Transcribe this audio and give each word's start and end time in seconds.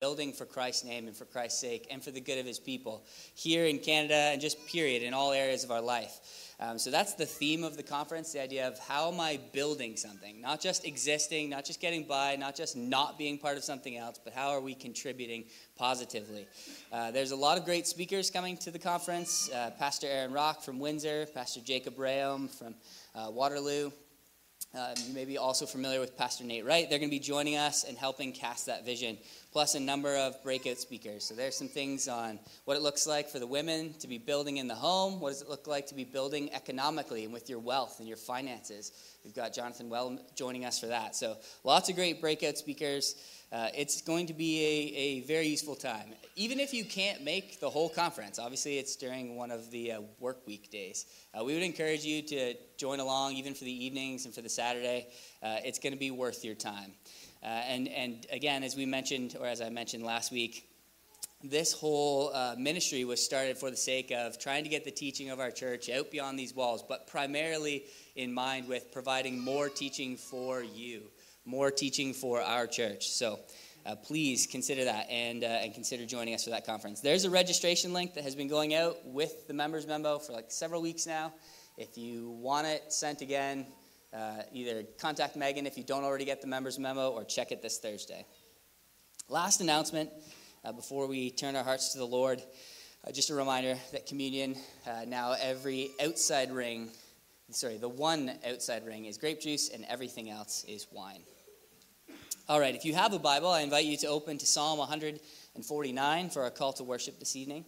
building 0.00 0.32
for 0.32 0.46
Christ's 0.46 0.84
name 0.84 1.08
and 1.08 1.14
for 1.14 1.26
Christ's 1.26 1.60
sake 1.60 1.86
and 1.90 2.02
for 2.02 2.10
the 2.10 2.22
good 2.22 2.38
of 2.38 2.46
his 2.46 2.58
people 2.58 3.04
here 3.34 3.66
in 3.66 3.78
Canada 3.78 4.14
and 4.14 4.40
just 4.40 4.66
period 4.66 5.02
in 5.02 5.12
all 5.12 5.30
areas 5.30 5.62
of 5.62 5.70
our 5.70 5.82
life. 5.82 6.54
Um, 6.58 6.78
so 6.78 6.90
that's 6.90 7.12
the 7.12 7.26
theme 7.26 7.64
of 7.64 7.76
the 7.76 7.82
conference 7.82 8.32
the 8.32 8.40
idea 8.40 8.66
of 8.66 8.78
how 8.78 9.12
am 9.12 9.20
I 9.20 9.38
building 9.52 9.98
something? 9.98 10.40
Not 10.40 10.58
just 10.58 10.86
existing, 10.86 11.50
not 11.50 11.66
just 11.66 11.82
getting 11.82 12.04
by, 12.04 12.36
not 12.36 12.56
just 12.56 12.78
not 12.78 13.18
being 13.18 13.36
part 13.36 13.58
of 13.58 13.62
something 13.62 13.98
else, 13.98 14.18
but 14.24 14.32
how 14.32 14.48
are 14.48 14.62
we 14.62 14.74
contributing 14.74 15.44
positively? 15.76 16.46
Uh, 16.90 17.10
there's 17.10 17.32
a 17.32 17.36
lot 17.36 17.58
of 17.58 17.66
great 17.66 17.86
speakers 17.86 18.30
coming 18.30 18.56
to 18.56 18.70
the 18.70 18.78
conference 18.78 19.50
uh, 19.52 19.70
Pastor 19.78 20.06
Aaron 20.06 20.32
Rock 20.32 20.62
from 20.62 20.78
Windsor, 20.78 21.26
Pastor 21.34 21.60
Jacob 21.60 21.96
Reaume 21.96 22.48
from 22.48 22.74
uh, 23.14 23.30
Waterloo. 23.30 23.90
Uh, 24.72 24.94
you 25.04 25.12
may 25.12 25.24
be 25.24 25.36
also 25.36 25.66
familiar 25.66 25.98
with 25.98 26.16
Pastor 26.16 26.44
Nate 26.44 26.64
Wright. 26.64 26.88
They're 26.88 27.00
going 27.00 27.10
to 27.10 27.16
be 27.16 27.18
joining 27.18 27.56
us 27.56 27.82
and 27.82 27.98
helping 27.98 28.32
cast 28.32 28.66
that 28.66 28.86
vision 28.86 29.18
plus 29.52 29.74
a 29.74 29.80
number 29.80 30.16
of 30.16 30.42
breakout 30.42 30.78
speakers. 30.78 31.24
So 31.24 31.34
there's 31.34 31.56
some 31.56 31.68
things 31.68 32.08
on 32.08 32.38
what 32.64 32.76
it 32.76 32.82
looks 32.82 33.06
like 33.06 33.28
for 33.28 33.38
the 33.38 33.46
women 33.46 33.94
to 34.00 34.06
be 34.06 34.18
building 34.18 34.58
in 34.58 34.68
the 34.68 34.74
home. 34.74 35.20
What 35.20 35.30
does 35.30 35.42
it 35.42 35.48
look 35.48 35.66
like 35.66 35.86
to 35.88 35.94
be 35.94 36.04
building 36.04 36.52
economically 36.52 37.24
and 37.24 37.32
with 37.32 37.50
your 37.50 37.58
wealth 37.58 37.98
and 37.98 38.06
your 38.06 38.16
finances? 38.16 38.92
We've 39.24 39.34
got 39.34 39.52
Jonathan 39.52 39.88
Well 39.88 40.18
joining 40.34 40.64
us 40.64 40.78
for 40.78 40.86
that. 40.86 41.16
So 41.16 41.36
lots 41.64 41.88
of 41.88 41.96
great 41.96 42.20
breakout 42.20 42.58
speakers. 42.58 43.16
Uh, 43.52 43.68
it's 43.76 44.00
going 44.00 44.26
to 44.26 44.32
be 44.32 44.64
a, 44.64 44.96
a 44.96 45.20
very 45.26 45.48
useful 45.48 45.74
time. 45.74 46.14
Even 46.36 46.60
if 46.60 46.72
you 46.72 46.84
can't 46.84 47.24
make 47.24 47.58
the 47.58 47.68
whole 47.68 47.88
conference, 47.88 48.38
obviously 48.38 48.78
it's 48.78 48.94
during 48.94 49.34
one 49.34 49.50
of 49.50 49.68
the 49.72 49.92
uh, 49.92 50.00
work 50.20 50.46
week 50.46 50.70
days. 50.70 51.06
Uh, 51.34 51.42
we 51.42 51.54
would 51.54 51.62
encourage 51.64 52.04
you 52.04 52.22
to 52.22 52.54
join 52.76 53.00
along 53.00 53.34
even 53.34 53.52
for 53.52 53.64
the 53.64 53.84
evenings 53.84 54.24
and 54.24 54.32
for 54.32 54.40
the 54.40 54.48
Saturday. 54.48 55.08
Uh, 55.42 55.56
it's 55.64 55.80
going 55.80 55.92
to 55.92 55.98
be 55.98 56.12
worth 56.12 56.44
your 56.44 56.54
time. 56.54 56.92
Uh, 57.42 57.46
and, 57.46 57.88
and 57.88 58.26
again, 58.30 58.62
as 58.62 58.76
we 58.76 58.86
mentioned, 58.86 59.36
or 59.40 59.46
as 59.46 59.60
I 59.60 59.70
mentioned 59.70 60.04
last 60.04 60.30
week, 60.30 60.66
this 61.42 61.72
whole 61.72 62.30
uh, 62.34 62.54
ministry 62.58 63.04
was 63.04 63.24
started 63.24 63.56
for 63.56 63.70
the 63.70 63.76
sake 63.76 64.10
of 64.10 64.38
trying 64.38 64.62
to 64.64 64.68
get 64.68 64.84
the 64.84 64.90
teaching 64.90 65.30
of 65.30 65.40
our 65.40 65.50
church 65.50 65.88
out 65.88 66.10
beyond 66.10 66.38
these 66.38 66.54
walls, 66.54 66.84
but 66.86 67.06
primarily 67.06 67.84
in 68.14 68.32
mind 68.32 68.68
with 68.68 68.92
providing 68.92 69.42
more 69.42 69.70
teaching 69.70 70.18
for 70.18 70.62
you, 70.62 71.02
more 71.46 71.70
teaching 71.70 72.12
for 72.12 72.42
our 72.42 72.66
church. 72.66 73.08
So 73.08 73.40
uh, 73.86 73.96
please 73.96 74.46
consider 74.46 74.84
that 74.84 75.08
and, 75.08 75.42
uh, 75.42 75.46
and 75.46 75.72
consider 75.72 76.04
joining 76.04 76.34
us 76.34 76.44
for 76.44 76.50
that 76.50 76.66
conference. 76.66 77.00
There's 77.00 77.24
a 77.24 77.30
registration 77.30 77.94
link 77.94 78.12
that 78.14 78.24
has 78.24 78.34
been 78.34 78.48
going 78.48 78.74
out 78.74 78.98
with 79.06 79.48
the 79.48 79.54
members 79.54 79.86
memo 79.86 80.18
for 80.18 80.34
like 80.34 80.50
several 80.50 80.82
weeks 80.82 81.06
now. 81.06 81.32
If 81.78 81.96
you 81.96 82.30
want 82.32 82.66
it 82.66 82.92
sent 82.92 83.22
again, 83.22 83.66
uh, 84.12 84.42
either 84.52 84.82
contact 84.98 85.36
Megan 85.36 85.66
if 85.66 85.76
you 85.76 85.84
don't 85.84 86.04
already 86.04 86.24
get 86.24 86.40
the 86.40 86.46
members 86.46 86.78
memo 86.78 87.10
or 87.10 87.24
check 87.24 87.52
it 87.52 87.62
this 87.62 87.78
Thursday. 87.78 88.26
Last 89.28 89.60
announcement 89.60 90.10
uh, 90.64 90.72
before 90.72 91.06
we 91.06 91.30
turn 91.30 91.56
our 91.56 91.64
hearts 91.64 91.92
to 91.92 91.98
the 91.98 92.06
Lord. 92.06 92.42
Uh, 93.06 93.12
just 93.12 93.30
a 93.30 93.34
reminder 93.34 93.76
that 93.92 94.06
communion, 94.06 94.56
uh, 94.86 95.04
now 95.06 95.34
every 95.40 95.90
outside 96.04 96.52
ring, 96.52 96.90
sorry, 97.50 97.78
the 97.78 97.88
one 97.88 98.32
outside 98.46 98.84
ring 98.84 99.06
is 99.06 99.16
grape 99.16 99.40
juice 99.40 99.70
and 99.70 99.86
everything 99.88 100.28
else 100.28 100.64
is 100.68 100.86
wine. 100.92 101.22
All 102.48 102.60
right, 102.60 102.74
if 102.74 102.84
you 102.84 102.94
have 102.94 103.12
a 103.12 103.18
Bible, 103.18 103.48
I 103.48 103.60
invite 103.60 103.84
you 103.84 103.96
to 103.98 104.08
open 104.08 104.36
to 104.38 104.46
Psalm 104.46 104.78
149 104.78 106.30
for 106.30 106.42
our 106.42 106.50
call 106.50 106.72
to 106.74 106.84
worship 106.84 107.18
this 107.18 107.36
evening. 107.36 107.64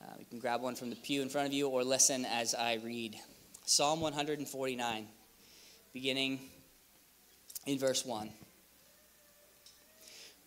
Uh, 0.00 0.14
you 0.18 0.24
can 0.24 0.38
grab 0.38 0.62
one 0.62 0.76
from 0.76 0.88
the 0.88 0.96
pew 0.96 1.20
in 1.20 1.28
front 1.28 1.48
of 1.48 1.52
you 1.52 1.68
or 1.68 1.84
listen 1.84 2.24
as 2.24 2.54
I 2.54 2.74
read. 2.74 3.16
Psalm 3.66 4.00
149 4.00 5.08
beginning 5.92 6.40
in 7.66 7.78
verse 7.78 8.04
1. 8.04 8.30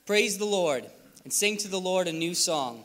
Praise 0.05 0.37
the 0.37 0.45
Lord 0.45 0.85
and 1.23 1.31
sing 1.31 1.57
to 1.57 1.67
the 1.67 1.79
Lord 1.79 2.07
a 2.07 2.13
new 2.13 2.33
song. 2.33 2.83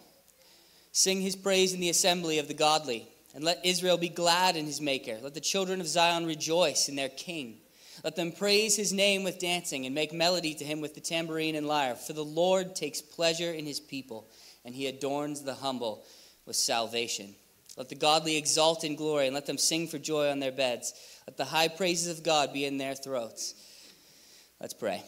Sing 0.92 1.20
his 1.20 1.36
praise 1.36 1.72
in 1.72 1.80
the 1.80 1.90
assembly 1.90 2.38
of 2.38 2.48
the 2.48 2.54
godly, 2.54 3.06
and 3.34 3.44
let 3.44 3.64
Israel 3.64 3.96
be 3.96 4.08
glad 4.08 4.56
in 4.56 4.66
his 4.66 4.80
Maker. 4.80 5.18
Let 5.22 5.34
the 5.34 5.40
children 5.40 5.80
of 5.80 5.86
Zion 5.86 6.26
rejoice 6.26 6.88
in 6.88 6.96
their 6.96 7.08
King. 7.08 7.58
Let 8.02 8.16
them 8.16 8.32
praise 8.32 8.76
his 8.76 8.92
name 8.92 9.22
with 9.22 9.38
dancing 9.38 9.86
and 9.86 9.94
make 9.94 10.12
melody 10.12 10.54
to 10.54 10.64
him 10.64 10.80
with 10.80 10.94
the 10.94 11.00
tambourine 11.00 11.54
and 11.54 11.66
lyre. 11.66 11.94
For 11.94 12.12
the 12.12 12.24
Lord 12.24 12.74
takes 12.74 13.00
pleasure 13.00 13.52
in 13.52 13.66
his 13.66 13.78
people, 13.78 14.26
and 14.64 14.74
he 14.74 14.86
adorns 14.86 15.42
the 15.42 15.54
humble 15.54 16.04
with 16.44 16.56
salvation. 16.56 17.34
Let 17.76 17.88
the 17.88 17.94
godly 17.94 18.36
exult 18.36 18.84
in 18.84 18.96
glory, 18.96 19.26
and 19.26 19.34
let 19.34 19.46
them 19.46 19.58
sing 19.58 19.86
for 19.86 19.98
joy 19.98 20.30
on 20.30 20.40
their 20.40 20.52
beds. 20.52 20.92
Let 21.30 21.36
the 21.36 21.44
high 21.44 21.68
praises 21.68 22.18
of 22.18 22.24
God 22.24 22.52
be 22.52 22.64
in 22.64 22.76
their 22.76 22.96
throats. 22.96 23.54
Let's 24.60 24.74
pray. 24.74 25.04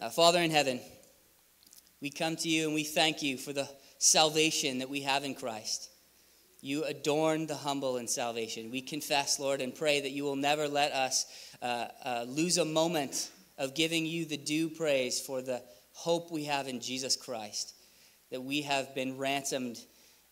Uh, 0.00 0.08
Father 0.08 0.40
in 0.40 0.50
heaven, 0.50 0.80
we 2.00 2.08
come 2.08 2.34
to 2.36 2.48
you 2.48 2.64
and 2.64 2.74
we 2.74 2.82
thank 2.82 3.22
you 3.22 3.36
for 3.36 3.52
the 3.52 3.68
salvation 3.98 4.78
that 4.78 4.88
we 4.88 5.02
have 5.02 5.22
in 5.22 5.34
Christ. 5.34 5.90
You 6.62 6.84
adorn 6.84 7.46
the 7.46 7.56
humble 7.56 7.98
in 7.98 8.08
salvation. 8.08 8.70
We 8.70 8.80
confess, 8.80 9.38
Lord, 9.38 9.60
and 9.60 9.74
pray 9.74 10.00
that 10.00 10.12
you 10.12 10.24
will 10.24 10.34
never 10.34 10.66
let 10.66 10.92
us 10.92 11.26
uh, 11.60 11.88
uh, 12.02 12.24
lose 12.26 12.56
a 12.56 12.64
moment 12.64 13.30
of 13.58 13.74
giving 13.74 14.06
you 14.06 14.24
the 14.24 14.38
due 14.38 14.70
praise 14.70 15.20
for 15.20 15.42
the 15.42 15.60
hope 15.92 16.32
we 16.32 16.44
have 16.44 16.68
in 16.68 16.80
Jesus 16.80 17.16
Christ, 17.16 17.74
that 18.30 18.42
we 18.42 18.62
have 18.62 18.94
been 18.94 19.18
ransomed 19.18 19.76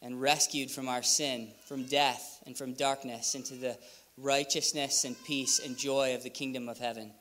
and 0.01 0.23
rescued 0.23 0.71
from 0.71 0.89
our 0.89 1.03
sin, 1.03 1.53
from 1.67 1.85
death, 1.85 2.43
and 2.47 2.57
from 2.57 2.73
darkness 2.73 3.35
into 3.35 3.57
the 3.57 3.77
righteousness 4.23 5.05
and 5.05 5.23
peace 5.25 5.59
and 5.59 5.77
joy 5.77 6.15
of 6.15 6.23
the 6.23 6.31
kingdom 6.31 6.69
of 6.69 6.79
heaven. 6.79 7.13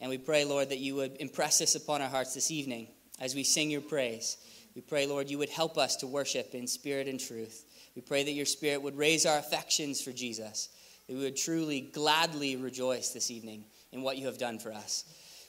And 0.00 0.10
we 0.10 0.18
pray, 0.18 0.44
Lord, 0.44 0.70
that 0.70 0.78
you 0.78 0.94
would 0.96 1.16
impress 1.18 1.58
this 1.58 1.74
upon 1.74 2.02
our 2.02 2.08
hearts 2.08 2.34
this 2.34 2.50
evening 2.50 2.88
as 3.20 3.34
we 3.34 3.44
sing 3.44 3.70
your 3.70 3.80
praise. 3.80 4.36
We 4.74 4.82
pray, 4.82 5.06
Lord, 5.06 5.30
you 5.30 5.38
would 5.38 5.50
help 5.50 5.78
us 5.78 5.96
to 5.96 6.06
worship 6.06 6.54
in 6.54 6.66
spirit 6.66 7.06
and 7.06 7.20
truth. 7.20 7.64
We 7.94 8.02
pray 8.02 8.24
that 8.24 8.32
your 8.32 8.46
spirit 8.46 8.82
would 8.82 8.96
raise 8.96 9.24
our 9.24 9.38
affections 9.38 10.00
for 10.02 10.12
Jesus, 10.12 10.68
that 11.06 11.14
we 11.14 11.22
would 11.22 11.36
truly, 11.36 11.80
gladly 11.80 12.56
rejoice 12.56 13.10
this 13.10 13.30
evening 13.30 13.66
in 13.92 14.02
what 14.02 14.18
you 14.18 14.26
have 14.26 14.38
done 14.38 14.58
for 14.58 14.72
us. 14.72 15.04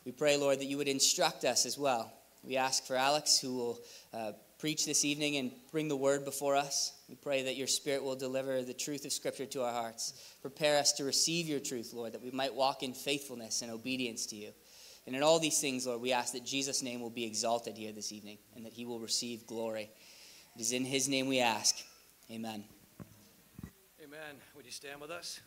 We 0.05 0.11
pray, 0.11 0.37
Lord, 0.37 0.59
that 0.59 0.65
you 0.65 0.77
would 0.77 0.87
instruct 0.87 1.43
us 1.43 1.65
as 1.65 1.77
well. 1.77 2.13
We 2.43 2.57
ask 2.57 2.85
for 2.85 2.95
Alex, 2.95 3.39
who 3.39 3.55
will 3.55 3.79
uh, 4.13 4.33
preach 4.59 4.85
this 4.85 5.03
evening 5.03 5.37
and 5.37 5.51
bring 5.71 5.87
the 5.87 5.95
word 5.95 6.23
before 6.23 6.55
us. 6.55 6.93
We 7.07 7.15
pray 7.15 7.43
that 7.43 7.55
your 7.55 7.67
Spirit 7.67 8.03
will 8.03 8.15
deliver 8.15 8.61
the 8.63 8.73
truth 8.73 9.05
of 9.05 9.11
Scripture 9.11 9.45
to 9.47 9.63
our 9.63 9.71
hearts. 9.71 10.13
Prepare 10.41 10.79
us 10.79 10.93
to 10.93 11.03
receive 11.03 11.47
your 11.47 11.59
truth, 11.59 11.93
Lord, 11.93 12.13
that 12.13 12.23
we 12.23 12.31
might 12.31 12.55
walk 12.55 12.81
in 12.81 12.93
faithfulness 12.93 13.61
and 13.61 13.71
obedience 13.71 14.25
to 14.27 14.35
you. 14.35 14.51
And 15.05 15.15
in 15.15 15.21
all 15.21 15.39
these 15.39 15.59
things, 15.59 15.85
Lord, 15.85 16.01
we 16.01 16.13
ask 16.13 16.33
that 16.33 16.43
Jesus' 16.43 16.81
name 16.81 17.01
will 17.01 17.11
be 17.11 17.25
exalted 17.25 17.77
here 17.77 17.91
this 17.91 18.11
evening 18.11 18.39
and 18.55 18.65
that 18.65 18.73
he 18.73 18.85
will 18.85 18.99
receive 18.99 19.45
glory. 19.45 19.91
It 20.55 20.61
is 20.61 20.71
in 20.71 20.83
his 20.83 21.07
name 21.07 21.27
we 21.27 21.39
ask. 21.41 21.75
Amen. 22.31 22.63
Amen. 24.03 24.35
Would 24.55 24.65
you 24.65 24.71
stand 24.71 24.99
with 24.99 25.11
us? 25.11 25.39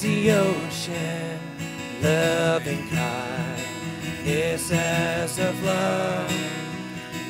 as 0.00 0.06
the 0.06 0.30
ocean, 0.30 1.38
loving 2.02 2.88
kind, 2.88 3.62
is 4.24 4.70
as 4.72 5.36
the 5.36 5.52
flood. 5.60 6.30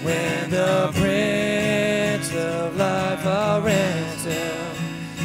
When 0.02 0.50
the 0.50 0.90
Prince 0.94 2.32
of 2.32 2.76
Life, 2.76 3.26
our 3.26 3.60
ransom, 3.60 4.76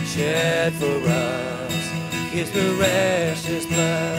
shed 0.05 0.73
for 0.73 0.99
us 1.07 1.73
his 2.31 2.49
precious 2.49 3.65
blood. 3.67 4.14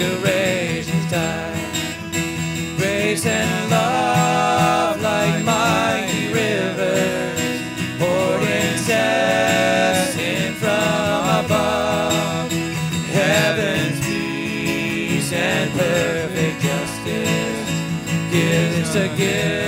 decorations 0.00 1.10
die. 1.10 1.60
Grace 2.78 3.26
and 3.26 3.70
love 3.70 5.00
like 5.02 5.44
mighty 5.44 6.32
rivers 6.32 7.60
poured 7.98 8.42
incessant 8.42 9.36
from 10.56 11.44
above. 11.44 12.50
Heaven's 13.12 14.00
peace 14.00 15.32
and 15.32 15.70
perfect 15.72 16.62
justice 16.62 17.70
gives 18.30 18.88
us 18.88 18.94
a 18.96 19.08
gift. 19.16 19.59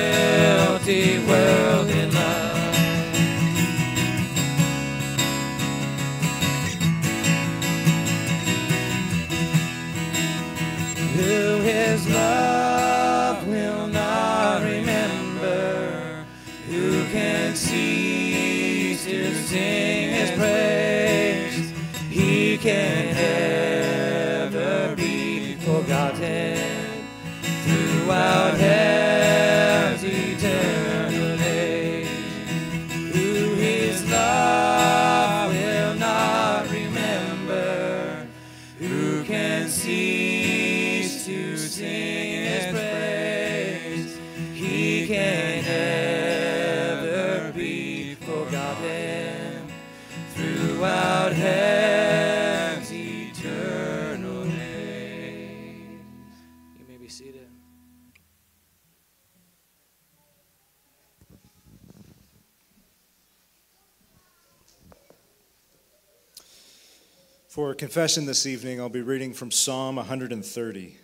confession 67.93 68.25
this 68.25 68.47
evening, 68.47 68.81
I'll 68.81 68.89
be 68.89 69.03
reading 69.03 69.35
from 69.35 69.51
Psalm 69.51 69.97
130. 69.97 70.97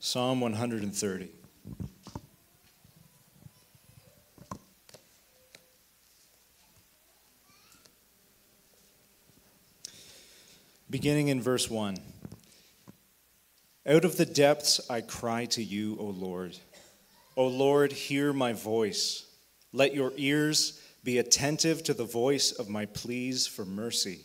Psalm 0.00 0.40
130. 0.40 1.28
Beginning 10.90 11.28
in 11.28 11.40
verse 11.40 11.70
1 11.70 11.96
Out 13.86 14.04
of 14.04 14.16
the 14.16 14.26
depths 14.26 14.80
I 14.90 15.00
cry 15.00 15.44
to 15.44 15.62
you, 15.62 15.96
O 16.00 16.06
Lord. 16.06 16.58
O 17.36 17.46
Lord, 17.46 17.92
hear 17.92 18.32
my 18.32 18.52
voice. 18.52 19.26
Let 19.72 19.94
your 19.94 20.12
ears 20.16 20.82
be 21.04 21.18
attentive 21.18 21.84
to 21.84 21.94
the 21.94 22.04
voice 22.04 22.50
of 22.50 22.68
my 22.68 22.86
pleas 22.86 23.46
for 23.46 23.64
mercy. 23.64 24.24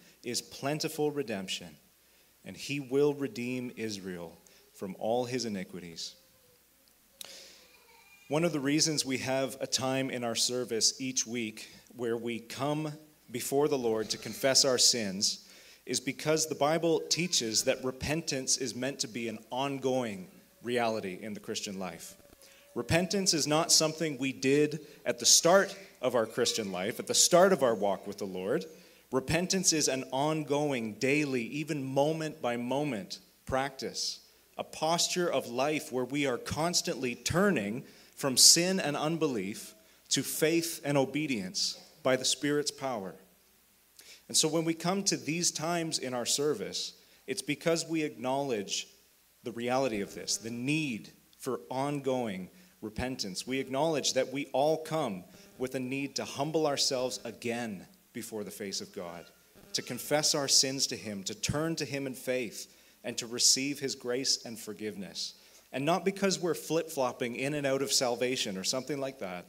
is 0.23 0.41
plentiful 0.41 1.11
redemption, 1.11 1.75
and 2.45 2.55
he 2.55 2.79
will 2.79 3.13
redeem 3.13 3.71
Israel 3.75 4.37
from 4.73 4.95
all 4.99 5.25
his 5.25 5.45
iniquities. 5.45 6.15
One 8.27 8.43
of 8.43 8.53
the 8.53 8.59
reasons 8.59 9.05
we 9.05 9.17
have 9.17 9.57
a 9.59 9.67
time 9.67 10.09
in 10.09 10.23
our 10.23 10.35
service 10.35 11.01
each 11.01 11.27
week 11.27 11.69
where 11.95 12.15
we 12.15 12.39
come 12.39 12.93
before 13.29 13.67
the 13.67 13.77
Lord 13.77 14.09
to 14.11 14.17
confess 14.17 14.63
our 14.63 14.77
sins 14.77 15.47
is 15.85 15.99
because 15.99 16.47
the 16.47 16.55
Bible 16.55 17.01
teaches 17.09 17.63
that 17.63 17.83
repentance 17.83 18.57
is 18.57 18.75
meant 18.75 18.99
to 18.99 19.07
be 19.07 19.27
an 19.27 19.39
ongoing 19.51 20.29
reality 20.63 21.19
in 21.21 21.33
the 21.33 21.39
Christian 21.39 21.79
life. 21.79 22.15
Repentance 22.75 23.33
is 23.33 23.47
not 23.47 23.71
something 23.71 24.17
we 24.17 24.31
did 24.31 24.85
at 25.05 25.19
the 25.19 25.25
start 25.25 25.75
of 26.01 26.15
our 26.15 26.25
Christian 26.25 26.71
life, 26.71 26.99
at 26.99 27.07
the 27.07 27.13
start 27.13 27.51
of 27.51 27.63
our 27.63 27.75
walk 27.75 28.07
with 28.07 28.17
the 28.17 28.25
Lord. 28.25 28.65
Repentance 29.11 29.73
is 29.73 29.89
an 29.89 30.05
ongoing, 30.11 30.93
daily, 30.93 31.43
even 31.43 31.83
moment 31.83 32.41
by 32.41 32.55
moment 32.55 33.19
practice, 33.45 34.19
a 34.57 34.63
posture 34.63 35.29
of 35.29 35.49
life 35.49 35.91
where 35.91 36.05
we 36.05 36.25
are 36.25 36.37
constantly 36.37 37.15
turning 37.15 37.83
from 38.15 38.37
sin 38.37 38.79
and 38.79 38.95
unbelief 38.95 39.75
to 40.09 40.23
faith 40.23 40.79
and 40.85 40.97
obedience 40.97 41.77
by 42.03 42.15
the 42.15 42.23
Spirit's 42.23 42.71
power. 42.71 43.15
And 44.29 44.37
so 44.37 44.47
when 44.47 44.63
we 44.63 44.73
come 44.73 45.03
to 45.03 45.17
these 45.17 45.51
times 45.51 45.99
in 45.99 46.13
our 46.13 46.25
service, 46.25 46.93
it's 47.27 47.41
because 47.41 47.85
we 47.85 48.03
acknowledge 48.03 48.87
the 49.43 49.51
reality 49.51 49.99
of 49.99 50.15
this, 50.15 50.37
the 50.37 50.49
need 50.49 51.11
for 51.37 51.59
ongoing 51.69 52.49
repentance. 52.81 53.45
We 53.45 53.59
acknowledge 53.59 54.13
that 54.13 54.31
we 54.31 54.45
all 54.53 54.77
come 54.77 55.25
with 55.57 55.75
a 55.75 55.79
need 55.79 56.15
to 56.15 56.23
humble 56.23 56.65
ourselves 56.65 57.19
again 57.25 57.87
before 58.13 58.43
the 58.43 58.51
face 58.51 58.81
of 58.81 58.93
God, 58.93 59.25
to 59.73 59.81
confess 59.81 60.35
our 60.35 60.47
sins 60.47 60.87
to 60.87 60.95
Him, 60.95 61.23
to 61.23 61.35
turn 61.35 61.75
to 61.77 61.85
Him 61.85 62.07
in 62.07 62.13
faith, 62.13 62.67
and 63.03 63.17
to 63.17 63.27
receive 63.27 63.79
His 63.79 63.95
grace 63.95 64.45
and 64.45 64.59
forgiveness. 64.59 65.35
And 65.71 65.85
not 65.85 66.03
because 66.03 66.39
we're 66.39 66.53
flip 66.53 66.89
flopping 66.89 67.35
in 67.35 67.53
and 67.53 67.65
out 67.65 67.81
of 67.81 67.91
salvation 67.91 68.57
or 68.57 68.63
something 68.63 68.99
like 68.99 69.19
that, 69.19 69.45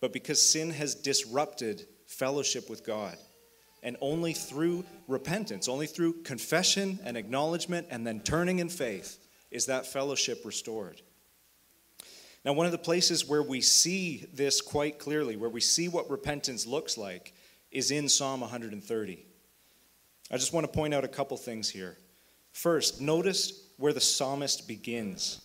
but 0.00 0.12
because 0.12 0.42
sin 0.42 0.70
has 0.70 0.94
disrupted 0.94 1.86
fellowship 2.06 2.68
with 2.68 2.84
God. 2.84 3.16
And 3.82 3.96
only 4.00 4.34
through 4.34 4.84
repentance, 5.08 5.68
only 5.68 5.86
through 5.86 6.22
confession 6.22 6.98
and 7.04 7.16
acknowledgement 7.16 7.86
and 7.90 8.06
then 8.06 8.20
turning 8.20 8.58
in 8.58 8.68
faith 8.68 9.18
is 9.50 9.66
that 9.66 9.86
fellowship 9.86 10.44
restored. 10.44 11.00
Now, 12.44 12.52
one 12.54 12.66
of 12.66 12.72
the 12.72 12.78
places 12.78 13.28
where 13.28 13.42
we 13.42 13.60
see 13.60 14.26
this 14.32 14.60
quite 14.60 14.98
clearly, 14.98 15.36
where 15.36 15.50
we 15.50 15.60
see 15.60 15.88
what 15.88 16.10
repentance 16.10 16.66
looks 16.66 16.96
like, 16.96 17.34
is 17.70 17.90
in 17.90 18.08
Psalm 18.08 18.40
130. 18.40 19.26
I 20.30 20.36
just 20.36 20.52
want 20.52 20.66
to 20.66 20.72
point 20.72 20.94
out 20.94 21.04
a 21.04 21.08
couple 21.08 21.36
things 21.36 21.68
here. 21.68 21.96
First, 22.52 23.00
notice 23.00 23.68
where 23.76 23.92
the 23.92 24.00
psalmist 24.00 24.68
begins. 24.68 25.40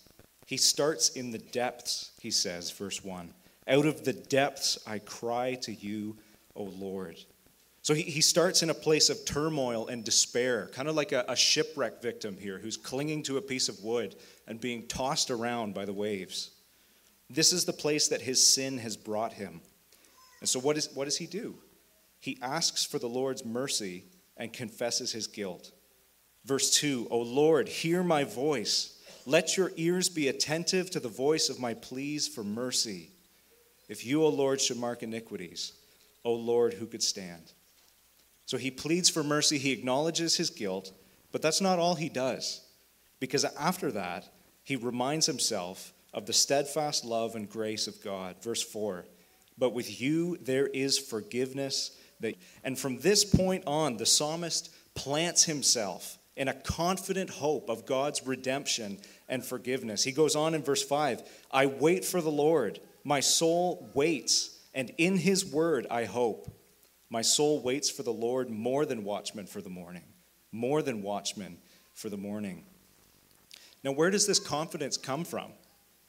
He 0.46 0.58
starts 0.58 1.10
in 1.10 1.32
the 1.32 1.40
depths, 1.40 2.12
he 2.20 2.32
says, 2.32 2.72
verse 2.72 3.04
1. 3.04 3.34
Out 3.68 3.86
of 3.86 4.04
the 4.04 4.14
depths 4.14 4.78
I 4.86 5.00
cry 5.00 5.56
to 5.62 5.74
you, 5.74 6.18
O 6.56 6.64
Lord. 6.64 7.18
So 7.82 7.94
he, 7.94 8.04
he 8.04 8.22
starts 8.22 8.64
in 8.64 8.70
a 8.70 8.76
place 8.76 9.10
of 9.10 9.26
turmoil 9.26 9.88
and 9.88 10.04
despair, 10.04 10.70
kind 10.74 10.88
of 10.88 10.96
like 10.96 11.12
a, 11.12 11.26
a 11.28 11.36
shipwreck 11.36 12.02
victim 12.02 12.38
here 12.38 12.58
who's 12.58 12.78
clinging 12.78 13.24
to 13.24 13.38
a 13.38 13.42
piece 13.42 13.70
of 13.70 13.84
wood 13.84 14.16
and 14.48 14.60
being 14.60 14.88
tossed 14.88 15.30
around 15.30 15.74
by 15.74 15.86
the 15.86 15.94
waves. 15.94 16.52
This 17.30 17.54
is 17.54 17.66
the 17.66 17.74
place 17.74 18.08
that 18.08 18.22
his 18.22 18.46
sin 18.46 18.78
has 18.80 18.98
brought 18.98 19.34
him. 19.34 19.62
And 20.40 20.50
so, 20.50 20.60
what, 20.60 20.78
is, 20.78 20.90
what 20.94 21.06
does 21.06 21.18
he 21.18 21.26
do? 21.28 21.56
He 22.26 22.40
asks 22.42 22.84
for 22.84 22.98
the 22.98 23.08
Lord's 23.08 23.46
mercy 23.46 24.06
and 24.36 24.52
confesses 24.52 25.12
his 25.12 25.28
guilt. 25.28 25.72
Verse 26.44 26.72
2 26.72 27.08
O 27.12 27.20
Lord, 27.20 27.68
hear 27.68 28.02
my 28.02 28.24
voice. 28.24 29.00
Let 29.28 29.56
your 29.56 29.72
ears 29.76 30.10
be 30.10 30.28
attentive 30.28 30.90
to 30.90 31.00
the 31.00 31.08
voice 31.08 31.50
of 31.50 31.60
my 31.60 31.76
pleas 31.76 32.28
for 32.28 32.44
mercy. 32.44 33.12
If 33.88 34.08
you, 34.08 34.24
O 34.24 34.30
Lord, 34.30 34.60
should 34.60 34.78
mark 34.78 35.04
iniquities, 35.04 35.74
O 36.24 36.34
Lord, 36.34 36.74
who 36.74 36.88
could 36.88 37.04
stand? 37.04 37.54
So 38.48 38.58
he 38.58 38.72
pleads 38.72 39.08
for 39.08 39.24
mercy, 39.24 39.60
he 39.60 39.72
acknowledges 39.72 40.36
his 40.36 40.50
guilt, 40.50 40.94
but 41.32 41.44
that's 41.44 41.62
not 41.62 41.78
all 41.78 41.94
he 41.94 42.10
does. 42.10 42.66
Because 43.20 43.46
after 43.46 43.92
that, 43.92 44.28
he 44.64 44.76
reminds 44.76 45.28
himself 45.28 45.94
of 46.12 46.26
the 46.26 46.34
steadfast 46.34 47.06
love 47.06 47.36
and 47.36 47.48
grace 47.48 47.86
of 47.86 48.04
God. 48.04 48.42
Verse 48.42 48.64
4 48.64 49.06
But 49.60 49.74
with 49.74 50.02
you 50.02 50.38
there 50.38 50.66
is 50.66 50.98
forgiveness 50.98 51.92
that, 52.20 52.36
and 52.64 52.78
from 52.78 53.00
this 53.00 53.26
point 53.26 53.64
on, 53.68 53.98
the 53.98 54.06
psalmist 54.06 54.74
plants 54.96 55.44
himself 55.44 56.18
in 56.36 56.48
a 56.48 56.54
confident 56.54 57.30
hope 57.30 57.70
of 57.70 57.86
God's 57.86 58.26
redemption 58.26 58.98
and 59.30 59.44
forgiveness. 59.44 60.04
He 60.04 60.12
goes 60.12 60.36
on 60.36 60.54
in 60.54 60.64
verse 60.64 60.84
5 60.84 61.24
I 61.52 61.66
wait 61.66 62.06
for 62.06 62.22
the 62.22 62.32
Lord, 62.32 62.80
my 63.04 63.20
soul 63.20 63.90
waits, 63.94 64.58
and 64.74 64.92
in 64.98 65.18
his 65.18 65.46
word 65.46 65.88
I 65.90 66.06
hope. 66.06 66.52
My 67.10 67.22
soul 67.22 67.62
waits 67.62 67.90
for 67.90 68.04
the 68.04 68.12
Lord 68.12 68.50
more 68.50 68.86
than 68.86 69.04
watchmen 69.04 69.46
for 69.46 69.62
the 69.62 69.70
morning, 69.70 70.04
more 70.52 70.82
than 70.82 71.04
watchmen 71.04 71.60
for 71.94 72.10
the 72.10 72.18
morning. 72.18 72.66
Now, 73.84 73.92
where 73.92 74.10
does 74.10 74.26
this 74.26 74.40
confidence 74.40 74.98
come 74.98 75.24
from? 75.24 75.52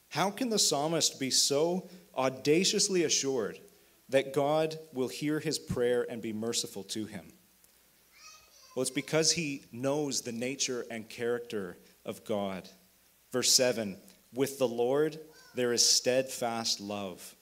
How 0.09 0.31
can 0.31 0.49
the 0.49 0.59
psalmist 0.59 1.19
be 1.19 1.29
so 1.29 1.89
audaciously 2.15 3.03
assured 3.03 3.59
that 4.09 4.33
God 4.33 4.77
will 4.93 5.07
hear 5.07 5.39
his 5.39 5.59
prayer 5.59 6.05
and 6.09 6.21
be 6.21 6.33
merciful 6.33 6.83
to 6.85 7.05
him? 7.05 7.33
Well, 8.75 8.81
it's 8.81 8.91
because 8.91 9.31
he 9.31 9.63
knows 9.71 10.21
the 10.21 10.31
nature 10.31 10.85
and 10.91 11.09
character 11.09 11.77
of 12.05 12.23
God. 12.23 12.69
Verse 13.31 13.51
7 13.51 13.97
With 14.33 14.59
the 14.59 14.67
Lord 14.67 15.19
there 15.55 15.73
is 15.73 15.83
steadfast 15.83 16.79
love, 16.79 17.35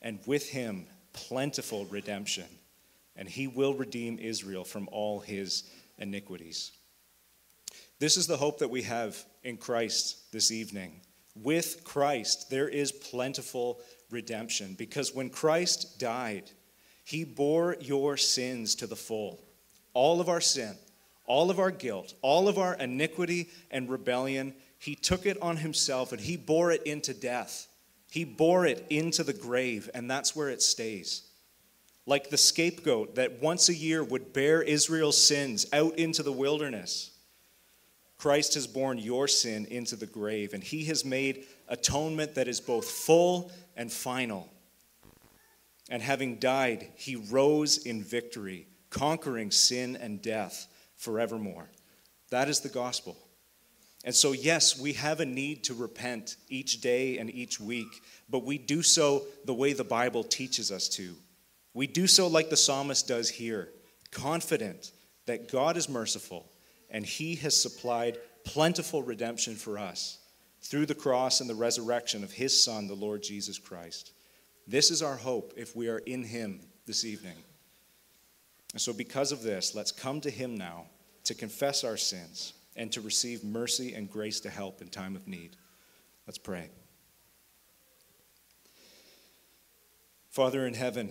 and 0.00 0.20
with 0.26 0.48
him 0.48 0.86
plentiful 1.12 1.86
redemption, 1.86 2.46
and 3.16 3.28
he 3.28 3.48
will 3.48 3.74
redeem 3.74 4.18
Israel 4.20 4.62
from 4.62 4.88
all 4.92 5.18
his 5.18 5.64
iniquities. 5.98 6.72
This 7.98 8.16
is 8.16 8.26
the 8.26 8.36
hope 8.36 8.58
that 8.58 8.70
we 8.70 8.82
have 8.82 9.16
in 9.42 9.56
Christ 9.56 10.30
this 10.32 10.52
evening. 10.52 11.00
With 11.34 11.82
Christ, 11.82 12.50
there 12.50 12.68
is 12.68 12.92
plentiful 12.92 13.80
redemption 14.10 14.74
because 14.78 15.14
when 15.14 15.30
Christ 15.30 15.98
died, 15.98 16.50
he 17.04 17.24
bore 17.24 17.76
your 17.80 18.16
sins 18.16 18.74
to 18.76 18.86
the 18.86 18.96
full. 18.96 19.42
All 19.94 20.20
of 20.20 20.28
our 20.28 20.40
sin, 20.40 20.76
all 21.24 21.50
of 21.50 21.58
our 21.58 21.70
guilt, 21.70 22.14
all 22.22 22.48
of 22.48 22.58
our 22.58 22.74
iniquity 22.74 23.48
and 23.70 23.88
rebellion, 23.88 24.54
he 24.78 24.94
took 24.94 25.26
it 25.26 25.40
on 25.40 25.56
himself 25.56 26.12
and 26.12 26.20
he 26.20 26.36
bore 26.36 26.72
it 26.72 26.82
into 26.82 27.14
death. 27.14 27.68
He 28.10 28.24
bore 28.24 28.66
it 28.66 28.86
into 28.88 29.24
the 29.24 29.32
grave, 29.32 29.90
and 29.92 30.10
that's 30.10 30.34
where 30.34 30.48
it 30.48 30.62
stays. 30.62 31.22
Like 32.06 32.30
the 32.30 32.36
scapegoat 32.36 33.16
that 33.16 33.42
once 33.42 33.68
a 33.68 33.74
year 33.74 34.02
would 34.02 34.32
bear 34.32 34.62
Israel's 34.62 35.20
sins 35.20 35.66
out 35.72 35.98
into 35.98 36.22
the 36.22 36.32
wilderness, 36.32 37.10
Christ 38.16 38.54
has 38.54 38.66
borne 38.66 38.98
your 38.98 39.28
sin 39.28 39.66
into 39.66 39.96
the 39.96 40.06
grave, 40.06 40.54
and 40.54 40.62
he 40.62 40.84
has 40.84 41.04
made 41.04 41.44
atonement 41.68 42.34
that 42.34 42.48
is 42.48 42.60
both 42.60 42.88
full 42.88 43.50
and 43.76 43.92
final. 43.92 44.48
And 45.88 46.02
having 46.02 46.36
died, 46.36 46.88
he 46.96 47.16
rose 47.16 47.78
in 47.78 48.02
victory, 48.02 48.66
conquering 48.90 49.50
sin 49.50 49.96
and 49.96 50.20
death 50.20 50.66
forevermore. 50.96 51.68
That 52.30 52.48
is 52.48 52.60
the 52.60 52.68
gospel. 52.68 53.16
And 54.04 54.14
so, 54.14 54.32
yes, 54.32 54.78
we 54.78 54.92
have 54.94 55.20
a 55.20 55.26
need 55.26 55.64
to 55.64 55.74
repent 55.74 56.36
each 56.48 56.80
day 56.80 57.18
and 57.18 57.28
each 57.30 57.60
week, 57.60 58.02
but 58.28 58.44
we 58.44 58.58
do 58.58 58.82
so 58.82 59.24
the 59.44 59.54
way 59.54 59.72
the 59.72 59.84
Bible 59.84 60.22
teaches 60.22 60.70
us 60.70 60.88
to. 60.90 61.14
We 61.74 61.86
do 61.86 62.06
so 62.06 62.26
like 62.26 62.48
the 62.48 62.56
psalmist 62.56 63.08
does 63.08 63.28
here, 63.28 63.68
confident 64.10 64.92
that 65.26 65.50
God 65.50 65.76
is 65.76 65.88
merciful 65.88 66.46
and 66.88 67.04
he 67.04 67.34
has 67.36 67.56
supplied 67.56 68.18
plentiful 68.44 69.02
redemption 69.02 69.56
for 69.56 69.78
us 69.78 70.18
through 70.66 70.86
the 70.86 70.94
cross 70.94 71.40
and 71.40 71.48
the 71.48 71.54
resurrection 71.54 72.24
of 72.24 72.32
his 72.32 72.62
Son, 72.62 72.86
the 72.86 72.94
Lord 72.94 73.22
Jesus 73.22 73.58
Christ. 73.58 74.12
This 74.66 74.90
is 74.90 75.02
our 75.02 75.16
hope 75.16 75.52
if 75.56 75.76
we 75.76 75.88
are 75.88 75.98
in 75.98 76.24
him 76.24 76.60
this 76.86 77.04
evening. 77.04 77.36
And 78.72 78.80
so, 78.80 78.92
because 78.92 79.32
of 79.32 79.42
this, 79.42 79.74
let's 79.74 79.90
come 79.90 80.20
to 80.20 80.30
Him 80.30 80.54
now 80.54 80.84
to 81.24 81.34
confess 81.34 81.82
our 81.82 81.96
sins 81.96 82.52
and 82.76 82.92
to 82.92 83.00
receive 83.00 83.42
mercy 83.42 83.94
and 83.94 84.10
grace 84.10 84.40
to 84.40 84.50
help 84.50 84.82
in 84.82 84.88
time 84.88 85.16
of 85.16 85.26
need. 85.26 85.56
Let's 86.26 86.36
pray. 86.36 86.68
Father 90.28 90.66
in 90.66 90.74
heaven, 90.74 91.10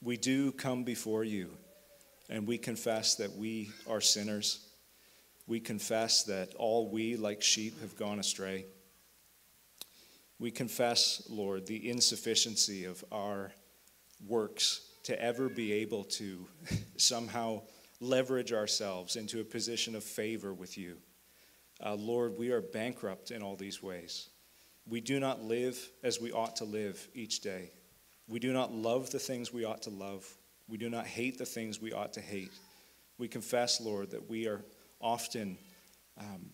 we 0.00 0.16
do 0.16 0.52
come 0.52 0.84
before 0.84 1.24
you 1.24 1.50
and 2.28 2.46
we 2.46 2.56
confess 2.56 3.16
that 3.16 3.34
we 3.34 3.70
are 3.88 4.00
sinners. 4.00 4.68
We 5.50 5.58
confess 5.58 6.22
that 6.24 6.54
all 6.54 6.88
we, 6.88 7.16
like 7.16 7.42
sheep, 7.42 7.80
have 7.80 7.96
gone 7.96 8.20
astray. 8.20 8.66
We 10.38 10.52
confess, 10.52 11.26
Lord, 11.28 11.66
the 11.66 11.90
insufficiency 11.90 12.84
of 12.84 13.04
our 13.10 13.50
works 14.28 14.80
to 15.02 15.20
ever 15.20 15.48
be 15.48 15.72
able 15.72 16.04
to 16.04 16.46
somehow 16.98 17.62
leverage 18.00 18.52
ourselves 18.52 19.16
into 19.16 19.40
a 19.40 19.44
position 19.44 19.96
of 19.96 20.04
favor 20.04 20.54
with 20.54 20.78
you. 20.78 20.98
Uh, 21.84 21.96
Lord, 21.96 22.38
we 22.38 22.52
are 22.52 22.60
bankrupt 22.60 23.32
in 23.32 23.42
all 23.42 23.56
these 23.56 23.82
ways. 23.82 24.28
We 24.88 25.00
do 25.00 25.18
not 25.18 25.42
live 25.42 25.76
as 26.04 26.20
we 26.20 26.30
ought 26.30 26.54
to 26.56 26.64
live 26.64 27.08
each 27.12 27.40
day. 27.40 27.72
We 28.28 28.38
do 28.38 28.52
not 28.52 28.72
love 28.72 29.10
the 29.10 29.18
things 29.18 29.52
we 29.52 29.64
ought 29.64 29.82
to 29.82 29.90
love. 29.90 30.32
We 30.68 30.78
do 30.78 30.88
not 30.88 31.08
hate 31.08 31.38
the 31.38 31.44
things 31.44 31.82
we 31.82 31.92
ought 31.92 32.12
to 32.12 32.20
hate. 32.20 32.52
We 33.18 33.26
confess, 33.26 33.80
Lord, 33.80 34.12
that 34.12 34.30
we 34.30 34.46
are 34.46 34.62
often 35.00 35.58
um, 36.18 36.50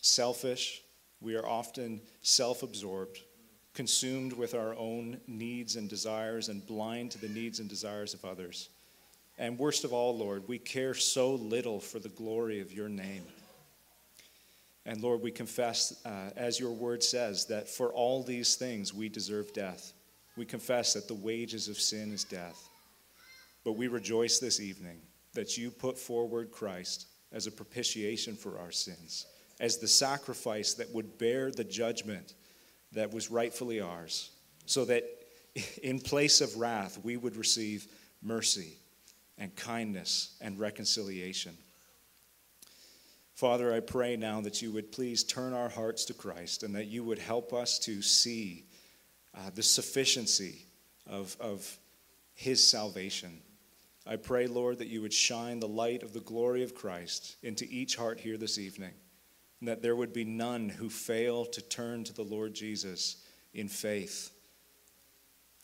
selfish. 0.00 0.82
We 1.20 1.36
are 1.36 1.46
often 1.46 2.00
self 2.22 2.62
absorbed, 2.62 3.20
consumed 3.72 4.32
with 4.32 4.54
our 4.54 4.74
own 4.74 5.20
needs 5.26 5.76
and 5.76 5.88
desires, 5.88 6.48
and 6.48 6.66
blind 6.66 7.12
to 7.12 7.18
the 7.20 7.28
needs 7.28 7.60
and 7.60 7.68
desires 7.68 8.14
of 8.14 8.24
others. 8.24 8.68
And 9.38 9.58
worst 9.58 9.84
of 9.84 9.92
all, 9.92 10.16
Lord, 10.16 10.46
we 10.46 10.58
care 10.58 10.94
so 10.94 11.34
little 11.34 11.80
for 11.80 11.98
the 11.98 12.08
glory 12.10 12.60
of 12.60 12.72
your 12.72 12.88
name. 12.88 13.24
And 14.86 15.00
Lord, 15.00 15.22
we 15.22 15.30
confess, 15.30 16.00
uh, 16.04 16.30
as 16.36 16.60
your 16.60 16.72
word 16.72 17.02
says, 17.02 17.46
that 17.46 17.68
for 17.68 17.92
all 17.92 18.22
these 18.22 18.54
things 18.54 18.92
we 18.92 19.08
deserve 19.08 19.52
death. 19.52 19.92
We 20.36 20.44
confess 20.44 20.92
that 20.92 21.08
the 21.08 21.14
wages 21.14 21.68
of 21.68 21.80
sin 21.80 22.12
is 22.12 22.24
death. 22.24 22.68
But 23.64 23.72
we 23.72 23.88
rejoice 23.88 24.38
this 24.38 24.60
evening 24.60 25.00
that 25.32 25.56
you 25.56 25.70
put 25.70 25.98
forward 25.98 26.52
Christ 26.52 27.06
as 27.32 27.46
a 27.46 27.52
propitiation 27.52 28.36
for 28.36 28.58
our 28.58 28.70
sins, 28.70 29.26
as 29.60 29.78
the 29.78 29.88
sacrifice 29.88 30.74
that 30.74 30.92
would 30.94 31.18
bear 31.18 31.50
the 31.50 31.64
judgment 31.64 32.34
that 32.92 33.12
was 33.12 33.30
rightfully 33.30 33.80
ours, 33.80 34.30
so 34.66 34.84
that 34.84 35.04
in 35.82 35.98
place 35.98 36.40
of 36.40 36.56
wrath 36.56 36.98
we 37.02 37.16
would 37.16 37.36
receive 37.36 37.86
mercy 38.22 38.78
and 39.38 39.54
kindness 39.56 40.36
and 40.40 40.58
reconciliation. 40.58 41.56
Father, 43.34 43.74
I 43.74 43.80
pray 43.80 44.16
now 44.16 44.40
that 44.42 44.62
you 44.62 44.70
would 44.70 44.92
please 44.92 45.24
turn 45.24 45.52
our 45.52 45.68
hearts 45.68 46.04
to 46.06 46.14
Christ 46.14 46.62
and 46.62 46.74
that 46.76 46.86
you 46.86 47.02
would 47.02 47.18
help 47.18 47.52
us 47.52 47.80
to 47.80 48.00
see 48.00 48.64
uh, 49.34 49.50
the 49.52 49.62
sufficiency 49.62 50.66
of, 51.08 51.36
of 51.40 51.78
his 52.34 52.64
salvation. 52.64 53.40
I 54.06 54.16
pray, 54.16 54.46
Lord, 54.46 54.78
that 54.78 54.88
you 54.88 55.00
would 55.00 55.14
shine 55.14 55.60
the 55.60 55.68
light 55.68 56.02
of 56.02 56.12
the 56.12 56.20
glory 56.20 56.62
of 56.62 56.74
Christ 56.74 57.36
into 57.42 57.66
each 57.70 57.96
heart 57.96 58.20
here 58.20 58.36
this 58.36 58.58
evening, 58.58 58.92
and 59.60 59.68
that 59.68 59.80
there 59.80 59.96
would 59.96 60.12
be 60.12 60.24
none 60.24 60.68
who 60.68 60.90
fail 60.90 61.46
to 61.46 61.62
turn 61.62 62.04
to 62.04 62.12
the 62.12 62.22
Lord 62.22 62.54
Jesus 62.54 63.24
in 63.54 63.68
faith, 63.68 64.30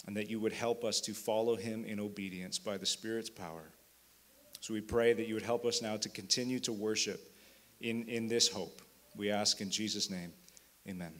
and 0.06 0.16
that 0.16 0.30
you 0.30 0.40
would 0.40 0.54
help 0.54 0.84
us 0.84 1.00
to 1.02 1.12
follow 1.12 1.54
him 1.54 1.84
in 1.84 2.00
obedience 2.00 2.58
by 2.58 2.78
the 2.78 2.86
Spirit's 2.86 3.30
power. 3.30 3.70
So 4.60 4.72
we 4.72 4.80
pray 4.80 5.12
that 5.12 5.26
you 5.26 5.34
would 5.34 5.42
help 5.42 5.66
us 5.66 5.82
now 5.82 5.96
to 5.98 6.08
continue 6.08 6.60
to 6.60 6.72
worship 6.72 7.34
in, 7.80 8.04
in 8.08 8.26
this 8.26 8.48
hope. 8.48 8.80
We 9.16 9.30
ask 9.30 9.60
in 9.60 9.70
Jesus' 9.70 10.10
name, 10.10 10.32
amen. 10.88 11.12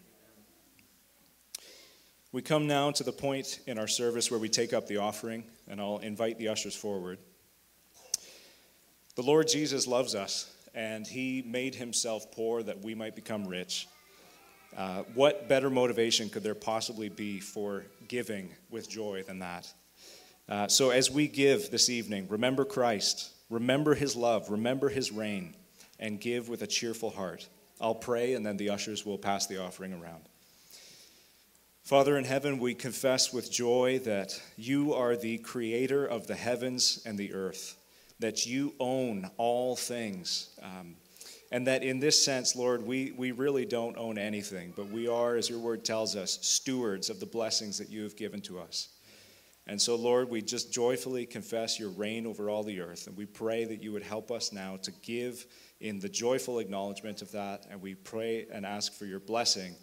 We 2.33 2.43
come 2.43 2.69
now 2.69 2.93
to 2.93 3.03
the 3.03 3.11
point 3.11 3.59
in 3.67 3.77
our 3.77 3.89
service 3.89 4.31
where 4.31 4.39
we 4.39 4.49
take 4.49 4.73
up 4.73 4.87
the 4.87 4.99
offering, 4.99 5.43
and 5.67 5.81
I'll 5.81 5.99
invite 5.99 6.39
the 6.39 6.47
ushers 6.47 6.77
forward. 6.77 7.19
The 9.17 9.23
Lord 9.23 9.49
Jesus 9.49 9.89
loves 9.89 10.15
us, 10.15 10.49
and 10.73 11.05
he 11.05 11.43
made 11.45 11.75
himself 11.75 12.31
poor 12.31 12.63
that 12.63 12.85
we 12.85 12.95
might 12.95 13.17
become 13.17 13.49
rich. 13.49 13.89
Uh, 14.77 15.03
what 15.15 15.49
better 15.49 15.71
motivation 15.71 16.29
could 16.29 16.45
there 16.45 16.55
possibly 16.55 17.09
be 17.09 17.41
for 17.41 17.85
giving 18.07 18.55
with 18.71 18.89
joy 18.89 19.25
than 19.27 19.41
that? 19.41 19.67
Uh, 20.49 20.69
so, 20.69 20.91
as 20.91 21.11
we 21.11 21.27
give 21.27 21.73
this 21.73 21.91
evening, 21.91 22.29
remember 22.29 22.65
Christ, 22.65 23.33
remember 23.51 23.97
his 23.97 24.15
love, 24.15 24.51
remember 24.51 24.89
his 24.89 25.11
reign, 25.11 25.57
and 25.99 26.21
give 26.21 26.49
with 26.49 26.63
a 26.63 26.69
cheerful 26.69 27.11
heart. 27.11 27.49
I'll 27.81 27.97
pray, 27.97 28.35
and 28.35 28.47
then 28.47 28.57
the 28.57 28.71
ushers 28.71 29.05
will 29.05 29.19
pass 29.19 29.49
the 29.49 29.61
offering 29.61 29.93
around. 29.93 30.23
Father 31.91 32.17
in 32.17 32.25
heaven, 32.25 32.61
we 32.61 32.73
confess 32.73 33.33
with 33.33 33.51
joy 33.51 33.99
that 34.05 34.41
you 34.57 34.95
are 34.95 35.17
the 35.17 35.39
creator 35.39 36.07
of 36.07 36.29
the 36.29 36.37
heavens 36.37 37.03
and 37.05 37.19
the 37.19 37.35
earth, 37.35 37.77
that 38.21 38.47
you 38.47 38.73
own 38.79 39.29
all 39.39 39.75
things. 39.75 40.51
Um, 40.63 40.95
and 41.51 41.67
that 41.67 41.83
in 41.83 41.99
this 41.99 42.25
sense, 42.25 42.55
Lord, 42.55 42.87
we, 42.87 43.11
we 43.17 43.33
really 43.33 43.67
don't 43.67 43.99
own 43.99 44.19
anything, 44.19 44.73
but 44.77 44.89
we 44.89 45.09
are, 45.09 45.35
as 45.35 45.51
your 45.51 45.59
word 45.59 45.85
tells 45.85 46.15
us, 46.15 46.39
stewards 46.43 47.11
of 47.11 47.19
the 47.19 47.27
blessings 47.27 47.77
that 47.79 47.91
you 47.91 48.05
have 48.05 48.15
given 48.15 48.41
to 48.43 48.61
us. 48.61 48.91
And 49.67 49.83
so, 49.83 49.97
Lord, 49.97 50.31
we 50.31 50.43
just 50.43 50.73
joyfully 50.73 51.27
confess 51.27 51.81
your 51.81 51.91
reign 51.91 52.25
over 52.25 52.49
all 52.51 52.63
the 52.63 52.81
earth, 52.81 53.09
and 53.09 53.17
we 53.17 53.27
pray 53.27 53.65
that 53.65 53.83
you 53.83 53.91
would 53.91 54.05
help 54.05 54.31
us 54.31 54.53
now 54.53 54.77
to 54.85 54.93
give 55.03 55.45
in 55.81 55.99
the 55.99 56.09
joyful 56.09 56.61
acknowledgement 56.61 57.21
of 57.21 57.33
that, 57.33 57.67
and 57.69 57.83
we 57.83 57.97
pray 57.97 58.47
and 58.53 58.65
ask 58.65 58.93
for 58.93 59.07
your 59.07 59.19
blessing 59.19 59.75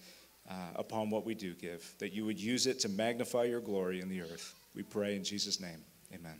uh, 0.49 0.53
upon 0.75 1.09
what 1.09 1.25
we 1.25 1.35
do 1.35 1.53
give, 1.53 1.93
that 1.99 2.13
you 2.13 2.25
would 2.25 2.39
use 2.39 2.67
it 2.67 2.79
to 2.81 2.89
magnify 2.89 3.43
your 3.43 3.61
glory 3.61 4.01
in 4.01 4.09
the 4.09 4.21
earth. 4.21 4.53
We 4.75 4.83
pray 4.83 5.15
in 5.15 5.23
Jesus' 5.23 5.59
name. 5.59 5.83
Amen. 6.13 6.39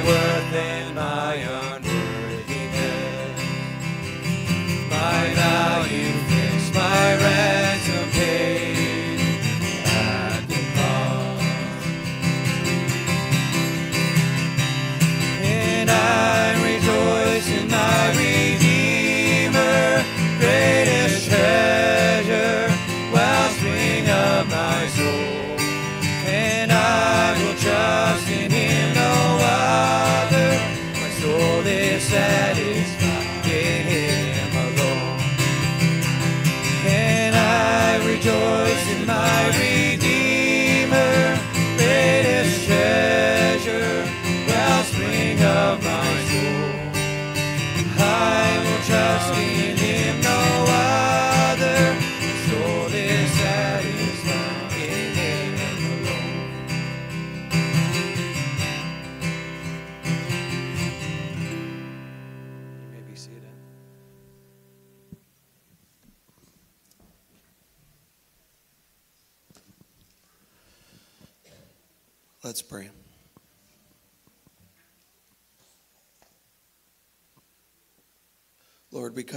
My 0.00 0.21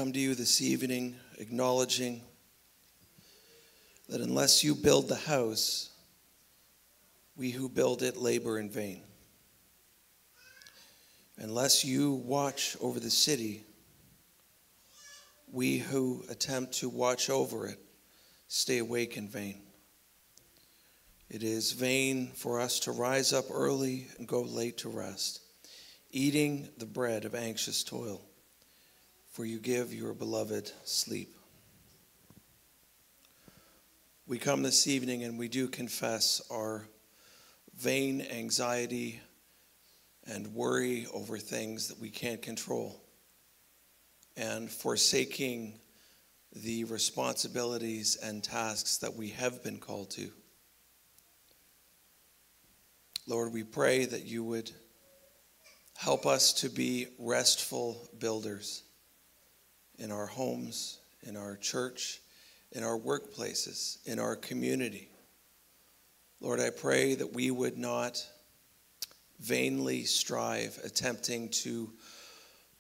come 0.06 0.14
to 0.14 0.20
you 0.20 0.36
this 0.36 0.62
evening 0.62 1.16
acknowledging 1.40 2.22
that 4.08 4.22
unless 4.22 4.64
you 4.64 4.76
build 4.76 5.08
the 5.08 5.16
house, 5.16 5.90
we 7.36 7.50
who 7.50 7.68
build 7.68 8.04
it 8.04 8.16
labor 8.16 8.60
in 8.60 8.70
vain. 8.70 9.02
Unless 11.40 11.84
you 11.84 12.14
watch 12.14 12.78
over 12.82 13.00
the 13.00 13.10
city, 13.10 13.64
we 15.52 15.80
who 15.80 16.24
attempt 16.30 16.74
to 16.74 16.88
watch 16.88 17.32
over 17.32 17.66
it 17.66 17.80
stay 18.48 18.78
awake 18.78 19.18
in 19.18 19.28
vain. 19.28 19.60
It 21.32 21.42
is 21.42 21.72
vain 21.72 22.28
for 22.36 22.60
us 22.60 22.80
to 22.82 22.92
rise 22.92 23.34
up 23.34 23.46
early 23.50 24.06
and 24.20 24.28
go 24.28 24.44
late 24.44 24.78
to 24.78 24.90
rest, 24.90 25.42
eating 26.12 26.70
the 26.78 26.86
bread 26.86 27.26
of 27.26 27.34
anxious 27.34 27.84
toil, 27.84 28.22
for 29.36 29.44
you 29.44 29.60
give 29.60 29.94
your 29.94 30.14
beloved 30.14 30.72
sleep. 30.86 31.36
We 34.26 34.40
come 34.40 34.64
this 34.64 34.88
evening 34.88 35.26
and 35.26 35.38
we 35.38 35.50
do 35.50 35.68
confess 35.68 36.42
our 36.50 36.88
vain 37.78 38.22
anxiety 38.22 39.20
and 40.26 40.54
worry 40.54 41.06
over 41.14 41.38
things 41.38 41.90
that 41.90 42.00
we 42.00 42.10
can't 42.10 42.42
control, 42.42 43.04
and 44.38 44.72
forsaking 44.72 45.82
the 46.54 46.86
responsibilities 46.86 48.18
and 48.24 48.42
tasks 48.42 49.00
that 49.00 49.16
we 49.16 49.32
have 49.32 49.62
been 49.62 49.80
called 49.80 50.12
to. 50.12 50.32
Lord, 53.28 53.52
we 53.52 53.66
pray 53.66 54.06
that 54.06 54.24
you 54.24 54.46
would 54.46 54.72
help 55.98 56.26
us 56.26 56.54
to 56.54 56.70
be 56.70 57.08
restful 57.20 58.10
builders 58.18 58.85
in 59.98 60.12
our 60.12 60.26
homes, 60.26 61.00
in 61.24 61.38
our 61.38 61.56
church, 61.58 62.22
in 62.72 62.84
our 62.84 62.98
workplaces, 62.98 64.06
in 64.06 64.20
our 64.20 64.36
community. 64.36 65.10
Lord, 66.42 66.60
I 66.60 66.70
pray 66.70 67.16
that 67.16 67.34
we 67.34 67.52
would 67.52 67.78
not 67.78 68.26
vainly 69.40 70.04
strive, 70.04 70.80
attempting 70.84 71.50
to 71.50 71.92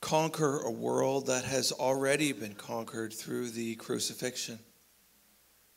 conquer 0.02 0.60
a 0.62 0.72
world 0.72 1.28
that 1.28 1.46
has 1.46 1.72
already 1.72 2.32
been 2.32 2.54
conquered 2.54 3.14
through 3.14 3.50
the 3.50 3.76
crucifixion. 3.76 4.60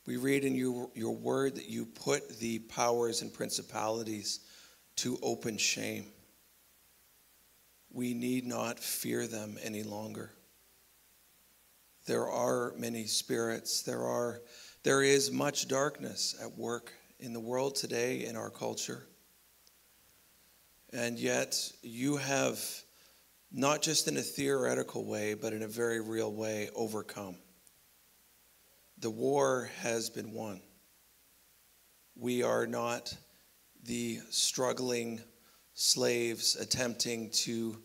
We 0.06 0.16
read 0.16 0.44
in 0.44 0.54
your, 0.54 0.90
your 0.94 1.14
word 1.14 1.56
that 1.56 1.68
you 1.68 1.86
put 1.86 2.38
the 2.38 2.58
powers 2.60 3.22
and 3.22 3.32
principalities 3.32 4.40
to 4.96 5.18
open 5.22 5.58
shame. 5.58 6.06
We 7.92 8.14
need 8.14 8.46
not 8.46 8.78
fear 8.78 9.26
them 9.26 9.58
any 9.62 9.82
longer. 9.82 10.32
There 12.08 12.30
are 12.30 12.72
many 12.78 13.06
spirits. 13.06 13.82
There 13.82 14.02
are 14.02 14.40
there 14.82 15.02
is 15.02 15.30
much 15.30 15.68
darkness 15.68 16.34
at 16.42 16.56
work 16.56 16.90
in 17.20 17.34
the 17.34 17.40
world 17.40 17.74
today 17.74 18.24
in 18.24 18.34
our 18.34 18.48
culture. 18.48 19.04
And 20.90 21.18
yet 21.18 21.70
you 21.82 22.16
have 22.16 22.58
not 23.52 23.82
just 23.82 24.08
in 24.08 24.16
a 24.16 24.22
theoretical 24.22 25.04
way, 25.04 25.34
but 25.34 25.52
in 25.52 25.62
a 25.62 25.68
very 25.68 26.00
real 26.00 26.32
way 26.32 26.70
overcome. 26.74 27.36
The 29.00 29.10
war 29.10 29.70
has 29.82 30.08
been 30.08 30.32
won. 30.32 30.62
We 32.16 32.42
are 32.42 32.66
not 32.66 33.14
the 33.84 34.20
struggling 34.30 35.20
slaves 35.74 36.56
attempting 36.56 37.28
to 37.44 37.76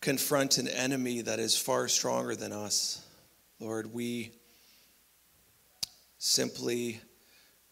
confront 0.00 0.58
an 0.58 0.66
enemy 0.66 1.20
that 1.20 1.38
is 1.38 1.56
far 1.56 1.86
stronger 1.86 2.34
than 2.34 2.50
us. 2.50 3.06
Lord, 3.60 3.92
we 3.92 4.32
simply 6.16 6.98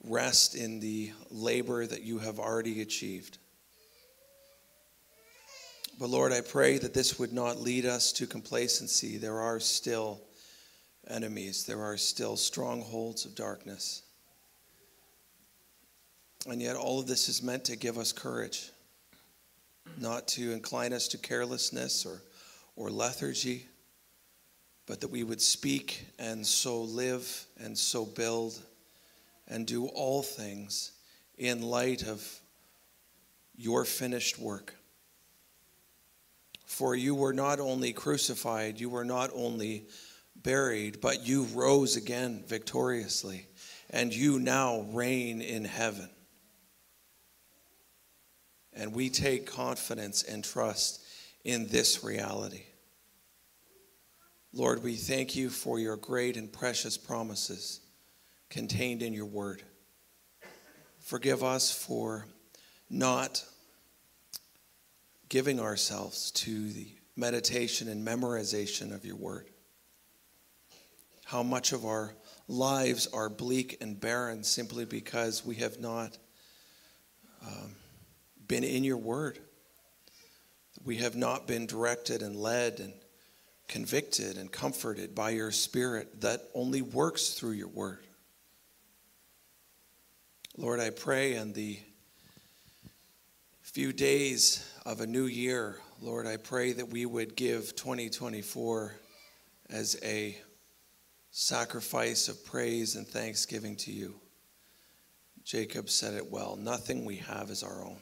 rest 0.04 0.54
in 0.54 0.80
the 0.80 1.12
labor 1.30 1.86
that 1.86 2.02
you 2.02 2.18
have 2.18 2.38
already 2.38 2.82
achieved. 2.82 3.38
But 5.98 6.10
Lord, 6.10 6.30
I 6.30 6.42
pray 6.42 6.76
that 6.76 6.92
this 6.92 7.18
would 7.18 7.32
not 7.32 7.58
lead 7.58 7.86
us 7.86 8.12
to 8.12 8.26
complacency. 8.26 9.16
There 9.16 9.40
are 9.40 9.58
still 9.58 10.20
enemies, 11.08 11.64
there 11.64 11.82
are 11.82 11.96
still 11.96 12.36
strongholds 12.36 13.24
of 13.24 13.34
darkness. 13.34 14.02
And 16.46 16.60
yet, 16.60 16.76
all 16.76 17.00
of 17.00 17.06
this 17.06 17.30
is 17.30 17.42
meant 17.42 17.64
to 17.64 17.76
give 17.76 17.96
us 17.96 18.12
courage, 18.12 18.70
not 19.98 20.28
to 20.28 20.52
incline 20.52 20.92
us 20.92 21.08
to 21.08 21.18
carelessness 21.18 22.04
or, 22.04 22.22
or 22.76 22.90
lethargy, 22.90 23.66
but 24.88 25.02
that 25.02 25.10
we 25.10 25.22
would 25.22 25.40
speak 25.40 26.06
and 26.18 26.44
so 26.44 26.80
live 26.80 27.46
and 27.60 27.76
so 27.76 28.06
build 28.06 28.58
and 29.46 29.66
do 29.66 29.86
all 29.86 30.22
things 30.22 30.92
in 31.36 31.60
light 31.60 32.08
of 32.08 32.40
your 33.54 33.84
finished 33.84 34.38
work. 34.38 34.74
For 36.64 36.94
you 36.94 37.14
were 37.14 37.34
not 37.34 37.60
only 37.60 37.92
crucified, 37.92 38.80
you 38.80 38.88
were 38.88 39.04
not 39.04 39.30
only 39.34 39.88
buried, 40.36 41.02
but 41.02 41.26
you 41.26 41.44
rose 41.54 41.96
again 41.96 42.44
victoriously, 42.46 43.46
and 43.90 44.14
you 44.14 44.38
now 44.38 44.86
reign 44.92 45.42
in 45.42 45.66
heaven. 45.66 46.08
And 48.72 48.94
we 48.94 49.10
take 49.10 49.44
confidence 49.44 50.22
and 50.22 50.42
trust 50.42 51.04
in 51.44 51.66
this 51.68 52.02
reality. 52.02 52.67
Lord, 54.52 54.82
we 54.82 54.94
thank 54.94 55.36
you 55.36 55.50
for 55.50 55.78
your 55.78 55.96
great 55.96 56.36
and 56.36 56.50
precious 56.50 56.96
promises 56.96 57.80
contained 58.48 59.02
in 59.02 59.12
your 59.12 59.26
word. 59.26 59.62
Forgive 61.00 61.44
us 61.44 61.70
for 61.70 62.26
not 62.88 63.44
giving 65.28 65.60
ourselves 65.60 66.30
to 66.30 66.72
the 66.72 66.88
meditation 67.14 67.88
and 67.88 68.06
memorization 68.06 68.94
of 68.94 69.04
your 69.04 69.16
word. 69.16 69.50
How 71.24 71.42
much 71.42 71.72
of 71.72 71.84
our 71.84 72.14
lives 72.46 73.06
are 73.08 73.28
bleak 73.28 73.76
and 73.82 74.00
barren 74.00 74.42
simply 74.42 74.86
because 74.86 75.44
we 75.44 75.56
have 75.56 75.78
not 75.78 76.16
um, 77.46 77.74
been 78.46 78.64
in 78.64 78.82
your 78.82 78.96
word. 78.96 79.38
We 80.82 80.96
have 80.98 81.16
not 81.16 81.46
been 81.46 81.66
directed 81.66 82.22
and 82.22 82.34
led 82.34 82.80
and 82.80 82.94
convicted 83.68 84.38
and 84.38 84.50
comforted 84.50 85.14
by 85.14 85.30
your 85.30 85.50
spirit 85.50 86.22
that 86.22 86.48
only 86.54 86.82
works 86.82 87.30
through 87.30 87.52
your 87.52 87.68
word. 87.68 88.04
Lord, 90.56 90.80
I 90.80 90.90
pray 90.90 91.34
in 91.34 91.52
the 91.52 91.78
few 93.60 93.92
days 93.92 94.68
of 94.86 95.00
a 95.00 95.06
new 95.06 95.26
year, 95.26 95.78
Lord, 96.00 96.26
I 96.26 96.38
pray 96.38 96.72
that 96.72 96.88
we 96.88 97.06
would 97.06 97.36
give 97.36 97.76
2024 97.76 98.94
as 99.70 100.00
a 100.02 100.36
sacrifice 101.30 102.28
of 102.28 102.44
praise 102.44 102.96
and 102.96 103.06
thanksgiving 103.06 103.76
to 103.76 103.92
you. 103.92 104.14
Jacob 105.44 105.90
said 105.90 106.14
it 106.14 106.30
well 106.30 106.56
nothing 106.56 107.04
we 107.04 107.16
have 107.16 107.50
is 107.50 107.62
our 107.62 107.84
own. 107.84 107.98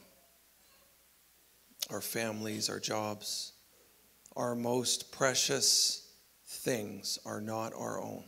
Our 1.89 2.01
families, 2.01 2.69
our 2.69 2.79
jobs, 2.79 3.53
our 4.37 4.55
most 4.55 5.11
precious 5.11 6.07
things 6.45 7.17
are 7.25 7.41
not 7.41 7.73
our 7.73 7.99
own, 7.99 8.23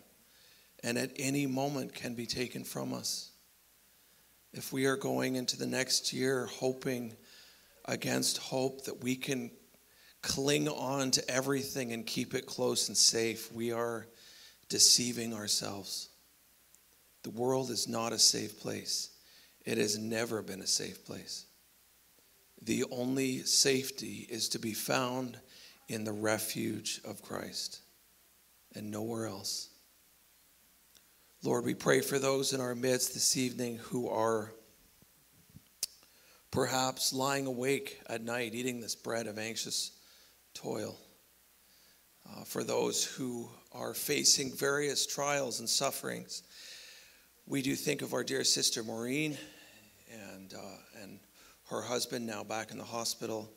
and 0.84 0.98
at 0.98 1.12
any 1.18 1.46
moment 1.46 1.94
can 1.94 2.16
be 2.16 2.26
taken 2.26 2.64
from 2.64 2.94
us. 2.94 3.32
If 4.52 4.74
we 4.74 4.88
are 4.88 4.98
going 4.98 5.36
into 5.36 5.56
the 5.56 5.68
next 5.68 6.12
year 6.12 6.48
hoping 6.48 7.16
against 7.86 8.40
hope 8.40 8.86
that 8.86 9.04
we 9.04 9.16
can 9.16 9.52
cling 10.24 10.68
on 10.68 11.12
to 11.12 11.32
everything 11.32 11.94
and 11.94 12.06
keep 12.06 12.34
it 12.34 12.48
close 12.48 12.88
and 12.88 12.98
safe, 12.98 13.54
we 13.54 13.72
are 13.72 14.08
deceiving 14.68 15.34
ourselves. 15.34 16.10
The 17.22 17.30
world 17.30 17.70
is 17.70 17.88
not 17.88 18.14
a 18.14 18.20
safe 18.20 18.60
place. 18.60 19.12
It 19.64 19.78
has 19.78 20.00
never 20.00 20.42
been 20.42 20.62
a 20.62 20.68
safe 20.68 21.06
place. 21.06 21.46
The 22.64 22.86
only 22.92 23.44
safety 23.44 24.28
is 24.30 24.50
to 24.50 24.60
be 24.60 24.74
found 24.74 25.38
in 25.90 26.04
the 26.04 26.14
refuge 26.14 27.02
of 27.04 27.22
Christ 27.22 27.80
and 28.76 28.90
nowhere 28.92 29.26
else. 29.26 29.70
Lord, 31.44 31.66
we 31.66 31.74
pray 31.74 32.02
for 32.02 32.20
those 32.20 32.54
in 32.54 32.62
our 32.62 32.76
midst 32.76 33.14
this 33.14 33.36
evening 33.36 33.78
who 33.78 34.08
are 34.08 34.52
perhaps 36.52 37.12
lying 37.12 37.48
awake 37.48 38.00
at 38.08 38.24
night 38.24 38.54
eating 38.54 38.80
this 38.80 38.96
bread 38.96 39.26
of 39.26 39.38
anxious 39.40 39.92
toil. 40.54 40.96
Uh, 42.30 42.44
for 42.44 42.64
those 42.64 43.04
who 43.04 43.50
are 43.72 43.94
facing 43.94 44.52
various 44.52 45.08
trials 45.08 45.60
and 45.60 45.70
sufferings, 45.70 46.44
we 47.48 47.62
do 47.64 47.76
think 47.76 48.04
of 48.04 48.14
our 48.14 48.24
dear 48.24 48.44
sister 48.44 48.84
Maureen 48.84 49.36
and, 50.12 50.54
uh, 50.54 51.02
and 51.02 51.20
her 51.70 51.82
husband 51.82 52.28
now 52.28 52.44
back 52.44 52.72
in 52.72 52.78
the 52.78 52.84
hospital. 52.84 53.50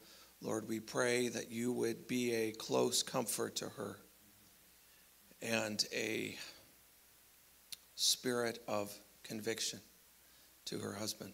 Lord, 0.42 0.68
we 0.68 0.81
pray 0.81 1.28
that 1.28 1.52
you 1.52 1.72
would 1.72 2.09
be 2.09 2.35
a 2.35 2.50
close 2.50 3.05
comfort 3.05 3.55
to 3.57 3.68
her 3.68 3.96
and 5.40 5.85
a 5.94 6.37
spirit 7.94 8.59
of 8.66 8.92
conviction 9.22 9.78
to 10.64 10.81
her 10.81 10.94
husband. 10.94 11.33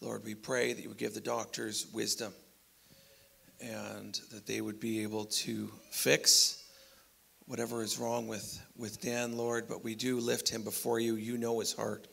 Lord, 0.00 0.24
we 0.24 0.34
pray 0.34 0.72
that 0.72 0.80
you 0.80 0.88
would 0.88 0.96
give 0.96 1.12
the 1.12 1.20
doctors 1.20 1.88
wisdom 1.92 2.32
and 3.60 4.18
that 4.32 4.46
they 4.46 4.62
would 4.62 4.80
be 4.80 5.02
able 5.02 5.26
to 5.26 5.70
fix 5.90 6.64
whatever 7.44 7.82
is 7.82 7.98
wrong 7.98 8.26
with, 8.26 8.66
with 8.78 9.02
Dan, 9.02 9.36
Lord. 9.36 9.68
But 9.68 9.84
we 9.84 9.94
do 9.94 10.18
lift 10.20 10.48
him 10.48 10.62
before 10.62 11.00
you. 11.00 11.16
You 11.16 11.36
know 11.36 11.60
his 11.60 11.74
heart, 11.74 12.08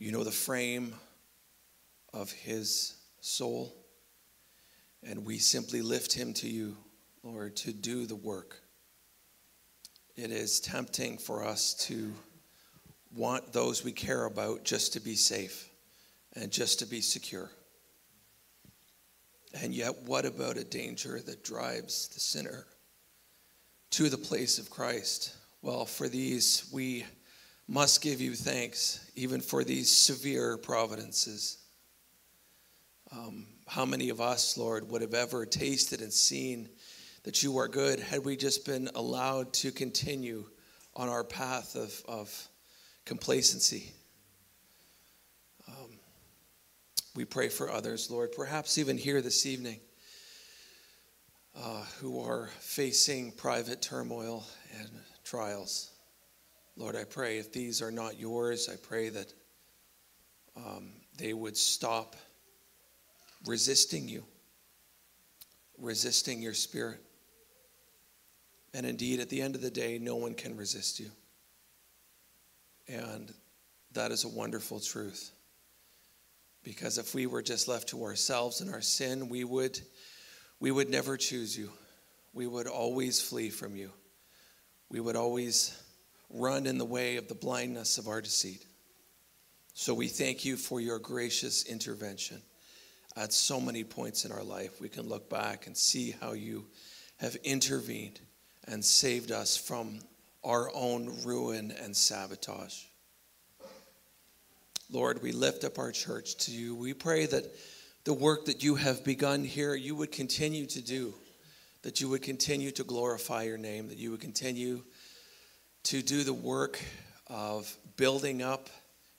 you 0.00 0.10
know 0.10 0.24
the 0.24 0.32
frame 0.32 0.92
of 2.12 2.32
his 2.32 2.96
soul. 3.20 3.85
And 5.08 5.24
we 5.24 5.38
simply 5.38 5.82
lift 5.82 6.12
him 6.12 6.32
to 6.34 6.48
you, 6.48 6.76
Lord, 7.22 7.54
to 7.58 7.72
do 7.72 8.06
the 8.06 8.16
work. 8.16 8.60
It 10.16 10.32
is 10.32 10.58
tempting 10.58 11.18
for 11.18 11.44
us 11.44 11.74
to 11.86 12.12
want 13.14 13.52
those 13.52 13.84
we 13.84 13.92
care 13.92 14.24
about 14.24 14.64
just 14.64 14.94
to 14.94 15.00
be 15.00 15.14
safe 15.14 15.70
and 16.34 16.50
just 16.50 16.80
to 16.80 16.86
be 16.86 17.00
secure. 17.00 17.50
And 19.62 19.72
yet, 19.72 20.02
what 20.06 20.24
about 20.26 20.56
a 20.56 20.64
danger 20.64 21.20
that 21.24 21.44
drives 21.44 22.08
the 22.08 22.20
sinner 22.20 22.66
to 23.90 24.08
the 24.08 24.18
place 24.18 24.58
of 24.58 24.70
Christ? 24.70 25.34
Well, 25.62 25.86
for 25.86 26.08
these, 26.08 26.68
we 26.72 27.04
must 27.68 28.02
give 28.02 28.20
you 28.20 28.34
thanks, 28.34 29.08
even 29.14 29.40
for 29.40 29.62
these 29.62 29.90
severe 29.90 30.56
providences. 30.58 31.58
Um, 33.12 33.46
how 33.66 33.84
many 33.84 34.08
of 34.10 34.20
us, 34.20 34.56
Lord, 34.56 34.90
would 34.90 35.02
have 35.02 35.14
ever 35.14 35.44
tasted 35.46 36.00
and 36.00 36.12
seen 36.12 36.68
that 37.24 37.42
you 37.42 37.58
are 37.58 37.68
good 37.68 38.00
had 38.00 38.24
we 38.24 38.36
just 38.36 38.64
been 38.64 38.88
allowed 38.94 39.52
to 39.54 39.72
continue 39.72 40.44
on 40.94 41.08
our 41.08 41.24
path 41.24 41.74
of, 41.74 42.02
of 42.08 42.48
complacency? 43.04 43.92
we 47.16 47.24
pray 47.24 47.48
for 47.48 47.70
others, 47.70 48.10
Lord, 48.10 48.32
perhaps 48.32 48.76
even 48.76 48.98
here 48.98 49.22
this 49.22 49.46
evening, 49.46 49.80
uh, 51.58 51.82
who 51.98 52.20
are 52.20 52.50
facing 52.60 53.32
private 53.32 53.80
turmoil 53.80 54.44
and 54.78 54.90
trials. 55.24 55.92
Lord, 56.76 56.94
I 56.94 57.04
pray 57.04 57.38
if 57.38 57.50
these 57.52 57.80
are 57.80 57.90
not 57.90 58.20
yours, 58.20 58.68
I 58.70 58.76
pray 58.76 59.08
that 59.08 59.32
um, 60.56 60.92
they 61.16 61.32
would 61.32 61.56
stop 61.56 62.16
resisting 63.44 64.08
you, 64.08 64.24
resisting 65.78 66.40
your 66.40 66.54
spirit. 66.54 67.00
And 68.74 68.86
indeed, 68.86 69.20
at 69.20 69.28
the 69.28 69.40
end 69.40 69.54
of 69.54 69.62
the 69.62 69.70
day, 69.70 69.98
no 69.98 70.16
one 70.16 70.34
can 70.34 70.56
resist 70.56 71.00
you. 71.00 71.10
And 72.88 73.32
that 73.92 74.12
is 74.12 74.24
a 74.24 74.28
wonderful 74.28 74.80
truth. 74.80 75.32
Because 76.62 76.98
if 76.98 77.14
we 77.14 77.26
were 77.26 77.42
just 77.42 77.68
left 77.68 77.88
to 77.88 78.02
ourselves 78.04 78.60
and 78.60 78.72
our 78.72 78.80
sin, 78.80 79.28
we 79.28 79.44
would, 79.44 79.80
we 80.60 80.70
would 80.70 80.90
never 80.90 81.16
choose 81.16 81.56
you. 81.56 81.70
We 82.32 82.46
would 82.46 82.66
always 82.66 83.20
flee 83.20 83.50
from 83.50 83.76
you. 83.76 83.90
We 84.90 85.00
would 85.00 85.16
always 85.16 85.80
run 86.28 86.66
in 86.66 86.76
the 86.76 86.84
way 86.84 87.16
of 87.16 87.28
the 87.28 87.34
blindness 87.34 87.98
of 87.98 88.08
our 88.08 88.20
deceit. 88.20 88.66
So 89.74 89.94
we 89.94 90.08
thank 90.08 90.44
you 90.44 90.56
for 90.56 90.80
your 90.80 90.98
gracious 90.98 91.64
intervention. 91.64 92.42
At 93.16 93.32
so 93.32 93.60
many 93.60 93.82
points 93.82 94.26
in 94.26 94.32
our 94.32 94.42
life, 94.42 94.78
we 94.80 94.90
can 94.90 95.08
look 95.08 95.30
back 95.30 95.66
and 95.66 95.74
see 95.74 96.14
how 96.20 96.32
you 96.32 96.66
have 97.16 97.34
intervened 97.36 98.20
and 98.68 98.84
saved 98.84 99.32
us 99.32 99.56
from 99.56 100.00
our 100.44 100.70
own 100.74 101.10
ruin 101.24 101.72
and 101.82 101.96
sabotage. 101.96 102.82
Lord, 104.90 105.22
we 105.22 105.32
lift 105.32 105.64
up 105.64 105.78
our 105.78 105.92
church 105.92 106.36
to 106.44 106.52
you. 106.52 106.74
We 106.74 106.92
pray 106.92 107.26
that 107.26 107.44
the 108.04 108.12
work 108.12 108.44
that 108.44 108.62
you 108.62 108.76
have 108.76 109.02
begun 109.02 109.44
here, 109.44 109.74
you 109.74 109.96
would 109.96 110.12
continue 110.12 110.66
to 110.66 110.82
do, 110.82 111.14
that 111.82 112.00
you 112.00 112.08
would 112.10 112.22
continue 112.22 112.70
to 112.72 112.84
glorify 112.84 113.44
your 113.44 113.58
name, 113.58 113.88
that 113.88 113.98
you 113.98 114.10
would 114.10 114.20
continue 114.20 114.82
to 115.84 116.02
do 116.02 116.22
the 116.22 116.34
work 116.34 116.78
of 117.28 117.74
building 117.96 118.42
up 118.42 118.68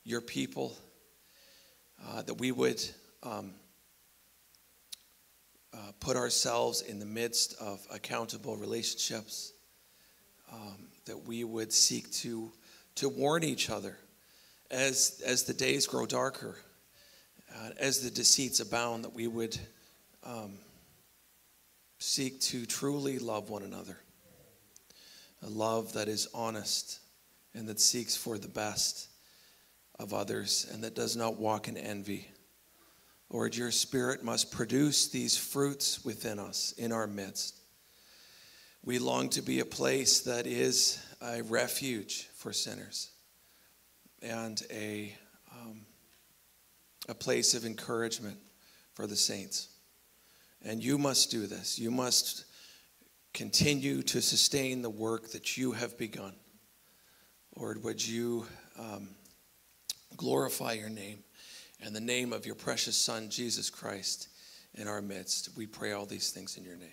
your 0.03 0.21
people, 0.21 0.77
uh, 2.07 2.21
that 2.21 2.35
we 2.35 2.51
would 2.51 2.81
um, 3.23 3.51
uh, 5.77 5.91
put 5.99 6.17
ourselves 6.17 6.81
in 6.81 6.97
the 6.97 7.05
midst 7.05 7.53
of 7.61 7.85
accountable 7.91 8.57
relationships, 8.57 9.53
um, 10.51 10.87
that 11.05 11.27
we 11.27 11.43
would 11.43 11.71
seek 11.71 12.11
to, 12.11 12.51
to 12.95 13.07
warn 13.07 13.43
each 13.43 13.69
other 13.69 13.97
as, 14.71 15.21
as 15.25 15.43
the 15.43 15.53
days 15.53 15.85
grow 15.85 16.05
darker, 16.05 16.57
uh, 17.55 17.69
as 17.79 17.99
the 17.99 18.09
deceits 18.09 18.59
abound, 18.59 19.03
that 19.03 19.13
we 19.13 19.27
would 19.27 19.57
um, 20.23 20.53
seek 21.99 22.39
to 22.41 22.65
truly 22.65 23.19
love 23.19 23.49
one 23.49 23.63
another. 23.63 23.97
A 25.45 25.49
love 25.49 25.93
that 25.93 26.07
is 26.07 26.27
honest 26.33 26.99
and 27.53 27.67
that 27.67 27.79
seeks 27.79 28.15
for 28.15 28.39
the 28.39 28.47
best 28.47 29.09
of 29.99 30.13
others 30.13 30.67
and 30.73 30.83
that 30.83 30.95
does 30.95 31.15
not 31.15 31.37
walk 31.37 31.67
in 31.67 31.77
envy. 31.77 32.27
Lord, 33.29 33.55
your 33.55 33.71
Spirit 33.71 34.23
must 34.23 34.51
produce 34.51 35.09
these 35.09 35.35
fruits 35.35 36.05
within 36.05 36.39
us, 36.39 36.73
in 36.77 36.91
our 36.91 37.07
midst. 37.07 37.59
We 38.83 38.99
long 38.99 39.29
to 39.31 39.41
be 39.41 39.59
a 39.59 39.65
place 39.65 40.21
that 40.21 40.47
is 40.47 41.03
a 41.21 41.41
refuge 41.43 42.29
for 42.35 42.53
sinners 42.53 43.11
and 44.21 44.61
a, 44.71 45.13
um, 45.51 45.81
a 47.09 47.13
place 47.13 47.53
of 47.53 47.65
encouragement 47.65 48.37
for 48.93 49.07
the 49.07 49.15
saints. 49.15 49.67
And 50.63 50.81
you 50.81 50.97
must 50.97 51.29
do 51.29 51.47
this. 51.47 51.77
You 51.77 51.91
must 51.91 52.45
continue 53.33 54.01
to 54.03 54.21
sustain 54.21 54.81
the 54.81 54.89
work 54.89 55.31
that 55.31 55.57
you 55.57 55.73
have 55.73 55.97
begun. 55.97 56.33
Lord, 57.57 57.83
would 57.83 58.05
you 58.05 58.45
um, 58.79 59.09
glorify 60.15 60.73
your 60.73 60.89
name 60.89 61.23
and 61.81 61.95
the 61.95 62.01
name 62.01 62.33
of 62.33 62.45
your 62.45 62.55
precious 62.55 62.97
Son, 62.97 63.29
Jesus 63.29 63.69
Christ, 63.69 64.29
in 64.73 64.87
our 64.87 65.01
midst? 65.01 65.55
We 65.55 65.67
pray 65.67 65.91
all 65.91 66.05
these 66.05 66.31
things 66.31 66.57
in 66.57 66.63
your 66.63 66.77
name. 66.77 66.89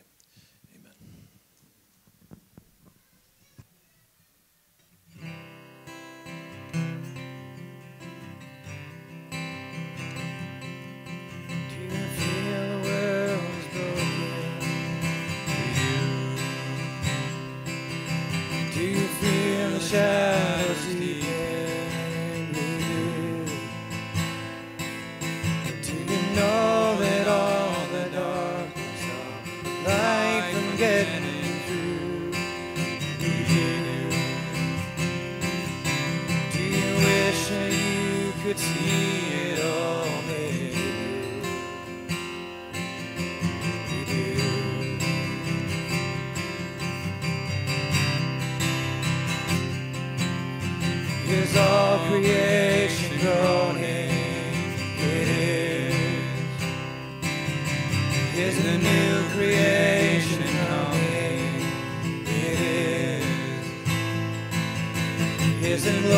Is 51.27 51.57
all 51.57 52.07
creation 52.07 53.19
groaning? 53.19 54.11
It 54.99 55.29
is. 55.29 55.95
Is 58.37 58.63
the 58.63 58.77
new 58.77 59.29
creation 59.35 60.43
coming? 60.69 61.65
It 62.27 62.61
is. 62.61 63.25
Is 65.63 65.85
the 65.85 66.09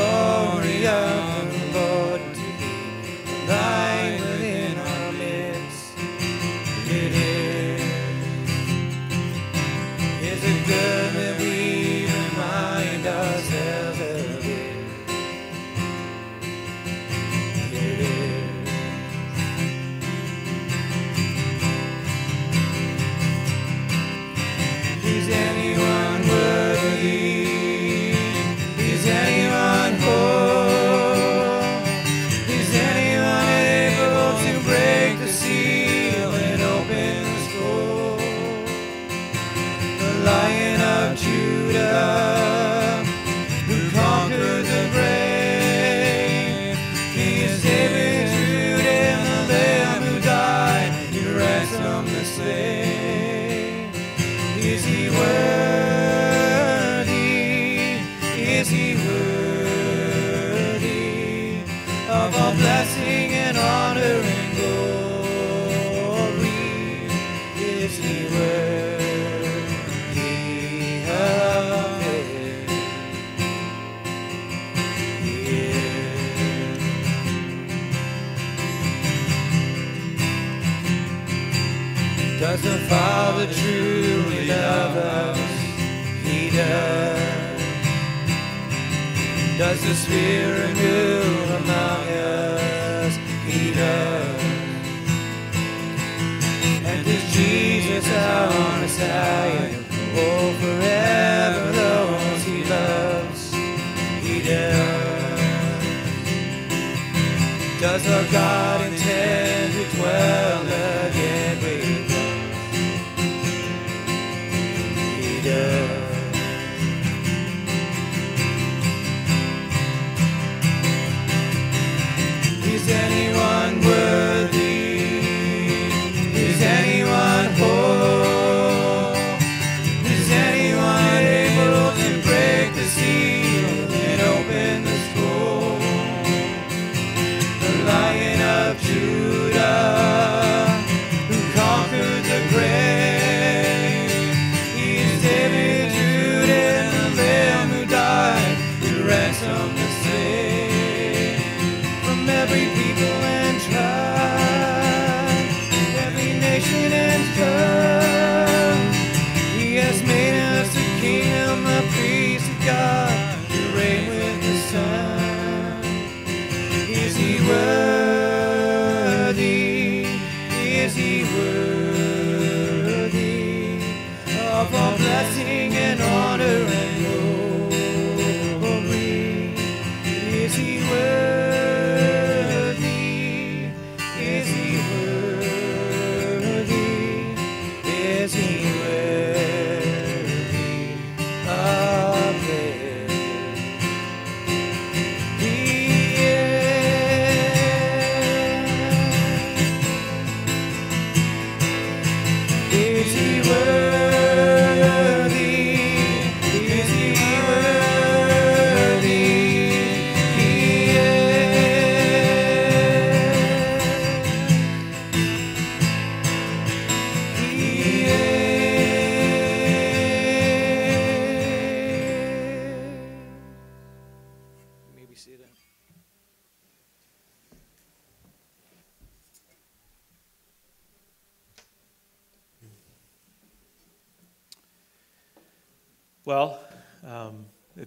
Spirit 90.06 90.45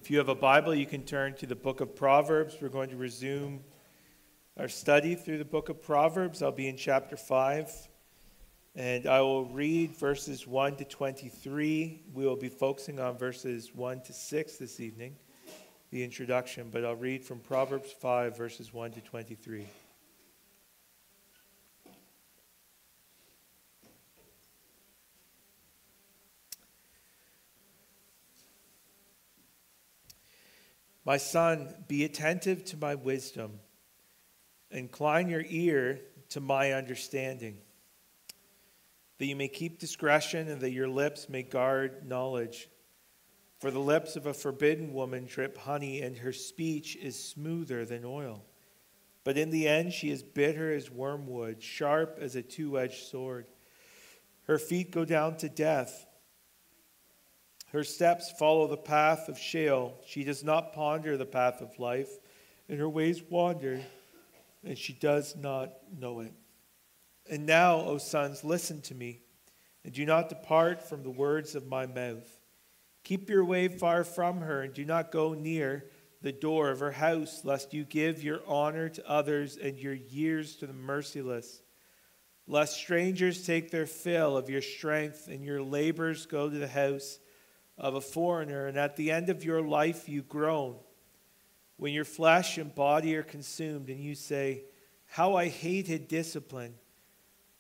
if 0.10 0.14
you 0.14 0.18
have 0.18 0.30
a 0.30 0.34
Bible, 0.34 0.74
you 0.74 0.88
can 0.88 1.04
turn 1.04 1.36
to 1.36 1.46
the 1.46 1.56
book 1.56 1.82
of 1.82 1.96
Proverbs. 1.96 2.58
We're 2.60 2.70
going 2.70 2.90
to 2.90 2.96
resume 2.96 3.64
our 4.58 4.68
study 4.68 5.14
through 5.14 5.38
the 5.38 5.46
book 5.46 5.70
of 5.70 5.84
Proverbs. 5.84 6.42
I'll 6.42 6.52
be 6.52 6.68
in 6.68 6.78
chapter 6.78 7.16
5, 7.16 7.72
and 8.74 9.06
I 9.06 9.22
will 9.22 9.46
read 9.46 9.96
verses 9.96 10.48
1 10.48 10.78
to 10.78 10.86
23. 10.86 12.02
We 12.12 12.26
will 12.26 12.36
be 12.36 12.50
focusing 12.50 13.00
on 13.00 13.20
verses 13.20 13.70
1 13.76 14.02
to 14.02 14.12
6 14.12 14.58
this 14.58 14.80
evening, 14.80 15.16
the 15.92 16.04
introduction, 16.04 16.72
but 16.72 16.84
I'll 16.84 16.96
read 16.96 17.24
from 17.24 17.38
Proverbs 17.38 17.92
5, 17.92 18.36
verses 18.36 18.74
1 18.74 18.94
to 18.94 19.02
23. 19.02 19.68
My 31.10 31.18
son, 31.18 31.74
be 31.88 32.04
attentive 32.04 32.64
to 32.66 32.78
my 32.78 32.94
wisdom. 32.94 33.62
Incline 34.70 35.28
your 35.28 35.44
ear 35.48 36.02
to 36.30 36.40
my 36.40 36.74
understanding, 36.74 37.58
that 39.18 39.26
you 39.26 39.36
may 39.36 39.48
keep 39.48 39.80
discretion 39.80 40.48
and 40.48 40.62
that 40.62 40.70
your 40.70 40.88
lips 40.88 41.28
may 41.28 41.42
guard 41.42 42.08
knowledge. 42.08 42.70
For 43.58 43.72
the 43.72 43.80
lips 43.80 44.18
of 44.18 44.28
a 44.28 44.36
forbidden 44.36 44.94
woman 44.94 45.26
drip 45.26 45.58
honey, 45.58 46.04
and 46.04 46.16
her 46.20 46.32
speech 46.32 46.96
is 46.96 47.18
smoother 47.18 47.86
than 47.86 48.06
oil. 48.06 48.46
But 49.24 49.36
in 49.36 49.50
the 49.50 49.68
end, 49.68 49.94
she 49.94 50.12
is 50.12 50.22
bitter 50.22 50.72
as 50.72 50.92
wormwood, 50.92 51.64
sharp 51.64 52.20
as 52.22 52.36
a 52.36 52.44
two 52.44 52.78
edged 52.78 53.08
sword. 53.08 53.48
Her 54.44 54.60
feet 54.60 54.92
go 54.92 55.06
down 55.06 55.38
to 55.38 55.50
death 55.50 56.06
her 57.72 57.84
steps 57.84 58.32
follow 58.32 58.68
the 58.68 58.78
path 58.78 59.30
of 59.30 59.38
Sheol. 59.38 59.96
She 60.06 60.24
does 60.24 60.44
not 60.44 60.74
ponder 60.74 61.18
the 61.18 61.26
path 61.26 61.62
of 61.62 61.78
life, 61.78 62.10
and 62.68 62.80
her 62.80 62.90
ways 62.90 63.22
wander, 63.30 63.82
and 64.64 64.78
she 64.78 64.94
does 64.94 65.36
not 65.36 65.74
know 65.98 66.22
it. 66.22 66.34
And 67.30 67.46
now, 67.46 67.82
O 67.82 68.00
sons, 68.00 68.44
listen 68.44 68.82
to 68.84 68.96
me, 68.96 69.22
and 69.84 69.94
do 69.94 70.06
not 70.06 70.30
depart 70.30 70.82
from 70.82 71.04
the 71.04 71.12
words 71.12 71.54
of 71.54 71.68
my 71.68 71.86
mouth. 71.86 72.40
Keep 73.04 73.30
your 73.30 73.46
way 73.46 73.68
far 73.68 74.04
from 74.04 74.42
her, 74.42 74.64
and 74.64 74.74
do 74.74 74.84
not 74.84 75.12
go 75.12 75.34
near 75.34 75.86
the 76.22 76.32
door 76.32 76.72
of 76.72 76.80
her 76.80 76.92
house, 76.92 77.42
lest 77.46 77.74
you 77.74 77.86
give 77.86 78.24
your 78.24 78.42
honor 78.48 78.90
to 78.90 79.10
others 79.10 79.58
and 79.58 79.78
your 79.78 79.94
years 79.94 80.56
to 80.58 80.68
the 80.68 80.74
merciless. 80.74 81.62
Lest 82.48 82.78
strangers 82.78 83.46
take 83.46 83.70
their 83.70 83.86
fill 83.86 84.36
of 84.36 84.50
your 84.50 84.62
strength, 84.62 85.28
and 85.28 85.46
your 85.46 85.62
labors 85.62 86.26
go 86.26 86.50
to 86.50 86.58
the 86.58 86.68
house 86.68 87.20
of 87.80 87.96
a 87.96 88.02
foreigner, 88.02 88.68
and 88.68 88.78
at 88.78 88.98
the 88.98 89.12
end 89.12 89.30
of 89.30 89.46
your 89.46 89.62
life 89.62 90.10
you 90.10 90.22
groan. 90.22 90.76
When 91.78 91.94
your 91.94 92.06
flesh 92.06 92.58
and 92.58 92.76
body 92.76 93.16
are 93.16 93.24
consumed, 93.24 93.90
and 93.90 94.04
you 94.04 94.16
say, 94.16 94.66
How 95.06 95.36
I 95.36 95.48
hated 95.48 96.10
discipline, 96.10 96.76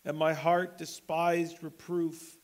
and 0.03 0.17
my 0.17 0.33
heart 0.33 0.77
despised 0.77 1.63
reproof. 1.63 2.37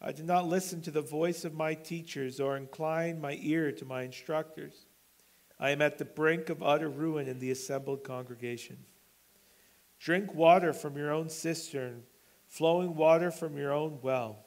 I 0.00 0.12
did 0.12 0.24
not 0.24 0.48
listen 0.48 0.80
to 0.82 0.90
the 0.90 1.02
voice 1.02 1.44
of 1.44 1.54
my 1.54 1.74
teachers 1.74 2.40
or 2.40 2.56
incline 2.56 3.20
my 3.20 3.38
ear 3.42 3.70
to 3.72 3.84
my 3.84 4.02
instructors. 4.02 4.86
I 5.58 5.70
am 5.70 5.82
at 5.82 5.98
the 5.98 6.06
brink 6.06 6.48
of 6.48 6.62
utter 6.62 6.88
ruin 6.88 7.28
in 7.28 7.38
the 7.38 7.50
assembled 7.50 8.02
congregation. 8.02 8.78
Drink 9.98 10.32
water 10.32 10.72
from 10.72 10.96
your 10.96 11.10
own 11.10 11.28
cistern, 11.28 12.04
flowing 12.46 12.94
water 12.94 13.30
from 13.30 13.58
your 13.58 13.72
own 13.72 13.98
well. 14.00 14.46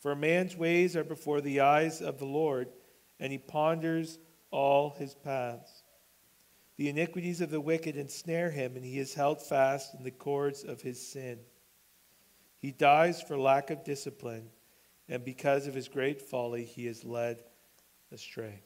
For 0.00 0.12
a 0.12 0.16
man's 0.16 0.56
ways 0.56 0.96
are 0.96 1.04
before 1.04 1.40
the 1.40 1.60
eyes 1.60 2.00
of 2.00 2.18
the 2.18 2.26
Lord, 2.26 2.68
and 3.20 3.30
he 3.30 3.38
ponders 3.38 4.18
all 4.50 4.90
his 4.98 5.14
paths. 5.14 5.84
The 6.76 6.88
iniquities 6.88 7.42
of 7.42 7.50
the 7.50 7.60
wicked 7.60 7.96
ensnare 7.96 8.50
him, 8.50 8.76
and 8.76 8.84
he 8.84 8.98
is 8.98 9.12
held 9.12 9.42
fast 9.42 9.94
in 9.94 10.02
the 10.02 10.10
cords 10.10 10.64
of 10.64 10.80
his 10.80 11.06
sin. 11.06 11.38
He 12.58 12.72
dies 12.72 13.20
for 13.20 13.38
lack 13.38 13.68
of 13.70 13.84
discipline, 13.84 14.48
and 15.06 15.22
because 15.22 15.66
of 15.66 15.74
his 15.74 15.88
great 15.88 16.22
folly, 16.22 16.64
he 16.64 16.86
is 16.86 17.04
led 17.04 17.44
astray. 18.10 18.62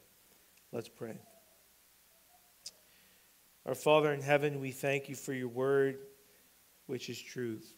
Let's 0.71 0.89
pray. 0.89 1.19
Our 3.65 3.75
Father 3.75 4.13
in 4.13 4.21
heaven, 4.21 4.61
we 4.61 4.71
thank 4.71 5.09
you 5.09 5.15
for 5.15 5.33
your 5.33 5.49
word, 5.49 5.97
which 6.85 7.09
is 7.09 7.21
truth. 7.21 7.75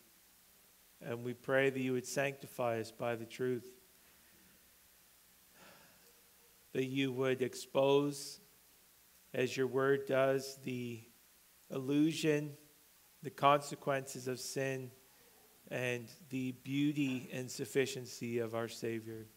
And 1.01 1.23
we 1.23 1.33
pray 1.33 1.69
that 1.69 1.79
you 1.79 1.93
would 1.93 2.07
sanctify 2.07 2.79
us 2.79 2.91
by 2.91 3.15
the 3.15 3.25
truth, 3.25 3.69
that 6.73 6.85
you 6.85 7.11
would 7.11 7.41
expose, 7.41 8.39
as 9.33 9.55
your 9.55 9.67
word 9.67 10.05
does, 10.07 10.57
the 10.63 11.01
illusion, 11.71 12.53
the 13.23 13.29
consequences 13.29 14.27
of 14.27 14.39
sin, 14.39 14.91
and 15.69 16.07
the 16.29 16.53
beauty 16.63 17.29
and 17.31 17.49
sufficiency 17.49 18.39
of 18.39 18.55
our 18.55 18.67
Savior. 18.67 19.27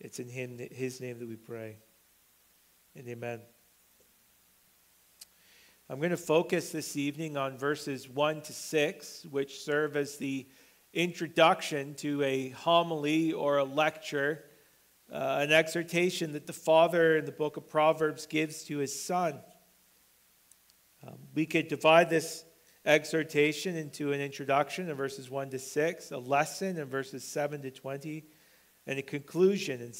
It's 0.00 0.18
in 0.18 0.28
him, 0.28 0.58
his 0.72 1.00
name 1.00 1.18
that 1.20 1.28
we 1.28 1.36
pray. 1.36 1.78
And 2.94 3.08
amen. 3.08 3.40
I'm 5.88 5.98
going 5.98 6.10
to 6.10 6.16
focus 6.16 6.70
this 6.70 6.96
evening 6.96 7.36
on 7.36 7.56
verses 7.56 8.08
1 8.08 8.42
to 8.42 8.52
6, 8.52 9.26
which 9.30 9.60
serve 9.60 9.96
as 9.96 10.16
the 10.16 10.48
introduction 10.96 11.94
to 11.94 12.22
a 12.22 12.48
homily 12.48 13.30
or 13.30 13.58
a 13.58 13.64
lecture, 13.64 14.42
uh, 15.12 15.38
an 15.42 15.52
exhortation 15.52 16.32
that 16.32 16.46
the 16.46 16.54
father 16.54 17.18
in 17.18 17.26
the 17.26 17.32
book 17.32 17.58
of 17.58 17.68
Proverbs 17.68 18.24
gives 18.24 18.64
to 18.64 18.78
his 18.78 19.04
son. 19.04 19.38
Um, 21.06 21.18
we 21.34 21.44
could 21.44 21.68
divide 21.68 22.08
this 22.08 22.46
exhortation 22.86 23.76
into 23.76 24.12
an 24.12 24.22
introduction 24.22 24.88
in 24.88 24.96
verses 24.96 25.28
1 25.28 25.50
to 25.50 25.58
6, 25.58 26.12
a 26.12 26.18
lesson 26.18 26.78
in 26.78 26.86
verses 26.86 27.24
7 27.24 27.60
to 27.60 27.70
20, 27.70 28.24
and 28.86 28.98
a 28.98 29.02
conclusion 29.02 29.82
in 29.82 29.92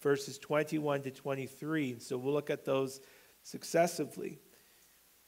verses 0.00 0.38
21 0.38 1.02
to 1.02 1.10
23. 1.10 1.98
So 1.98 2.16
we'll 2.16 2.34
look 2.34 2.50
at 2.50 2.64
those 2.64 3.00
successively. 3.42 4.38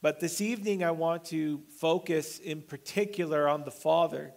But 0.01 0.21
this 0.21 0.39
evening, 0.39 0.81
I 0.81 0.91
want 0.91 1.25
to 1.25 1.61
focus 1.77 2.39
in 2.39 2.61
particular 2.61 3.49
on 3.49 3.65
the 3.65 3.71
Father 3.71 4.33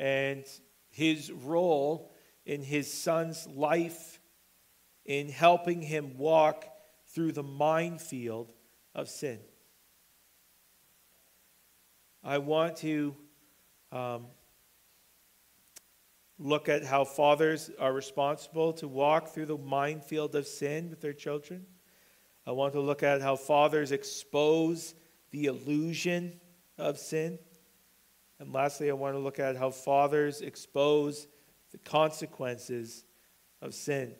and 0.00 0.46
his 0.88 1.30
role 1.30 2.10
in 2.46 2.62
his 2.62 2.90
son's 2.90 3.46
life 3.46 4.18
in 5.04 5.28
helping 5.28 5.82
him 5.82 6.16
walk 6.16 6.64
through 7.08 7.32
the 7.32 7.42
minefield 7.42 8.50
of 8.94 9.10
sin. 9.10 9.38
I 12.24 12.38
want 12.38 12.76
to 12.76 13.14
um, 13.92 14.26
look 16.38 16.70
at 16.70 16.82
how 16.82 17.04
fathers 17.04 17.70
are 17.78 17.92
responsible 17.92 18.72
to 18.74 18.88
walk 18.88 19.28
through 19.28 19.46
the 19.46 19.58
minefield 19.58 20.34
of 20.34 20.46
sin 20.46 20.88
with 20.88 21.02
their 21.02 21.12
children. 21.12 21.66
I 22.46 22.52
want 22.52 22.72
to 22.72 22.80
look 22.80 23.02
at 23.02 23.20
how 23.20 23.36
fathers 23.36 23.92
expose 23.92 24.94
the 25.30 25.44
illusion 25.44 26.40
of 26.78 26.98
sin. 26.98 27.38
And 28.40 28.54
lastly, 28.54 28.88
I 28.88 28.94
want 28.94 29.14
to 29.14 29.18
look 29.18 29.38
at 29.38 29.56
how 29.56 29.70
fathers 29.70 30.40
expose 30.40 31.28
the 31.72 31.78
consequences 31.78 33.04
of 33.60 33.74
sin. 33.74 34.14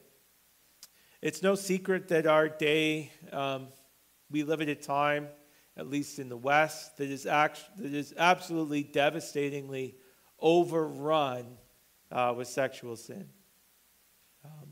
It's 1.22 1.42
no 1.42 1.54
secret 1.54 2.08
that 2.08 2.26
our 2.26 2.46
day, 2.46 3.12
um, 3.32 3.68
we 4.30 4.42
live 4.42 4.60
at 4.60 4.68
a 4.68 4.74
time, 4.74 5.28
at 5.74 5.88
least 5.88 6.18
in 6.18 6.28
the 6.28 6.36
West, 6.36 6.98
that 6.98 7.08
is, 7.08 7.24
act- 7.24 7.64
that 7.78 7.94
is 7.94 8.12
absolutely 8.18 8.82
devastatingly 8.82 9.96
overrun 10.38 11.56
uh, 12.12 12.34
with 12.36 12.48
sexual 12.48 12.96
sin. 12.96 13.26
Um, 14.44 14.68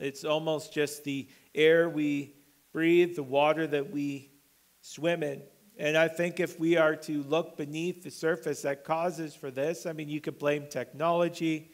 it's 0.00 0.24
almost 0.24 0.74
just 0.74 1.04
the 1.04 1.28
air 1.54 1.88
we 1.88 2.34
breathe, 2.72 3.14
the 3.14 3.22
water 3.22 3.64
that 3.64 3.92
we 3.92 4.32
swim 4.80 5.22
in. 5.22 5.40
And 5.78 5.96
I 5.96 6.08
think 6.08 6.38
if 6.38 6.60
we 6.60 6.76
are 6.76 6.96
to 6.96 7.22
look 7.22 7.56
beneath 7.56 8.02
the 8.02 8.10
surface 8.10 8.62
that 8.62 8.84
causes 8.84 9.34
for 9.34 9.50
this, 9.50 9.86
I 9.86 9.92
mean, 9.92 10.08
you 10.08 10.20
could 10.20 10.38
blame 10.38 10.66
technology, 10.68 11.72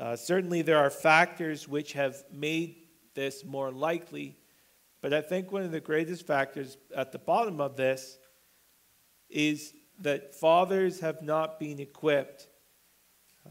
Uh, 0.00 0.14
certainly, 0.14 0.62
there 0.62 0.78
are 0.78 0.90
factors 0.90 1.66
which 1.66 1.92
have 1.92 2.24
made 2.32 2.86
this 3.14 3.44
more 3.44 3.72
likely, 3.72 4.36
but 5.00 5.12
I 5.12 5.20
think 5.20 5.50
one 5.50 5.64
of 5.64 5.72
the 5.72 5.80
greatest 5.80 6.24
factors 6.24 6.78
at 6.94 7.10
the 7.10 7.18
bottom 7.18 7.60
of 7.60 7.74
this 7.74 8.18
is 9.28 9.74
that 9.98 10.34
fathers 10.34 11.00
have 11.00 11.20
not 11.22 11.58
been 11.58 11.80
equipped 11.80 12.48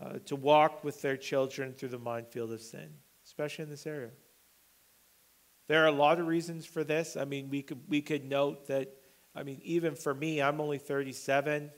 uh, 0.02 0.20
to 0.26 0.38
walk 0.38 0.86
with 0.86 1.02
their 1.02 1.18
children 1.18 1.74
through 1.74 1.90
the 1.90 2.00
minefield 2.00 2.54
of 2.54 2.62
sin, 2.62 2.94
especially 3.26 3.64
in 3.64 3.70
this 3.70 3.86
area. 3.86 4.12
There 5.68 5.84
are 5.84 5.88
a 5.88 5.92
lot 5.92 6.18
of 6.18 6.28
reasons 6.28 6.66
for 6.66 6.86
this. 6.86 7.18
I 7.18 7.26
mean, 7.26 7.50
we 7.50 7.62
could, 7.62 7.82
we 7.90 8.02
could 8.02 8.24
note 8.24 8.68
that, 8.68 8.88
I 9.38 9.44
mean, 9.44 9.62
even 9.64 9.94
for 9.94 10.16
me, 10.16 10.42
I'm 10.42 10.60
only 10.60 10.80
37, 10.80 11.70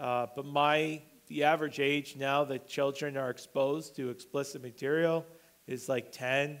uh, 0.00 0.26
but 0.34 0.44
my, 0.44 1.00
the 1.28 1.44
average 1.44 1.78
age 1.78 2.16
now 2.16 2.42
that 2.46 2.66
children 2.66 3.16
are 3.16 3.30
exposed 3.30 3.94
to 3.96 4.10
explicit 4.10 4.62
material 4.62 5.24
is 5.68 5.88
like 5.88 6.10
10. 6.10 6.58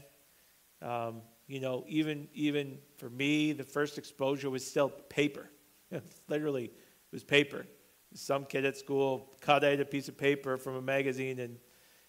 Um, 0.80 1.22
you 1.48 1.58
know, 1.58 1.84
even, 1.88 2.28
even 2.34 2.78
for 2.98 3.10
me, 3.10 3.52
the 3.52 3.64
first 3.64 3.98
exposure 3.98 4.48
was 4.48 4.64
still 4.64 4.90
paper. 4.90 5.50
Literally, 6.28 6.66
it 6.66 6.72
was 7.10 7.24
paper. 7.24 7.66
Some 8.14 8.44
kid 8.44 8.64
at 8.64 8.76
school 8.76 9.32
cut 9.40 9.64
out 9.64 9.80
a 9.80 9.84
piece 9.84 10.06
of 10.06 10.16
paper 10.16 10.56
from 10.56 10.76
a 10.76 10.82
magazine 10.82 11.40
and 11.40 11.58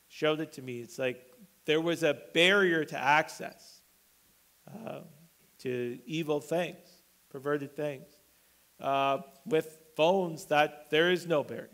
showed 0.07 0.39
it 0.39 0.51
to 0.53 0.61
me. 0.61 0.81
It's 0.81 0.99
like 0.99 1.33
there 1.65 1.81
was 1.81 2.03
a 2.03 2.15
barrier 2.35 2.85
to 2.85 2.97
access 2.97 3.81
uh, 4.71 4.99
to 5.59 5.97
evil 6.05 6.39
things, 6.39 6.87
perverted 7.31 7.75
things. 7.75 8.18
Uh, 8.79 9.19
with 9.45 9.77
phones, 9.95 10.45
that 10.45 10.89
there 10.89 11.11
is 11.11 11.27
no 11.27 11.43
barrier. 11.43 11.69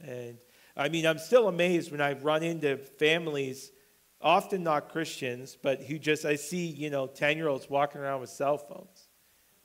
And 0.00 0.38
I 0.76 0.88
mean, 0.88 1.06
I'm 1.06 1.18
still 1.18 1.48
amazed 1.48 1.90
when 1.90 2.00
I 2.00 2.12
run 2.14 2.42
into 2.42 2.76
families, 2.76 3.70
often 4.20 4.62
not 4.62 4.90
Christians, 4.90 5.56
but 5.60 5.82
who 5.82 5.98
just 5.98 6.24
I 6.24 6.36
see, 6.36 6.66
you 6.66 6.88
know, 6.88 7.06
10 7.06 7.36
year 7.36 7.48
olds 7.48 7.68
walking 7.68 8.00
around 8.00 8.20
with 8.20 8.30
cell 8.30 8.56
phones. 8.56 9.08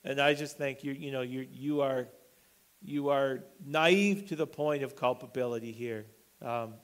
And 0.04 0.20
I 0.20 0.34
just 0.34 0.58
think 0.58 0.84
you, 0.84 0.92
you 0.92 1.12
know, 1.12 1.22
you, 1.22 1.46
you 1.50 1.80
are 1.80 2.08
you 2.84 3.08
are 3.08 3.44
naive 3.64 4.26
to 4.28 4.36
the 4.36 4.46
point 4.46 4.82
of 4.82 4.94
culpability 4.94 5.72
here 5.72 6.04
um, 6.42 6.74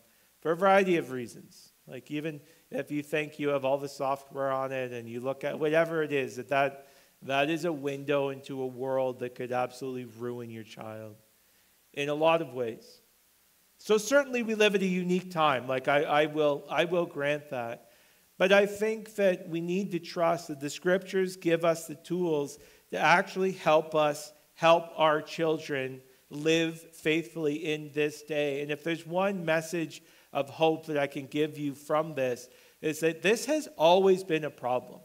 for 0.40 0.52
a 0.52 0.56
variety 0.56 0.96
of 0.96 1.10
reasons. 1.10 1.72
Like 1.86 2.10
even 2.10 2.40
if 2.70 2.90
you 2.90 3.02
think 3.02 3.38
you 3.38 3.48
have 3.48 3.64
all 3.64 3.76
the 3.76 3.88
software 3.88 4.50
on 4.50 4.72
it 4.72 4.92
and 4.92 5.08
you 5.08 5.20
look 5.20 5.44
at 5.44 5.58
whatever 5.58 6.02
it 6.02 6.12
is, 6.12 6.36
that, 6.36 6.48
that 6.48 6.86
that 7.22 7.50
is 7.50 7.64
a 7.64 7.72
window 7.72 8.30
into 8.30 8.62
a 8.62 8.66
world 8.66 9.20
that 9.20 9.34
could 9.34 9.52
absolutely 9.52 10.06
ruin 10.18 10.50
your 10.50 10.64
child 10.64 11.16
in 11.92 12.08
a 12.08 12.14
lot 12.14 12.40
of 12.40 12.54
ways. 12.54 13.00
So 13.78 13.98
certainly 13.98 14.42
we 14.42 14.54
live 14.54 14.74
at 14.74 14.82
a 14.82 14.86
unique 14.86 15.30
time. 15.30 15.66
Like 15.66 15.88
I, 15.88 16.02
I 16.02 16.26
will 16.26 16.64
I 16.70 16.84
will 16.84 17.06
grant 17.06 17.50
that. 17.50 17.88
But 18.38 18.52
I 18.52 18.64
think 18.66 19.16
that 19.16 19.48
we 19.48 19.60
need 19.60 19.90
to 19.92 19.98
trust 19.98 20.48
that 20.48 20.60
the 20.60 20.70
scriptures 20.70 21.36
give 21.36 21.64
us 21.64 21.86
the 21.86 21.94
tools 21.94 22.58
to 22.90 22.98
actually 22.98 23.52
help 23.52 23.94
us 23.94 24.32
help 24.54 24.84
our 24.96 25.20
children 25.20 26.00
live 26.30 26.80
faithfully 26.94 27.54
in 27.54 27.90
this 27.92 28.22
day. 28.22 28.62
And 28.62 28.70
if 28.70 28.84
there's 28.84 29.06
one 29.06 29.44
message 29.44 30.02
of 30.32 30.48
hope 30.48 30.86
that 30.86 30.96
I 30.96 31.06
can 31.06 31.26
give 31.26 31.58
you 31.58 31.74
from 31.74 32.14
this, 32.14 32.48
is 32.80 33.00
that 33.00 33.22
this 33.22 33.46
has 33.46 33.68
always 33.76 34.24
been 34.24 34.44
a 34.44 34.50
problem. 34.50 35.00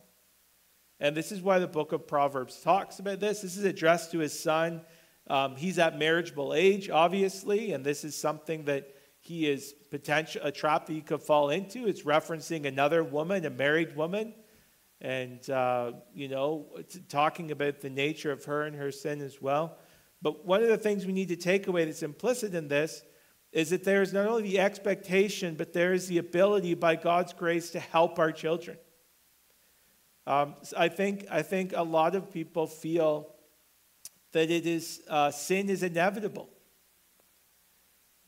And 0.99 1.15
this 1.15 1.31
is 1.31 1.41
why 1.41 1.59
the 1.59 1.67
book 1.67 1.91
of 1.91 2.07
Proverbs 2.07 2.61
talks 2.61 2.99
about 2.99 3.19
this. 3.19 3.41
This 3.41 3.57
is 3.57 3.65
addressed 3.65 4.11
to 4.11 4.19
his 4.19 4.37
son. 4.37 4.81
Um, 5.27 5.55
he's 5.55 5.79
at 5.79 5.97
marriageable 5.97 6.53
age, 6.53 6.89
obviously, 6.89 7.73
and 7.73 7.83
this 7.83 8.03
is 8.03 8.15
something 8.15 8.65
that 8.65 8.95
he 9.19 9.49
is 9.49 9.73
potential 9.89 10.41
a 10.43 10.51
trap 10.51 10.85
that 10.85 10.93
he 10.93 11.01
could 11.01 11.21
fall 11.21 11.49
into. 11.49 11.87
It's 11.87 12.03
referencing 12.03 12.65
another 12.65 13.03
woman, 13.03 13.43
a 13.45 13.49
married 13.49 13.95
woman, 13.95 14.35
and 15.01 15.49
uh, 15.49 15.93
you 16.13 16.27
know, 16.27 16.67
talking 17.09 17.51
about 17.51 17.81
the 17.81 17.89
nature 17.89 18.31
of 18.31 18.45
her 18.45 18.63
and 18.63 18.75
her 18.75 18.91
sin 18.91 19.21
as 19.21 19.41
well. 19.41 19.77
But 20.21 20.45
one 20.45 20.61
of 20.61 20.69
the 20.69 20.77
things 20.77 21.05
we 21.05 21.13
need 21.13 21.29
to 21.29 21.35
take 21.35 21.67
away 21.67 21.85
that's 21.85 22.03
implicit 22.03 22.53
in 22.53 22.67
this 22.67 23.03
is 23.51 23.71
that 23.71 23.83
there 23.83 24.01
is 24.01 24.13
not 24.13 24.27
only 24.27 24.43
the 24.43 24.59
expectation, 24.59 25.55
but 25.55 25.73
there 25.73 25.93
is 25.93 26.07
the 26.07 26.19
ability 26.19 26.75
by 26.75 26.95
God's 26.95 27.33
grace 27.33 27.71
to 27.71 27.79
help 27.79 28.19
our 28.19 28.31
children. 28.31 28.77
Um, 30.27 30.55
I, 30.75 30.89
think, 30.89 31.27
I 31.29 31.41
think 31.43 31.73
a 31.75 31.83
lot 31.83 32.15
of 32.15 32.31
people 32.31 32.65
feel 32.67 33.31
that 34.31 34.49
it 34.49 34.65
is, 34.65 35.01
uh, 35.07 35.31
sin 35.31 35.69
is 35.69 35.83
inevitable. 35.83 36.49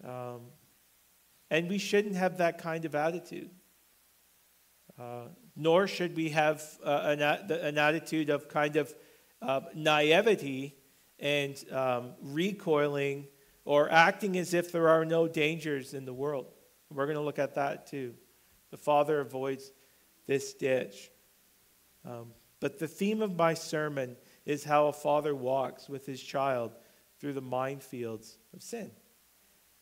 Um, 0.03 0.41
and 1.49 1.69
we 1.69 1.77
shouldn't 1.77 2.15
have 2.15 2.37
that 2.37 2.59
kind 2.59 2.85
of 2.85 2.93
attitude. 2.93 3.49
Uh, 4.99 5.25
nor 5.55 5.87
should 5.87 6.15
we 6.15 6.29
have 6.29 6.63
uh, 6.83 7.15
an, 7.17 7.21
an, 7.21 7.77
attitude 7.77 8.29
of 8.29 8.47
kind 8.47 8.75
of 8.75 8.93
uh, 9.41 9.61
naivety 9.75 10.75
and 11.19 11.63
um, 11.71 12.13
recoiling 12.21 13.27
or 13.65 13.91
acting 13.91 14.37
as 14.37 14.53
if 14.53 14.71
there 14.71 14.89
are 14.89 15.05
no 15.05 15.27
dangers 15.27 15.93
in 15.93 16.05
the 16.05 16.13
world. 16.13 16.47
We're 16.91 17.05
going 17.05 17.17
to 17.17 17.23
look 17.23 17.39
at 17.39 17.55
that 17.55 17.87
too. 17.87 18.13
The 18.71 18.77
father 18.77 19.19
avoids 19.19 19.71
this 20.25 20.53
ditch. 20.53 21.11
Um, 22.05 22.33
but 22.59 22.79
the 22.79 22.87
theme 22.87 23.21
of 23.21 23.35
my 23.35 23.53
sermon 23.53 24.15
is 24.45 24.63
how 24.63 24.87
a 24.87 24.93
father 24.93 25.35
walks 25.35 25.89
with 25.89 26.05
his 26.05 26.21
child 26.21 26.75
through 27.19 27.33
the 27.33 27.41
minefields 27.41 28.37
of 28.53 28.63
sin. 28.63 28.91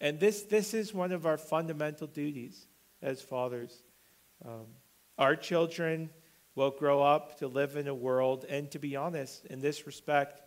And 0.01 0.19
this, 0.19 0.43
this 0.43 0.73
is 0.73 0.93
one 0.93 1.11
of 1.11 1.25
our 1.25 1.37
fundamental 1.37 2.07
duties 2.07 2.67
as 3.01 3.21
fathers. 3.21 3.83
Um, 4.43 4.65
our 5.17 5.35
children 5.35 6.09
will 6.55 6.71
grow 6.71 7.01
up 7.01 7.39
to 7.39 7.47
live 7.47 7.75
in 7.75 7.87
a 7.87 7.93
world, 7.93 8.45
and 8.49 8.69
to 8.71 8.79
be 8.79 8.95
honest, 8.95 9.45
in 9.45 9.61
this 9.61 9.85
respect, 9.85 10.41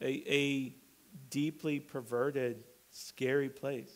a, 0.00 0.22
a 0.32 0.74
deeply 1.28 1.80
perverted 1.80 2.64
scary 2.90 3.48
place. 3.48 3.92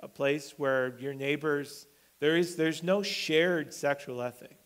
A 0.00 0.08
place 0.08 0.54
where 0.56 0.98
your 0.98 1.14
neighbors, 1.14 1.86
there 2.20 2.36
is, 2.36 2.56
there's 2.56 2.82
no 2.82 3.02
shared 3.02 3.72
sexual 3.72 4.20
ethic. 4.20 4.65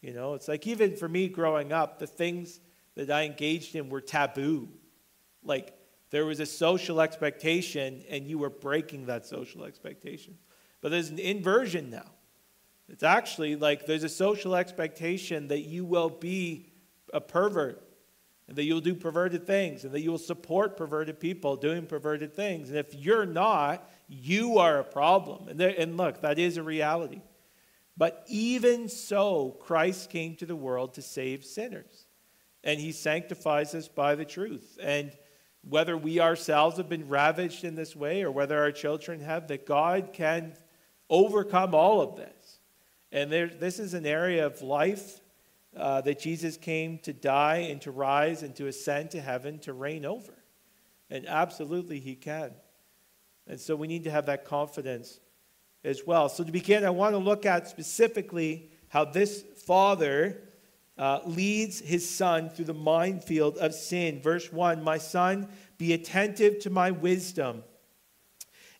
You 0.00 0.12
know, 0.14 0.34
it's 0.34 0.48
like 0.48 0.66
even 0.66 0.96
for 0.96 1.08
me 1.08 1.28
growing 1.28 1.72
up, 1.72 1.98
the 1.98 2.06
things 2.06 2.60
that 2.94 3.10
I 3.10 3.24
engaged 3.24 3.74
in 3.74 3.88
were 3.88 4.00
taboo. 4.00 4.68
Like 5.42 5.76
there 6.10 6.24
was 6.24 6.40
a 6.40 6.46
social 6.46 7.00
expectation 7.00 8.04
and 8.08 8.26
you 8.26 8.38
were 8.38 8.50
breaking 8.50 9.06
that 9.06 9.26
social 9.26 9.64
expectation. 9.64 10.36
But 10.80 10.90
there's 10.90 11.10
an 11.10 11.18
inversion 11.18 11.90
now. 11.90 12.10
It's 12.88 13.02
actually 13.02 13.56
like 13.56 13.86
there's 13.86 14.04
a 14.04 14.08
social 14.08 14.54
expectation 14.54 15.48
that 15.48 15.60
you 15.60 15.84
will 15.84 16.08
be 16.08 16.72
a 17.12 17.20
pervert 17.20 17.82
and 18.46 18.56
that 18.56 18.64
you'll 18.64 18.80
do 18.80 18.94
perverted 18.94 19.46
things 19.46 19.84
and 19.84 19.92
that 19.92 20.00
you 20.00 20.10
will 20.10 20.18
support 20.18 20.76
perverted 20.76 21.20
people 21.20 21.56
doing 21.56 21.86
perverted 21.86 22.34
things. 22.34 22.70
And 22.70 22.78
if 22.78 22.94
you're 22.94 23.26
not, 23.26 23.88
you 24.08 24.58
are 24.58 24.78
a 24.78 24.84
problem. 24.84 25.48
And, 25.48 25.60
there, 25.60 25.74
and 25.76 25.96
look, 25.96 26.22
that 26.22 26.38
is 26.38 26.56
a 26.56 26.62
reality. 26.62 27.20
But 27.98 28.24
even 28.28 28.88
so, 28.88 29.56
Christ 29.60 30.08
came 30.08 30.36
to 30.36 30.46
the 30.46 30.54
world 30.54 30.94
to 30.94 31.02
save 31.02 31.44
sinners. 31.44 32.06
And 32.62 32.78
he 32.78 32.92
sanctifies 32.92 33.74
us 33.74 33.88
by 33.88 34.14
the 34.14 34.24
truth. 34.24 34.78
And 34.80 35.10
whether 35.68 35.98
we 35.98 36.20
ourselves 36.20 36.76
have 36.76 36.88
been 36.88 37.08
ravaged 37.08 37.64
in 37.64 37.74
this 37.74 37.96
way 37.96 38.22
or 38.22 38.30
whether 38.30 38.58
our 38.58 38.70
children 38.70 39.20
have, 39.20 39.48
that 39.48 39.66
God 39.66 40.10
can 40.12 40.54
overcome 41.10 41.74
all 41.74 42.00
of 42.00 42.16
this. 42.16 42.60
And 43.10 43.32
there, 43.32 43.48
this 43.48 43.80
is 43.80 43.94
an 43.94 44.06
area 44.06 44.46
of 44.46 44.62
life 44.62 45.20
uh, 45.76 46.00
that 46.02 46.20
Jesus 46.20 46.56
came 46.56 46.98
to 47.00 47.12
die 47.12 47.66
and 47.70 47.80
to 47.82 47.90
rise 47.90 48.44
and 48.44 48.54
to 48.56 48.68
ascend 48.68 49.10
to 49.12 49.20
heaven 49.20 49.58
to 49.60 49.72
reign 49.72 50.04
over. 50.04 50.34
And 51.10 51.26
absolutely, 51.26 51.98
he 51.98 52.14
can. 52.14 52.52
And 53.48 53.58
so 53.58 53.74
we 53.74 53.88
need 53.88 54.04
to 54.04 54.10
have 54.10 54.26
that 54.26 54.44
confidence 54.44 55.18
as 55.84 56.02
well. 56.06 56.28
So, 56.28 56.44
to 56.44 56.52
begin, 56.52 56.84
I 56.84 56.90
want 56.90 57.14
to 57.14 57.18
look 57.18 57.46
at 57.46 57.68
specifically 57.68 58.70
how 58.88 59.04
this 59.04 59.44
father 59.66 60.40
uh, 60.98 61.20
leads 61.24 61.78
his 61.80 62.08
son 62.08 62.50
through 62.50 62.64
the 62.64 62.74
minefield 62.74 63.56
of 63.58 63.74
sin. 63.74 64.20
Verse 64.20 64.52
1 64.52 64.82
My 64.82 64.98
son, 64.98 65.48
be 65.76 65.92
attentive 65.92 66.60
to 66.60 66.70
my 66.70 66.90
wisdom. 66.90 67.62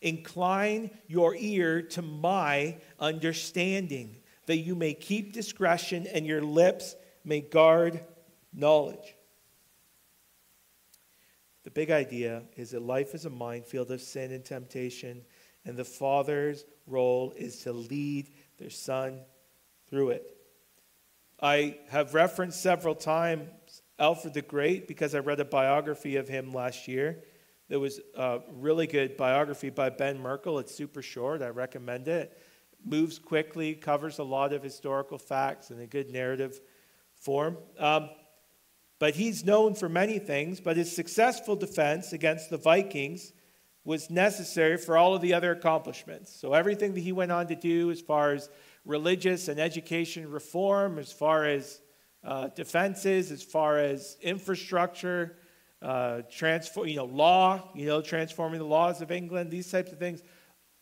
Incline 0.00 0.90
your 1.06 1.34
ear 1.36 1.82
to 1.82 2.02
my 2.02 2.76
understanding 3.00 4.16
that 4.46 4.58
you 4.58 4.74
may 4.74 4.94
keep 4.94 5.32
discretion 5.32 6.06
and 6.06 6.26
your 6.26 6.42
lips 6.42 6.94
may 7.24 7.40
guard 7.40 8.04
knowledge. 8.52 9.14
The 11.64 11.70
big 11.70 11.90
idea 11.90 12.44
is 12.56 12.70
that 12.70 12.82
life 12.82 13.14
is 13.14 13.26
a 13.26 13.30
minefield 13.30 13.90
of 13.90 14.00
sin 14.00 14.32
and 14.32 14.44
temptation, 14.44 15.22
and 15.64 15.76
the 15.76 15.84
father's 15.84 16.64
role 16.86 17.32
is 17.36 17.62
to 17.62 17.72
lead 17.72 18.30
their 18.58 18.70
son 18.70 19.20
through 19.88 20.10
it. 20.10 20.36
I 21.40 21.78
have 21.90 22.14
referenced 22.14 22.60
several 22.60 22.94
times 22.94 23.82
Alfred 23.98 24.34
the 24.34 24.42
Great 24.42 24.88
because 24.88 25.14
I 25.14 25.18
read 25.18 25.40
a 25.40 25.44
biography 25.44 26.16
of 26.16 26.28
him 26.28 26.52
last 26.52 26.88
year. 26.88 27.22
There 27.68 27.80
was 27.80 28.00
a 28.16 28.40
really 28.50 28.86
good 28.86 29.16
biography 29.16 29.70
by 29.70 29.90
Ben 29.90 30.18
Merkle. 30.18 30.58
It's 30.58 30.74
super 30.74 31.02
short. 31.02 31.42
I 31.42 31.48
recommend 31.48 32.08
it 32.08 32.36
moves 32.84 33.18
quickly, 33.18 33.74
covers 33.74 34.18
a 34.18 34.24
lot 34.24 34.52
of 34.52 34.62
historical 34.62 35.18
facts 35.18 35.70
in 35.70 35.80
a 35.80 35.86
good 35.86 36.10
narrative 36.10 36.60
form. 37.14 37.58
Um, 37.78 38.10
but 38.98 39.14
he's 39.14 39.44
known 39.44 39.74
for 39.74 39.88
many 39.88 40.18
things, 40.18 40.60
but 40.60 40.76
his 40.76 40.94
successful 40.94 41.56
defense 41.56 42.12
against 42.12 42.50
the 42.50 42.56
Vikings 42.56 43.32
was 43.88 44.10
necessary 44.10 44.76
for 44.76 44.98
all 44.98 45.14
of 45.14 45.22
the 45.22 45.32
other 45.32 45.50
accomplishments. 45.50 46.30
So, 46.30 46.52
everything 46.52 46.92
that 46.92 47.00
he 47.00 47.10
went 47.10 47.32
on 47.32 47.46
to 47.46 47.56
do 47.56 47.90
as 47.90 48.02
far 48.02 48.32
as 48.32 48.50
religious 48.84 49.48
and 49.48 49.58
education 49.58 50.30
reform, 50.30 50.98
as 50.98 51.10
far 51.10 51.46
as 51.46 51.80
uh, 52.22 52.48
defenses, 52.48 53.32
as 53.32 53.42
far 53.42 53.78
as 53.78 54.18
infrastructure, 54.20 55.38
uh, 55.80 56.20
transform, 56.30 56.86
you 56.86 56.96
know, 56.96 57.06
law, 57.06 57.70
you 57.74 57.86
know, 57.86 58.02
transforming 58.02 58.58
the 58.58 58.66
laws 58.66 59.00
of 59.00 59.10
England, 59.10 59.50
these 59.50 59.70
types 59.70 59.90
of 59.90 59.98
things. 59.98 60.22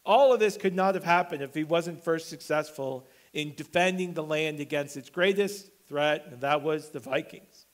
All 0.04 0.32
of 0.32 0.40
this 0.40 0.56
could 0.56 0.74
not 0.74 0.96
have 0.96 1.04
happened 1.04 1.42
if 1.44 1.54
he 1.54 1.62
wasn't 1.62 2.02
first 2.02 2.28
successful 2.28 3.06
in 3.32 3.54
defending 3.54 4.14
the 4.14 4.24
land 4.24 4.58
against 4.58 4.96
its 4.96 5.10
greatest 5.10 5.70
threat, 5.86 6.26
and 6.32 6.40
that 6.40 6.60
was 6.60 6.88
the 6.88 6.98
Vikings. 6.98 7.66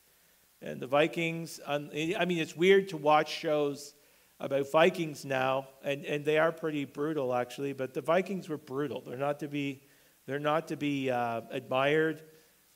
And 0.60 0.78
the 0.78 0.86
Vikings, 0.86 1.58
I 1.66 1.78
mean, 1.78 2.38
it's 2.38 2.54
weird 2.54 2.90
to 2.90 2.98
watch 2.98 3.30
shows 3.30 3.94
about 4.42 4.70
Vikings 4.72 5.24
now, 5.24 5.68
and, 5.84 6.04
and 6.04 6.24
they 6.24 6.36
are 6.36 6.50
pretty 6.50 6.84
brutal 6.84 7.32
actually, 7.32 7.72
but 7.72 7.94
the 7.94 8.00
Vikings 8.00 8.48
were 8.48 8.58
brutal. 8.58 9.00
They're 9.00 9.16
not 9.16 9.38
to 9.38 9.48
be, 9.48 9.82
they're 10.26 10.40
not 10.40 10.68
to 10.68 10.76
be 10.76 11.10
uh, 11.10 11.42
admired. 11.50 12.22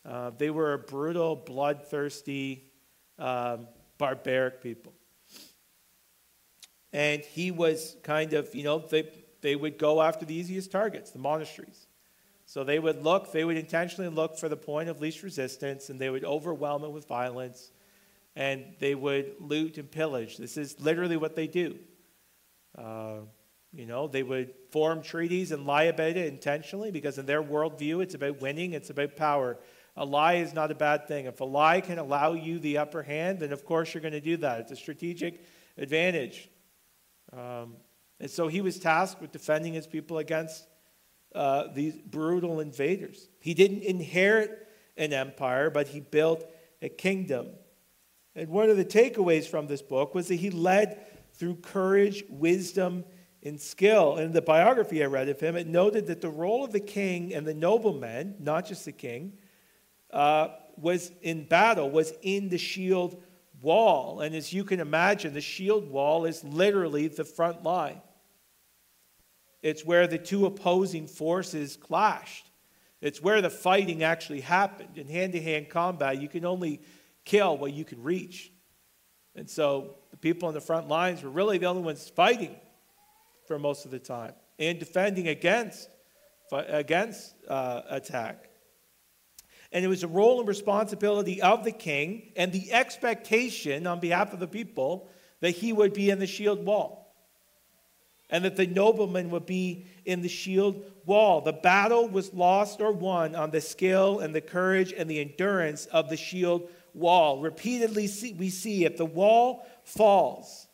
Uh, 0.04 0.30
they 0.38 0.50
were 0.50 0.74
a 0.74 0.78
brutal, 0.78 1.34
bloodthirsty, 1.34 2.70
um, 3.18 3.66
barbaric 3.98 4.62
people. 4.62 4.92
And 6.92 7.22
he 7.22 7.50
was 7.50 7.96
kind 8.04 8.32
of, 8.32 8.54
you 8.54 8.62
know, 8.62 8.78
they, 8.78 9.10
they 9.40 9.56
would 9.56 9.76
go 9.76 10.00
after 10.00 10.24
the 10.24 10.34
easiest 10.34 10.70
targets, 10.70 11.10
the 11.10 11.18
monasteries. 11.18 11.88
So 12.46 12.62
they 12.62 12.78
would 12.78 13.02
look, 13.02 13.32
they 13.32 13.44
would 13.44 13.56
intentionally 13.56 14.08
look 14.08 14.38
for 14.38 14.48
the 14.48 14.56
point 14.56 14.88
of 14.88 15.00
least 15.00 15.24
resistance, 15.24 15.90
and 15.90 16.00
they 16.00 16.10
would 16.10 16.24
overwhelm 16.24 16.84
it 16.84 16.92
with 16.92 17.08
violence, 17.08 17.72
and 18.37 18.74
they 18.78 18.95
would 18.95 19.32
loot 19.41 19.78
and 19.78 19.91
pillage. 19.91 20.37
This 20.37 20.57
is 20.57 20.78
literally 20.78 21.16
what 21.16 21.34
they 21.34 21.47
do. 21.47 21.78
Uh, 22.76 23.20
you 23.72 23.87
know, 23.87 24.07
they 24.07 24.22
would 24.22 24.53
form 24.70 25.03
treaties 25.03 25.51
and 25.51 25.66
lie 25.66 25.84
about 25.84 26.16
it 26.16 26.26
intentionally 26.26 26.91
because, 26.91 27.18
in 27.18 27.26
their 27.26 27.43
worldview, 27.43 28.03
it's 28.03 28.14
about 28.14 28.41
winning, 28.41 28.74
it's 28.74 28.91
about 28.91 29.16
power. 29.16 29.59
A 29.97 30.05
lie 30.05 30.34
is 30.34 30.53
not 30.53 30.70
a 30.70 30.74
bad 30.74 31.09
thing. 31.09 31.24
If 31.24 31.41
a 31.41 31.45
lie 31.45 31.80
can 31.80 31.99
allow 31.99 32.34
you 32.34 32.59
the 32.59 32.78
upper 32.78 33.03
hand, 33.03 33.41
then 33.41 33.53
of 33.53 33.64
course 33.64 33.95
you're 33.95 34.03
going 34.03 34.12
to 34.12 34.20
do 34.20 34.37
that. 34.39 34.61
It's 34.61 34.72
a 34.72 34.76
strategic 34.76 35.43
advantage. 35.78 36.51
Um, 37.32 37.76
and 38.20 38.30
so 38.30 38.49
he 38.49 38.61
was 38.61 38.78
tasked 38.78 39.20
with 39.22 39.32
defending 39.32 39.72
his 39.72 39.87
people 39.87 40.18
against 40.18 40.66
uh, 41.34 41.68
these 41.74 41.95
brutal 41.97 42.61
invaders. 42.61 43.28
He 43.41 43.55
didn't 43.55 43.82
inherit 43.82 44.68
an 44.99 45.14
empire, 45.14 45.70
but 45.70 45.89
he 45.89 46.01
built 46.01 46.45
a 46.82 46.89
kingdom. 46.91 47.49
And 48.37 48.51
one 48.51 48.68
of 48.68 48.76
the 48.76 48.84
takeaways 48.84 49.47
from 49.47 49.66
this 49.66 49.80
book 49.80 50.14
was 50.14 50.28
that 50.28 50.34
he 50.34 50.51
led 50.51 51.07
through 51.32 51.57
courage, 51.57 52.22
wisdom, 52.28 53.05
and 53.43 53.59
skill. 53.59 54.16
And 54.16 54.26
in 54.26 54.32
the 54.32 54.43
biography 54.43 55.03
I 55.03 55.07
read 55.07 55.30
of 55.30 55.41
him, 55.41 55.57
it 55.57 55.66
noted 55.66 56.07
that 56.09 56.20
the 56.20 56.28
role 56.28 56.62
of 56.62 56.72
the 56.72 56.80
king 56.80 57.32
and 57.32 57.47
the 57.47 57.55
nobleman, 57.55 58.37
not 58.39 58.66
just 58.66 58.84
the 58.84 58.93
king, 58.93 59.32
uh, 60.11 60.49
was 60.76 61.12
in 61.22 61.45
battle, 61.45 61.91
was 61.91 62.12
in 62.20 62.51
the 62.51 62.59
shield 62.59 63.22
wall. 63.62 64.20
And 64.20 64.34
as 64.34 64.53
you 64.53 64.64
can 64.64 64.80
imagine, 64.80 65.32
the 65.32 65.41
shield 65.41 65.91
wall 65.91 66.26
is 66.26 66.45
literally 66.45 67.09
the 67.09 67.24
front 67.24 67.62
line. 67.62 68.03
It's 69.62 69.84
where 69.84 70.07
the 70.07 70.18
two 70.18 70.45
opposing 70.45 71.07
forces 71.07 71.76
clashed. 71.76 72.51
It's 73.01 73.22
where 73.22 73.41
the 73.41 73.51
fighting 73.51 74.03
actually 74.03 74.41
happened. 74.41 74.99
In 74.99 75.07
hand 75.09 75.32
to 75.32 75.41
hand 75.41 75.70
combat, 75.70 76.20
you 76.20 76.28
can 76.28 76.45
only 76.45 76.82
kill 77.27 77.59
what 77.59 77.74
you 77.74 77.85
can 77.85 78.03
reach. 78.03 78.51
And 79.35 79.51
so 79.51 79.97
the 80.11 80.16
people 80.16 80.49
on 80.49 80.55
the 80.55 80.61
front 80.62 80.89
lines 80.89 81.22
were 81.22 81.29
really 81.29 81.59
the 81.59 81.66
only 81.66 81.83
ones 81.83 82.09
fighting 82.09 82.57
for 83.47 83.59
most 83.59 83.85
of 83.85 83.91
the 83.91 83.99
time 83.99 84.33
and 84.59 84.79
defending 84.79 85.29
against, 85.29 85.91
against 86.51 87.35
uh, 87.47 87.83
attack. 87.91 88.49
And 89.72 89.85
it 89.85 89.89
was 89.89 90.03
a 90.03 90.09
role 90.09 90.39
and 90.39 90.49
responsibility 90.49 91.43
of 91.43 91.64
the 91.64 91.72
king 91.72 92.33
and 92.37 92.51
the 92.51 92.72
expectation 92.72 93.87
on 93.87 94.01
behalf 94.01 94.33
of 94.33 94.41
the 94.41 94.47
people 94.47 95.11
that 95.41 95.51
he 95.51 95.72
would 95.72 95.93
be 95.93 96.09
in 96.09 96.18
the 96.18 96.27
shield 96.27 96.64
wall 96.64 97.07
and 98.31 98.45
that 98.45 98.57
the 98.57 98.66
nobleman 98.66 99.31
would 99.31 99.47
be 99.47 99.87
in 100.05 100.22
the 100.22 100.29
shield 100.29 100.83
wall. 101.05 101.41
The 101.41 101.53
battle 101.53 102.09
was 102.09 102.33
lost 102.33 102.81
or 102.81 102.93
won 102.93 103.35
on 103.35 103.51
the 103.51 103.61
skill 103.61 104.20
and 104.20 104.35
the 104.35 104.41
courage 104.41 104.93
and 104.93 105.09
the 105.09 105.20
endurance 105.20 105.87
of 105.87 106.09
the 106.09 106.16
shield 106.16 106.68
wall. 106.97 107.40
Repeatedly, 107.40 108.07
see, 108.07 108.32
we 108.32 108.51
see 108.51 108.84
if 108.84 108.97
the 108.97 109.05
wall 109.05 109.66
falls, 109.84 110.66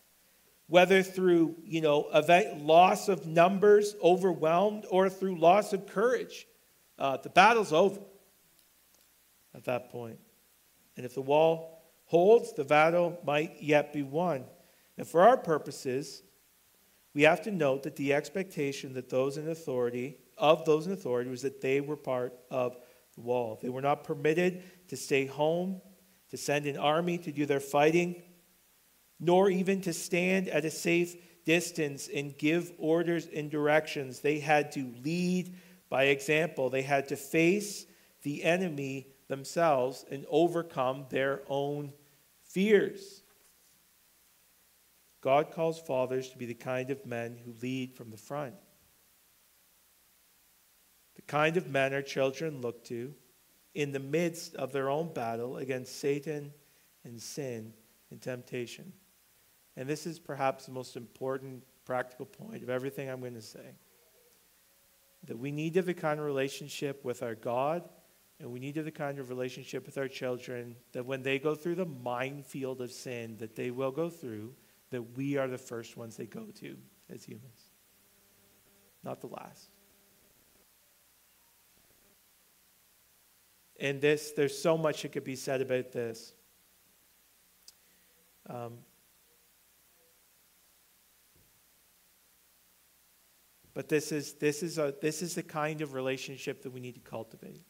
whether 0.69 1.03
through 1.03 1.57
you 1.65 1.81
know 1.81 2.09
event, 2.15 2.65
loss 2.65 3.09
of 3.09 3.27
numbers, 3.27 3.95
overwhelmed, 4.03 4.87
or 4.91 5.09
through 5.09 5.39
loss 5.39 5.73
of 5.73 5.87
courage, 5.87 6.47
uh, 6.99 7.17
the 7.19 7.29
battle's 7.29 7.73
over 7.73 8.01
at 9.55 9.65
that 9.65 9.91
point. 9.91 10.19
And 10.97 11.07
if 11.07 11.15
the 11.15 11.23
wall 11.23 11.83
holds, 12.05 12.53
the 12.53 12.65
battle 12.65 13.19
might 13.25 13.63
yet 13.63 13.93
be 13.93 14.03
won. 14.03 14.45
And 14.99 15.07
for 15.07 15.23
our 15.23 15.37
purposes, 15.37 16.23
we 17.15 17.23
have 17.23 17.43
to 17.43 17.51
note 17.51 17.83
that 17.83 17.97
the 17.97 18.15
expectation 18.15 18.95
that 18.95 19.09
those 19.09 19.37
in 19.37 19.49
authority, 19.49 20.19
of 20.39 20.65
those 20.65 20.87
in 20.87 20.93
authority, 20.93 21.31
was 21.31 21.43
that 21.43 21.61
they 21.61 21.81
were 21.81 21.97
part 21.97 22.35
of 22.51 22.77
the 23.15 23.21
wall. 23.21 23.59
They 23.63 23.69
were 23.69 23.83
not 23.83 24.05
permitted 24.05 24.63
to 24.89 24.97
stay 24.97 25.27
home, 25.27 25.81
to 26.33 26.39
send 26.39 26.65
an 26.65 26.79
army 26.79 27.19
to 27.19 27.31
do 27.31 27.45
their 27.45 27.61
fighting, 27.61 28.23
nor 29.21 29.51
even 29.51 29.83
to 29.83 29.93
stand 29.93 30.49
at 30.49 30.65
a 30.65 30.71
safe 30.71 31.15
distance 31.45 32.09
and 32.09 32.39
give 32.39 32.73
orders 32.79 33.29
and 33.37 33.51
directions. 33.51 34.21
They 34.21 34.39
had 34.39 34.73
to 34.73 34.95
lead 35.05 35.55
by 35.91 36.05
example. 36.05 36.71
They 36.71 36.81
had 36.81 37.09
to 37.09 37.17
face 37.17 37.85
the 38.23 38.45
enemy 38.45 39.09
themselves 39.29 40.07
and 40.11 40.25
overcome 40.31 41.05
their 41.11 41.43
own 41.51 41.93
fears. 42.45 43.23
God 45.21 45.51
calls 45.51 45.79
fathers 45.79 46.31
to 46.31 46.39
be 46.39 46.47
the 46.47 46.55
kind 46.55 46.89
of 46.89 47.05
men 47.05 47.39
who 47.45 47.53
lead 47.61 47.93
from 47.95 48.11
the 48.11 48.17
front. 48.17 48.55
The 51.15 51.23
kind 51.23 51.59
of 51.59 51.69
men 51.69 51.93
our 51.93 52.01
children 52.01 52.63
look 52.63 52.85
to 52.85 53.15
in 53.75 53.93
the 53.93 54.01
midst 54.01 54.55
of 54.57 54.73
their 54.73 54.91
own 54.91 55.13
battle 55.13 55.57
against 55.57 55.99
Satan 55.99 56.53
and 57.05 57.21
sin 57.21 57.73
and 58.11 58.21
temptation. 58.21 58.93
And 59.77 59.89
this 59.89 60.07
is 60.07 60.19
perhaps 60.19 60.67
the 60.67 60.73
most 60.73 60.97
important 60.97 61.65
practical 61.85 62.27
point 62.27 62.63
of 62.63 62.71
everything 62.71 63.09
I'm 63.09 63.21
going 63.21 63.35
to 63.35 63.43
say. 63.43 63.77
That 65.25 65.39
we 65.39 65.53
need 65.53 65.75
to 65.75 65.79
have 65.79 65.87
the 65.87 65.95
kind 65.95 66.21
of 66.21 66.27
relationship 66.27 67.05
with 67.05 67.23
our 67.23 67.35
God, 67.35 67.89
and 68.39 68.51
we 68.51 68.59
need 68.61 68.75
to 68.75 68.81
have 68.81 68.87
the 68.87 68.91
kind 68.91 69.19
of 69.19 69.31
relationship 69.31 69.87
with 69.87 69.97
our 69.97 70.09
children 70.09 70.77
that 70.93 71.07
when 71.07 71.23
they 71.23 71.39
go 71.39 71.55
through 71.55 71.77
the 71.77 71.87
minefield 71.87 72.81
of 72.81 72.93
sin 72.93 73.37
that 73.39 73.57
they 73.57 73.71
will 73.71 73.93
go 73.93 74.11
through, 74.11 74.55
that 74.91 75.17
we 75.17 75.39
are 75.39 75.49
the 75.49 75.59
first 75.59 75.97
ones 75.97 76.17
they 76.17 76.27
go 76.27 76.47
to 76.61 76.77
as 77.09 77.25
humans, 77.25 77.71
not 79.03 79.21
the 79.21 79.29
last. 79.29 79.71
And 83.83 84.01
this, 84.01 84.31
there's 84.31 84.57
so 84.57 84.79
much 84.79 85.03
that 85.03 85.11
could 85.11 85.25
be 85.25 85.35
said 85.35 85.61
about 85.61 85.91
this. 85.91 86.35
Um, 88.49 88.75
but 93.75 93.89
this 93.89 94.13
is, 94.13 94.35
this, 94.35 94.63
is 94.63 94.79
a, 94.79 94.95
this 95.03 95.21
is 95.21 95.35
the 95.35 95.43
kind 95.43 95.81
of 95.81 95.95
relationship 95.95 96.63
that 96.63 96.71
we 96.71 96.79
need 96.79 96.95
to 96.95 97.01
cultivate. 97.01 97.61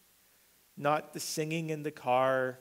Not 0.76 1.14
the 1.14 1.20
singing 1.20 1.70
in 1.70 1.82
the 1.82 1.90
car, 1.90 2.58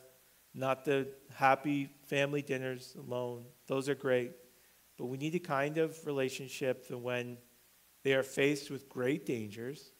not 0.53 0.85
the 0.85 1.09
happy 1.35 1.89
family 2.05 2.41
dinners 2.41 2.95
alone. 2.97 3.43
Those 3.67 3.89
are 3.89 3.95
great. 3.95 4.31
But 4.97 5.07
we 5.07 5.17
need 5.17 5.35
a 5.35 5.39
kind 5.39 5.77
of 5.77 6.05
relationship 6.05 6.87
that 6.87 6.97
when 6.97 7.37
they 8.03 8.13
are 8.13 8.23
faced 8.23 8.71
with 8.71 8.87
great 8.87 9.25
dangers 9.25 9.91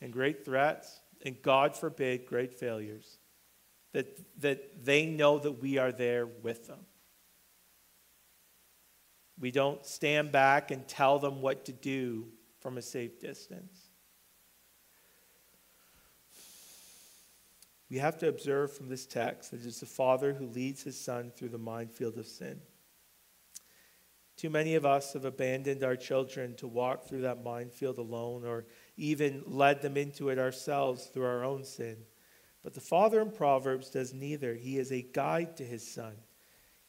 and 0.00 0.12
great 0.12 0.44
threats, 0.44 1.02
and 1.22 1.40
God 1.42 1.76
forbid, 1.76 2.26
great 2.26 2.54
failures, 2.54 3.18
that, 3.92 4.18
that 4.40 4.84
they 4.84 5.06
know 5.06 5.38
that 5.38 5.60
we 5.60 5.78
are 5.78 5.92
there 5.92 6.26
with 6.26 6.66
them. 6.66 6.80
We 9.38 9.50
don't 9.50 9.84
stand 9.86 10.32
back 10.32 10.70
and 10.70 10.86
tell 10.86 11.18
them 11.18 11.40
what 11.40 11.64
to 11.66 11.72
do 11.72 12.28
from 12.60 12.76
a 12.76 12.82
safe 12.82 13.20
distance. 13.20 13.88
We 17.90 17.98
have 17.98 18.18
to 18.18 18.28
observe 18.28 18.72
from 18.72 18.88
this 18.88 19.06
text 19.06 19.50
that 19.50 19.64
it's 19.64 19.80
the 19.80 19.86
father 19.86 20.32
who 20.32 20.46
leads 20.46 20.82
his 20.82 20.98
son 20.98 21.32
through 21.34 21.48
the 21.48 21.58
minefield 21.58 22.18
of 22.18 22.26
sin. 22.26 22.60
Too 24.36 24.48
many 24.48 24.74
of 24.74 24.86
us 24.86 25.12
have 25.14 25.24
abandoned 25.24 25.82
our 25.82 25.96
children 25.96 26.54
to 26.56 26.68
walk 26.68 27.06
through 27.06 27.22
that 27.22 27.42
minefield 27.42 27.98
alone 27.98 28.44
or 28.46 28.64
even 29.00 29.42
led 29.46 29.80
them 29.80 29.96
into 29.96 30.28
it 30.28 30.38
ourselves 30.38 31.06
through 31.06 31.24
our 31.24 31.42
own 31.42 31.64
sin. 31.64 31.96
But 32.62 32.74
the 32.74 32.80
father 32.80 33.22
in 33.22 33.30
Proverbs 33.30 33.88
does 33.88 34.12
neither. 34.12 34.54
He 34.54 34.76
is 34.76 34.92
a 34.92 35.00
guide 35.00 35.56
to 35.56 35.64
his 35.64 35.86
son. 35.86 36.14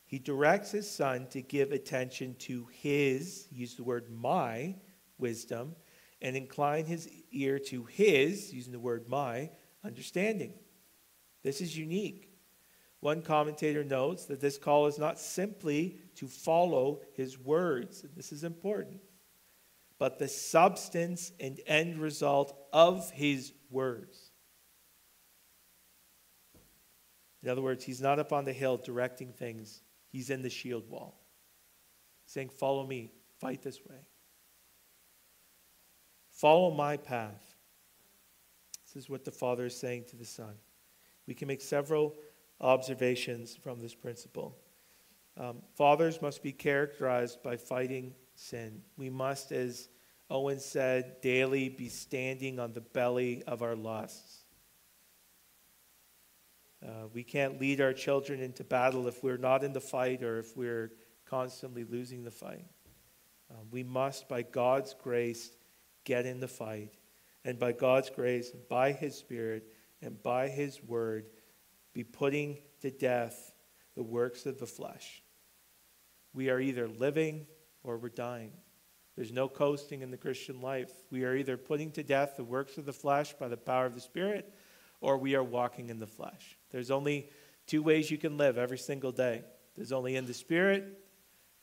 He 0.05 0.20
directs 0.20 0.72
his 0.72 0.91
son 0.91 1.28
to 1.28 1.41
give 1.41 1.72
attention 1.72 2.36
to 2.39 2.68
his, 2.74 3.47
use 3.49 3.76
the 3.76 3.84
word 3.84 4.12
my, 4.12 4.76
wisdom, 5.18 5.74
and 6.22 6.36
incline 6.36 6.86
his 6.86 7.09
ear 7.32 7.57
to 7.59 7.86
his, 7.86 8.53
using 8.53 8.74
the 8.74 8.80
word 8.80 9.07
my, 9.07 9.49
understanding. 9.86 10.53
This 11.43 11.62
is 11.62 11.78
unique. 11.78 12.28
One 12.99 13.22
commentator 13.22 13.86
notes 13.86 14.26
that 14.26 14.41
this 14.41 14.57
call 14.57 14.88
is 14.88 14.99
not 14.99 15.18
simply 15.18 15.97
to 16.16 16.28
follow 16.28 16.99
his 17.14 17.39
words, 17.39 18.05
this 18.16 18.34
is 18.34 18.43
important, 18.43 18.99
but 20.02 20.18
the 20.18 20.28
substance 20.28 21.32
and 21.39 21.60
end 21.68 21.99
result 21.99 22.58
of 22.74 23.12
his 23.12 23.54
words. 23.70 24.32
In 27.43 27.49
other 27.49 27.62
words, 27.62 27.84
he's 27.84 28.02
not 28.02 28.18
up 28.18 28.34
on 28.34 28.43
the 28.43 28.52
hill 28.52 28.78
directing 28.78 29.32
things, 29.32 29.84
he's 30.12 30.32
in 30.32 30.41
the 30.41 30.49
shield 30.49 30.89
wall, 30.89 31.22
saying, 32.26 32.49
Follow 32.49 32.84
me, 32.84 33.12
fight 33.39 33.62
this 33.62 33.80
way. 33.88 34.08
Follow 36.32 36.72
my 36.72 36.97
path. 36.97 37.54
This 38.88 39.04
is 39.04 39.08
what 39.08 39.24
the 39.24 39.30
Father 39.30 39.68
is 39.68 39.80
saying 39.80 40.06
to 40.10 40.16
the 40.16 40.26
Son. 40.26 40.56
We 41.28 41.36
can 41.36 41.47
make 41.47 41.62
several 41.62 42.16
observations 42.60 43.56
from 43.56 43.80
this 43.80 43.93
principle. 43.93 44.58
Um, 45.38 45.62
fathers 45.78 46.24
must 46.24 46.41
be 46.41 46.52
characterized 46.52 47.43
by 47.43 47.56
fighting 47.56 48.16
sin. 48.34 48.82
We 48.97 49.10
must, 49.12 49.52
as 49.52 49.89
Owen 50.32 50.60
said, 50.60 51.20
daily 51.22 51.68
be 51.68 51.90
standing 51.90 52.58
on 52.58 52.72
the 52.72 52.80
belly 52.80 53.44
of 53.46 53.62
our 53.62 53.76
lusts. 53.76 54.46
Uh, 56.84 57.08
we 57.14 57.22
can't 57.22 57.60
lead 57.60 57.82
our 57.82 57.92
children 57.92 58.40
into 58.40 58.64
battle 58.64 59.08
if 59.08 59.22
we're 59.22 59.38
not 59.38 59.64
in 59.64 59.74
the 59.74 59.82
fight 59.82 60.24
or 60.24 60.40
if 60.40 60.56
we're 60.56 60.94
constantly 61.26 61.84
losing 61.84 62.24
the 62.24 62.32
fight. 62.32 62.66
Um, 63.52 63.68
we 63.72 63.84
must, 63.84 64.30
by 64.30 64.42
God's 64.42 64.96
grace, 65.04 65.52
get 66.06 66.26
in 66.26 66.40
the 66.40 66.48
fight. 66.48 66.94
And 67.44 67.60
by 67.60 67.74
God's 67.74 68.10
grace, 68.10 68.52
by 68.70 68.94
His 68.94 69.16
Spirit, 69.16 69.68
and 70.02 70.22
by 70.24 70.48
His 70.48 70.82
Word, 70.82 71.26
be 71.94 72.04
putting 72.06 72.60
to 72.82 72.90
death 72.90 73.54
the 73.96 74.04
works 74.04 74.46
of 74.46 74.60
the 74.60 74.66
flesh. 74.66 75.22
We 76.34 76.50
are 76.50 76.60
either 76.62 76.88
living 76.88 77.48
or 77.84 77.98
we're 77.98 78.10
dying. 78.10 78.54
There's 79.16 79.32
no 79.32 79.47
coasting 79.47 80.01
in 80.01 80.12
the 80.12 80.18
Christian 80.18 80.62
life. 80.62 80.91
We 81.12 81.26
are 81.26 81.36
either 81.36 81.57
putting 81.57 81.91
to 81.91 82.03
death 82.03 82.36
the 82.38 82.43
works 82.43 82.78
of 82.78 82.86
the 82.86 82.93
flesh 82.93 83.34
by 83.34 83.47
the 83.47 83.57
power 83.57 83.86
of 83.86 83.93
the 83.93 84.01
Spirit, 84.01 84.53
or 85.01 85.18
we 85.18 85.36
are 85.36 85.43
walking 85.43 85.89
in 85.89 85.99
the 85.99 86.07
flesh. 86.07 86.57
There's 86.72 86.91
only 86.91 87.30
two 87.68 87.84
ways 87.84 88.09
you 88.09 88.18
can 88.18 88.38
live 88.38 88.57
every 88.57 88.78
single 88.78 89.12
day 89.12 89.43
there's 89.76 89.91
only 89.91 90.16
in 90.16 90.26
the 90.26 90.34
Spirit, 90.34 90.99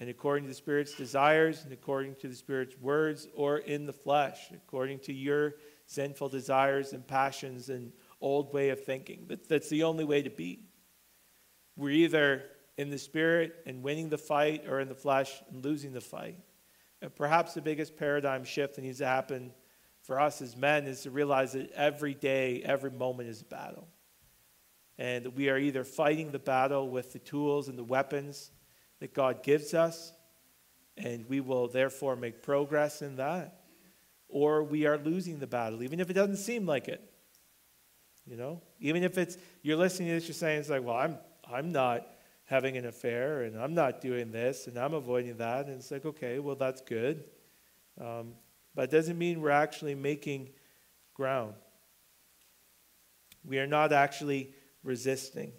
and 0.01 0.09
according 0.09 0.44
to 0.44 0.49
the 0.49 0.55
Spirit's 0.55 0.94
desires, 0.94 1.64
and 1.64 1.72
according 1.72 2.14
to 2.16 2.28
the 2.28 2.34
Spirit's 2.34 2.76
words, 2.78 3.28
or 3.34 3.59
in 3.59 3.86
the 3.86 3.92
flesh, 3.92 4.51
according 4.53 5.01
to 5.01 5.12
your 5.12 5.57
sinful 5.86 6.28
desires 6.28 6.92
and 6.92 7.07
passions 7.07 7.68
and 7.68 7.92
old 8.20 8.53
way 8.53 8.70
of 8.70 8.84
thinking. 8.84 9.24
But 9.28 9.49
that's 9.49 9.68
the 9.68 9.84
only 9.84 10.05
way 10.05 10.22
to 10.22 10.30
be. 10.30 10.64
We're 11.76 11.90
either 11.90 12.44
in 12.76 12.90
the 12.90 12.99
Spirit 12.99 13.55
and 13.66 13.82
winning 13.82 14.09
the 14.09 14.18
fight, 14.18 14.64
or 14.68 14.80
in 14.80 14.88
the 14.88 14.94
flesh 14.94 15.42
and 15.51 15.64
losing 15.64 15.92
the 15.92 16.01
fight. 16.01 16.38
And 17.01 17.14
perhaps 17.14 17.55
the 17.55 17.62
biggest 17.62 17.96
paradigm 17.96 18.44
shift 18.44 18.76
that 18.76 18.82
needs 18.82 18.99
to 18.99 19.07
happen 19.07 19.53
for 20.03 20.20
us 20.20 20.42
as 20.42 20.57
men 20.57 20.86
is 20.86 21.03
to 21.03 21.11
realize 21.11 21.53
that 21.53 21.70
every 21.72 22.14
day, 22.14 22.62
every 22.64 22.90
moment 22.90 23.28
is 23.28 23.42
a 23.42 23.44
battle. 23.44 23.86
And 24.99 25.36
we 25.36 25.49
are 25.49 25.59
either 25.59 25.84
fighting 25.84 26.32
the 26.32 26.38
battle 26.38 26.88
with 26.88 27.12
the 27.12 27.20
tools 27.20 27.68
and 27.68 27.78
the 27.78 27.84
weapons 27.84 28.51
that 28.99 29.14
God 29.14 29.44
gives 29.44 29.74
us, 29.74 30.12
and 30.96 31.24
we 31.28 31.40
will 31.40 31.68
therefore 31.68 32.16
make 32.16 32.42
progress 32.42 33.01
in 33.01 33.16
that, 33.16 33.61
or 34.28 34.64
we 34.64 34.86
are 34.86 34.99
losing 34.99 35.38
the 35.38 35.46
battle, 35.46 35.84
even 35.84 36.01
if 36.01 36.11
it 36.11 36.14
doesn't 36.14 36.36
seem 36.36 36.66
like 36.66 36.88
it. 36.88 37.01
You 38.26 38.36
know, 38.36 38.61
even 38.80 39.05
if 39.05 39.16
it's 39.16 39.38
you're 39.62 39.76
listening 39.76 40.09
to 40.09 40.14
this, 40.14 40.26
you're 40.26 40.34
saying 40.34 40.61
it's 40.61 40.68
like, 40.68 40.84
well, 40.84 40.96
I'm 40.96 41.18
I'm 41.51 41.70
not 41.72 42.07
having 42.49 42.78
an 42.78 42.86
affair, 42.86 43.42
and 43.42 43.61
I'm 43.61 43.74
not 43.74 44.01
doing 44.01 44.32
this, 44.32 44.66
and 44.68 44.78
I'm 44.78 44.94
avoiding 44.94 45.36
that, 45.36 45.66
and 45.66 45.76
it's 45.76 45.90
like, 45.90 46.07
okay, 46.07 46.38
well, 46.38 46.57
that's 46.57 46.80
good, 46.80 47.24
um, 48.01 48.32
but 48.74 48.84
it 48.84 48.90
doesn't 48.90 49.18
mean 49.18 49.42
we're 49.42 49.51
actually 49.51 49.94
making 49.94 50.49
ground. 51.12 51.53
We 53.44 53.59
are 53.59 53.66
not 53.66 53.92
actually 53.92 54.55
resisting. 54.82 55.53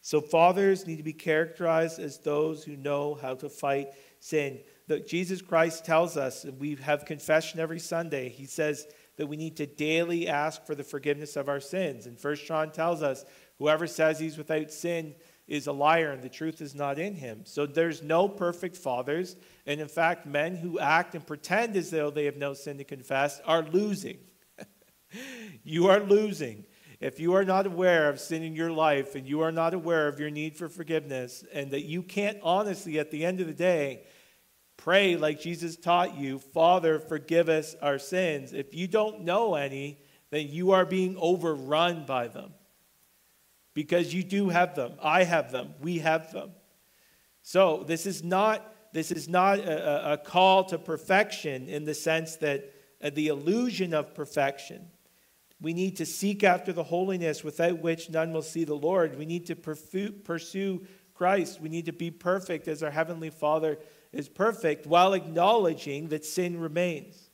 So, 0.00 0.20
fathers 0.20 0.86
need 0.86 0.98
to 0.98 1.02
be 1.02 1.12
characterized 1.12 1.98
as 1.98 2.18
those 2.18 2.62
who 2.62 2.76
know 2.76 3.18
how 3.20 3.34
to 3.36 3.48
fight 3.48 3.88
sin. 4.20 4.60
That 4.86 5.08
Jesus 5.08 5.42
Christ 5.42 5.84
tells 5.84 6.16
us, 6.16 6.44
and 6.44 6.58
we 6.60 6.76
have 6.76 7.04
confession 7.04 7.58
every 7.58 7.80
Sunday, 7.80 8.28
he 8.28 8.46
says 8.46 8.86
that 9.16 9.26
we 9.26 9.36
need 9.36 9.56
to 9.56 9.66
daily 9.66 10.28
ask 10.28 10.64
for 10.66 10.76
the 10.76 10.84
forgiveness 10.84 11.36
of 11.36 11.48
our 11.48 11.60
sins. 11.60 12.06
And 12.06 12.18
First 12.18 12.46
John 12.46 12.70
tells 12.70 13.02
us, 13.02 13.24
whoever 13.58 13.88
says 13.88 14.20
he's 14.20 14.38
without 14.38 14.70
sin 14.70 15.14
is 15.52 15.66
a 15.66 15.72
liar 15.72 16.12
and 16.12 16.22
the 16.22 16.30
truth 16.30 16.62
is 16.62 16.74
not 16.74 16.98
in 16.98 17.14
him. 17.14 17.42
So 17.44 17.66
there's 17.66 18.02
no 18.02 18.26
perfect 18.26 18.74
fathers. 18.74 19.36
And 19.66 19.82
in 19.82 19.86
fact, 19.86 20.24
men 20.24 20.56
who 20.56 20.78
act 20.78 21.14
and 21.14 21.26
pretend 21.26 21.76
as 21.76 21.90
though 21.90 22.10
they 22.10 22.24
have 22.24 22.38
no 22.38 22.54
sin 22.54 22.78
to 22.78 22.84
confess 22.84 23.38
are 23.44 23.62
losing. 23.62 24.16
you 25.62 25.88
are 25.88 26.00
losing. 26.00 26.64
If 27.00 27.20
you 27.20 27.34
are 27.34 27.44
not 27.44 27.66
aware 27.66 28.08
of 28.08 28.18
sin 28.18 28.42
in 28.42 28.56
your 28.56 28.72
life 28.72 29.14
and 29.14 29.28
you 29.28 29.42
are 29.42 29.52
not 29.52 29.74
aware 29.74 30.08
of 30.08 30.18
your 30.18 30.30
need 30.30 30.56
for 30.56 30.70
forgiveness, 30.70 31.44
and 31.52 31.70
that 31.72 31.84
you 31.84 32.02
can't 32.02 32.38
honestly, 32.42 32.98
at 32.98 33.10
the 33.10 33.22
end 33.22 33.42
of 33.42 33.46
the 33.46 33.52
day, 33.52 34.04
pray 34.78 35.16
like 35.16 35.38
Jesus 35.38 35.76
taught 35.76 36.16
you, 36.16 36.38
Father, 36.38 36.98
forgive 36.98 37.50
us 37.50 37.76
our 37.82 37.98
sins. 37.98 38.54
If 38.54 38.72
you 38.72 38.88
don't 38.88 39.24
know 39.24 39.54
any, 39.56 39.98
then 40.30 40.48
you 40.48 40.70
are 40.70 40.86
being 40.86 41.14
overrun 41.18 42.06
by 42.06 42.28
them. 42.28 42.54
Because 43.74 44.12
you 44.12 44.22
do 44.22 44.48
have 44.48 44.74
them. 44.74 44.92
I 45.02 45.24
have 45.24 45.50
them. 45.50 45.74
We 45.80 45.98
have 45.98 46.32
them. 46.32 46.50
So 47.42 47.84
this 47.86 48.06
is 48.06 48.22
not 48.22 48.68
this 48.92 49.10
is 49.10 49.26
not 49.26 49.58
a, 49.58 50.12
a 50.12 50.18
call 50.18 50.64
to 50.64 50.78
perfection 50.78 51.66
in 51.68 51.86
the 51.86 51.94
sense 51.94 52.36
that 52.36 52.74
uh, 53.02 53.10
the 53.14 53.28
illusion 53.28 53.94
of 53.94 54.14
perfection 54.14 54.90
we 55.62 55.72
need 55.72 55.96
to 55.98 56.06
seek 56.06 56.42
after 56.42 56.72
the 56.72 56.82
holiness 56.82 57.44
without 57.44 57.78
which 57.78 58.10
none 58.10 58.32
will 58.32 58.42
see 58.42 58.64
the 58.64 58.74
Lord. 58.74 59.16
We 59.16 59.26
need 59.26 59.46
to 59.46 59.54
pursue 59.54 60.86
Christ. 61.14 61.60
We 61.60 61.68
need 61.68 61.86
to 61.86 61.92
be 61.92 62.10
perfect 62.10 62.66
as 62.66 62.82
our 62.82 62.90
Heavenly 62.90 63.30
Father 63.30 63.78
is 64.12 64.28
perfect 64.28 64.86
while 64.86 65.12
acknowledging 65.12 66.08
that 66.08 66.24
sin 66.24 66.58
remains. 66.58 67.30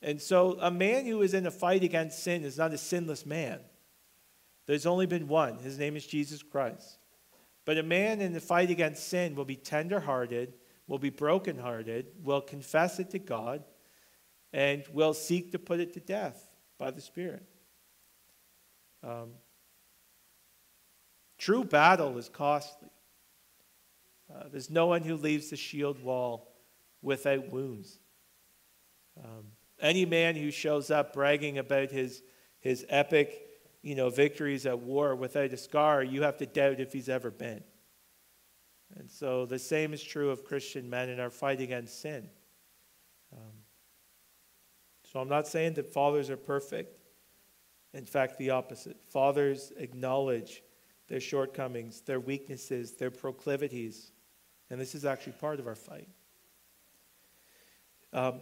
And 0.00 0.20
so, 0.22 0.56
a 0.60 0.70
man 0.70 1.04
who 1.04 1.20
is 1.20 1.34
in 1.34 1.46
a 1.46 1.50
fight 1.50 1.84
against 1.84 2.22
sin 2.22 2.44
is 2.44 2.56
not 2.56 2.72
a 2.72 2.78
sinless 2.78 3.26
man. 3.26 3.60
There's 4.66 4.86
only 4.86 5.06
been 5.06 5.28
one. 5.28 5.58
His 5.58 5.78
name 5.78 5.96
is 5.96 6.06
Jesus 6.06 6.42
Christ. 6.42 6.98
But 7.64 7.78
a 7.78 7.82
man 7.82 8.20
in 8.20 8.32
the 8.32 8.40
fight 8.40 8.70
against 8.70 9.08
sin 9.08 9.34
will 9.34 9.44
be 9.44 9.56
tenderhearted, 9.56 10.54
will 10.86 10.98
be 10.98 11.10
brokenhearted, 11.10 12.06
will 12.22 12.40
confess 12.40 12.98
it 12.98 13.10
to 13.10 13.18
God, 13.18 13.64
and 14.52 14.84
will 14.92 15.14
seek 15.14 15.52
to 15.52 15.58
put 15.58 15.80
it 15.80 15.92
to 15.94 16.00
death 16.00 16.48
by 16.78 16.90
the 16.90 17.00
Spirit. 17.00 17.44
Um, 19.02 19.30
true 21.38 21.64
battle 21.64 22.16
is 22.18 22.28
costly. 22.28 22.88
Uh, 24.32 24.44
there's 24.50 24.70
no 24.70 24.86
one 24.86 25.02
who 25.02 25.16
leaves 25.16 25.50
the 25.50 25.56
shield 25.56 26.02
wall 26.02 26.52
without 27.02 27.52
wounds. 27.52 27.98
Um, 29.22 29.46
any 29.80 30.04
man 30.04 30.34
who 30.34 30.50
shows 30.50 30.90
up 30.90 31.12
bragging 31.12 31.58
about 31.58 31.90
his, 31.90 32.22
his 32.60 32.84
epic 32.88 33.45
you 33.86 33.94
know, 33.94 34.10
victories 34.10 34.66
at 34.66 34.80
war 34.80 35.14
without 35.14 35.52
a 35.52 35.56
scar, 35.56 36.02
you 36.02 36.22
have 36.22 36.36
to 36.36 36.44
doubt 36.44 36.80
if 36.80 36.92
he's 36.92 37.08
ever 37.08 37.30
been. 37.30 37.62
And 38.96 39.08
so 39.08 39.46
the 39.46 39.60
same 39.60 39.94
is 39.94 40.02
true 40.02 40.30
of 40.30 40.42
Christian 40.42 40.90
men 40.90 41.08
in 41.08 41.20
our 41.20 41.30
fight 41.30 41.60
against 41.60 42.00
sin. 42.00 42.28
Um, 43.32 43.52
so 45.04 45.20
I'm 45.20 45.28
not 45.28 45.46
saying 45.46 45.74
that 45.74 45.86
fathers 45.86 46.30
are 46.30 46.36
perfect. 46.36 46.98
In 47.94 48.04
fact, 48.04 48.38
the 48.38 48.50
opposite. 48.50 48.96
Fathers 49.08 49.72
acknowledge 49.76 50.64
their 51.06 51.20
shortcomings, 51.20 52.00
their 52.00 52.18
weaknesses, 52.18 52.96
their 52.96 53.12
proclivities. 53.12 54.10
And 54.68 54.80
this 54.80 54.96
is 54.96 55.04
actually 55.04 55.34
part 55.34 55.60
of 55.60 55.68
our 55.68 55.76
fight. 55.76 56.08
Um, 58.12 58.40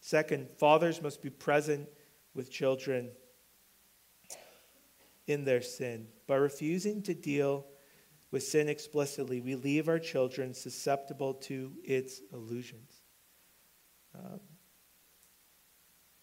second, 0.00 0.50
fathers 0.50 1.00
must 1.00 1.22
be 1.22 1.30
present 1.30 1.88
with 2.34 2.50
children 2.50 3.10
in 5.30 5.44
their 5.44 5.62
sin. 5.62 6.08
By 6.26 6.36
refusing 6.36 7.02
to 7.02 7.14
deal 7.14 7.66
with 8.30 8.42
sin 8.42 8.68
explicitly, 8.68 9.40
we 9.40 9.54
leave 9.54 9.88
our 9.88 9.98
children 9.98 10.54
susceptible 10.54 11.34
to 11.34 11.72
its 11.84 12.20
illusions. 12.32 13.02
Um, 14.14 14.40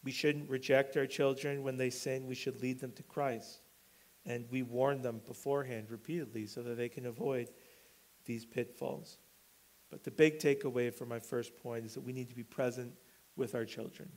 We 0.03 0.13
shouldn't 0.13 0.49
reject 0.49 0.95
our 0.95 1.05
children 1.05 1.63
when 1.63 1.75
they 1.75 1.89
sin. 1.89 2.27
We 2.27 2.35
should 2.35 2.61
lead 2.61 2.79
them 2.79 2.93
to 2.93 3.03
Christ. 3.03 3.59
And 4.25 4.45
we 4.49 4.63
warn 4.63 5.01
them 5.01 5.19
beforehand 5.25 5.91
repeatedly 5.91 6.45
so 6.45 6.61
that 6.63 6.77
they 6.77 6.87
can 6.87 7.05
avoid 7.05 7.49
these 8.23 8.45
pitfalls. 8.45 9.19
But 9.89 10.03
the 10.03 10.11
big 10.11 10.39
takeaway 10.39 10.93
from 10.93 11.09
my 11.09 11.19
first 11.19 11.57
point 11.57 11.85
is 11.85 11.93
that 11.93 12.05
we 12.05 12.13
need 12.13 12.29
to 12.29 12.35
be 12.35 12.43
present 12.43 12.93
with 13.35 13.53
our 13.53 13.65
children. 13.65 14.09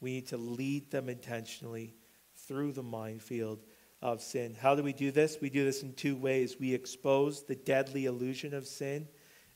We 0.00 0.14
need 0.14 0.28
to 0.28 0.36
lead 0.36 0.90
them 0.90 1.08
intentionally 1.08 1.94
through 2.34 2.72
the 2.72 2.82
minefield 2.82 3.66
of 4.00 4.22
sin. 4.22 4.56
How 4.60 4.74
do 4.74 4.82
we 4.82 4.92
do 4.92 5.10
this? 5.10 5.38
We 5.40 5.50
do 5.50 5.64
this 5.64 5.82
in 5.82 5.92
two 5.94 6.16
ways. 6.16 6.56
We 6.58 6.72
expose 6.72 7.44
the 7.44 7.56
deadly 7.56 8.06
illusion 8.06 8.54
of 8.54 8.66
sin, 8.66 9.08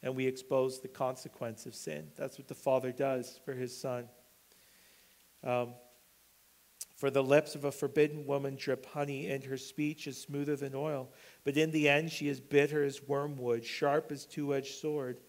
and 0.02 0.16
we 0.16 0.26
expose 0.26 0.80
the 0.80 0.88
consequence 0.88 1.66
of 1.66 1.74
sin. 1.74 2.08
That's 2.16 2.38
what 2.38 2.48
the 2.48 2.54
Father 2.54 2.90
does 2.92 3.40
for 3.44 3.52
his 3.52 3.76
Son. 3.76 4.08
Um, 5.44 5.74
for 6.96 7.10
the 7.10 7.22
lips 7.22 7.54
of 7.54 7.64
a 7.64 7.72
forbidden 7.72 8.26
woman 8.26 8.56
drip 8.56 8.86
honey, 8.86 9.28
and 9.28 9.42
her 9.44 9.56
speech 9.56 10.06
is 10.06 10.20
smoother 10.20 10.56
than 10.56 10.74
oil. 10.74 11.10
But 11.44 11.56
in 11.56 11.70
the 11.70 11.88
end, 11.88 12.12
she 12.12 12.28
is 12.28 12.40
bitter 12.40 12.84
as 12.84 13.02
wormwood, 13.02 13.64
sharp 13.64 14.12
as 14.12 14.24
two 14.24 14.54
edged 14.54 14.74
sword. 14.74 15.20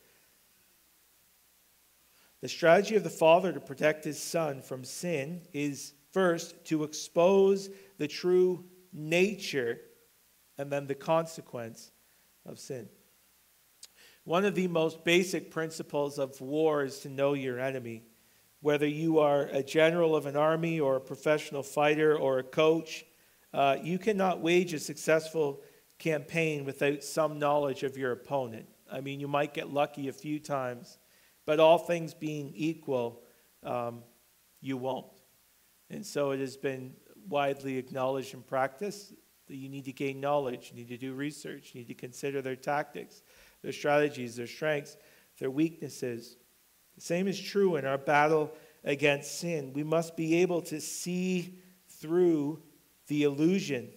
The 2.41 2.49
strategy 2.49 2.95
of 2.95 3.03
the 3.03 3.09
Father 3.09 3.53
to 3.53 3.59
protect 3.59 4.03
his 4.03 4.21
Son 4.21 4.61
from 4.61 4.83
sin 4.83 5.41
is 5.53 5.93
first 6.11 6.65
to 6.65 6.83
expose 6.83 7.69
the 7.97 8.07
true 8.07 8.65
nature 8.93 9.79
and 10.57 10.71
then 10.71 10.87
the 10.87 10.95
consequence 10.95 11.91
of 12.45 12.59
sin. 12.59 12.87
One 14.23 14.45
of 14.45 14.55
the 14.55 14.67
most 14.67 15.03
basic 15.03 15.51
principles 15.51 16.17
of 16.17 16.39
war 16.39 16.83
is 16.83 16.99
to 16.99 17.09
know 17.09 17.33
your 17.33 17.59
enemy. 17.59 18.03
Whether 18.61 18.87
you 18.87 19.19
are 19.19 19.49
a 19.51 19.61
general 19.61 20.15
of 20.15 20.25
an 20.25 20.37
army 20.37 20.79
or 20.79 20.95
a 20.95 21.01
professional 21.01 21.63
fighter 21.63 22.15
or 22.17 22.39
a 22.39 22.43
coach, 22.43 23.05
uh, 23.53 23.77
you 23.81 23.99
cannot 23.99 24.39
wage 24.39 24.73
a 24.73 24.79
successful 24.79 25.61
campaign 25.99 26.63
without 26.63 27.03
some 27.03 27.37
knowledge 27.37 27.83
of 27.83 27.97
your 27.97 28.13
opponent. 28.13 28.67
I 28.91 29.01
mean, 29.01 29.19
you 29.19 29.27
might 29.27 29.53
get 29.53 29.73
lucky 29.73 30.07
a 30.07 30.13
few 30.13 30.39
times, 30.39 30.97
but 31.45 31.59
all 31.59 31.77
things 31.77 32.13
being 32.13 32.53
equal, 32.55 33.23
um, 33.63 34.03
you 34.61 34.77
won't. 34.77 35.07
And 35.89 36.05
so 36.05 36.31
it 36.31 36.39
has 36.39 36.55
been 36.55 36.93
widely 37.27 37.77
acknowledged 37.77 38.33
in 38.33 38.41
practice 38.41 39.13
that 39.47 39.55
you 39.55 39.69
need 39.69 39.85
to 39.85 39.93
gain 39.93 40.19
knowledge, 40.19 40.71
you 40.71 40.77
need 40.77 40.87
to 40.89 40.97
do 40.97 41.13
research, 41.13 41.71
you 41.73 41.81
need 41.81 41.87
to 41.87 41.93
consider 41.93 42.41
their 42.41 42.55
tactics, 42.55 43.21
their 43.61 43.71
strategies, 43.71 44.35
their 44.35 44.47
strengths, 44.47 44.97
their 45.39 45.51
weaknesses. 45.51 46.37
The 46.95 47.01
same 47.01 47.27
is 47.27 47.39
true 47.39 47.75
in 47.75 47.85
our 47.85 47.97
battle 47.97 48.53
against 48.83 49.39
sin. 49.39 49.73
We 49.73 49.83
must 49.83 50.15
be 50.15 50.35
able 50.35 50.61
to 50.63 50.79
see 50.79 51.59
through 51.87 52.61
the 53.07 53.23
illusion. 53.23 53.89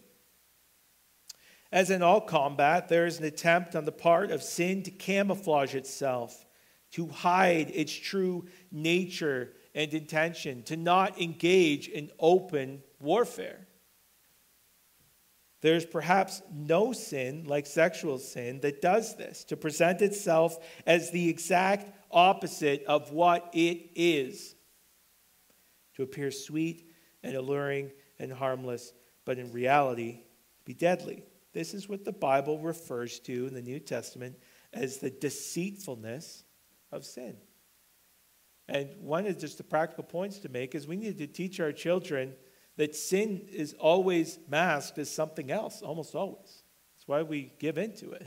As 1.73 1.91
in 1.91 2.03
all 2.03 2.21
combat, 2.21 2.89
there 2.89 3.07
is 3.07 3.19
an 3.19 3.25
attempt 3.25 3.75
on 3.75 3.85
the 3.85 3.93
part 3.93 4.31
of 4.31 4.43
sin 4.43 4.83
to 4.85 4.91
camouflage 4.91 5.75
itself, 5.75 6.47
to 6.93 7.09
hide 7.09 7.71
its 7.75 7.93
true 7.93 8.47
nature 8.71 9.53
and 9.75 9.93
intention, 9.93 10.63
to 10.65 10.77
not 10.77 11.21
engage 11.21 11.89
in 11.89 12.11
open 12.19 12.83
warfare. 13.07 13.67
There's 15.63 15.87
perhaps 15.87 16.43
no 16.53 16.93
sin 16.93 17.45
like 17.47 17.67
sexual 17.67 18.19
sin 18.19 18.61
that 18.61 18.83
does 18.83 19.17
this, 19.17 19.45
to 19.45 19.57
present 19.57 20.03
itself 20.03 20.59
as 20.87 21.11
the 21.11 21.31
exact 21.31 21.91
opposite 22.11 22.85
of 22.85 23.11
what 23.11 23.51
it 23.55 23.91
is, 23.95 24.55
to 25.95 26.03
appear 26.03 26.31
sweet 26.31 26.91
and 27.23 27.35
alluring 27.35 27.91
and 28.19 28.31
harmless, 28.33 28.93
but 29.25 29.39
in 29.39 29.51
reality, 29.51 30.21
be 30.65 30.75
deadly. 30.75 31.25
This 31.55 31.73
is 31.73 31.89
what 31.89 32.05
the 32.05 32.13
Bible 32.13 32.59
refers 32.59 33.19
to 33.21 33.47
in 33.47 33.55
the 33.55 33.63
New 33.63 33.81
Testament 33.81 34.37
as 34.75 34.99
the 34.99 35.11
deceitfulness 35.11 36.45
of 36.93 37.05
sin. 37.05 37.39
And 38.69 38.91
one 39.01 39.27
of 39.27 39.39
just 39.39 39.59
the 39.59 39.65
practical 39.65 40.05
points 40.05 40.39
to 40.41 40.49
make 40.49 40.75
is 40.75 40.87
we 40.87 40.97
need 40.97 41.19
to 41.19 41.27
teach 41.27 41.61
our 41.61 41.73
children 41.73 42.35
that 42.77 42.95
sin 42.95 43.47
is 43.51 43.75
always 43.75 44.39
masked 44.49 44.99
as 44.99 45.11
something 45.11 45.51
else, 45.51 45.83
almost 45.83 46.15
always. 46.15 46.63
That's 46.95 47.09
why 47.09 47.23
we 47.23 47.53
give 47.59 47.79
into 47.79 48.13
it. 48.13 48.27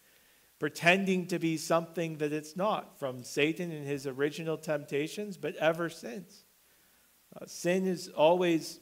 Pretending 0.58 1.26
to 1.28 1.38
be 1.38 1.56
something 1.56 2.18
that 2.18 2.32
it's 2.32 2.56
not, 2.56 2.98
from 2.98 3.22
Satan 3.22 3.70
and 3.70 3.86
his 3.86 4.06
original 4.06 4.56
temptations, 4.56 5.36
but 5.36 5.54
ever 5.56 5.88
since. 5.88 6.44
Uh, 7.34 7.46
sin 7.46 7.86
is 7.86 8.08
always, 8.08 8.80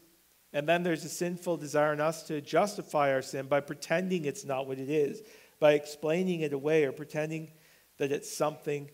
and 0.53 0.69
then 0.69 0.83
there's 0.83 1.05
a 1.05 1.09
sinful 1.09 1.59
desire 1.59 1.93
in 1.93 2.01
us 2.01 2.23
to 2.25 2.41
justify 2.41 3.13
our 3.13 3.23
sin 3.23 3.47
by 3.47 3.61
pretending 3.61 4.25
it's 4.25 4.45
not 4.45 4.67
what 4.67 4.79
it 4.79 4.91
is, 4.91 5.23
by 5.61 5.73
explaining 5.73 6.41
it 6.41 6.53
away 6.53 6.85
or 6.85 6.93
pretending 6.93 7.51
that 7.99 8.13
it's 8.13 8.35
something 8.35 8.91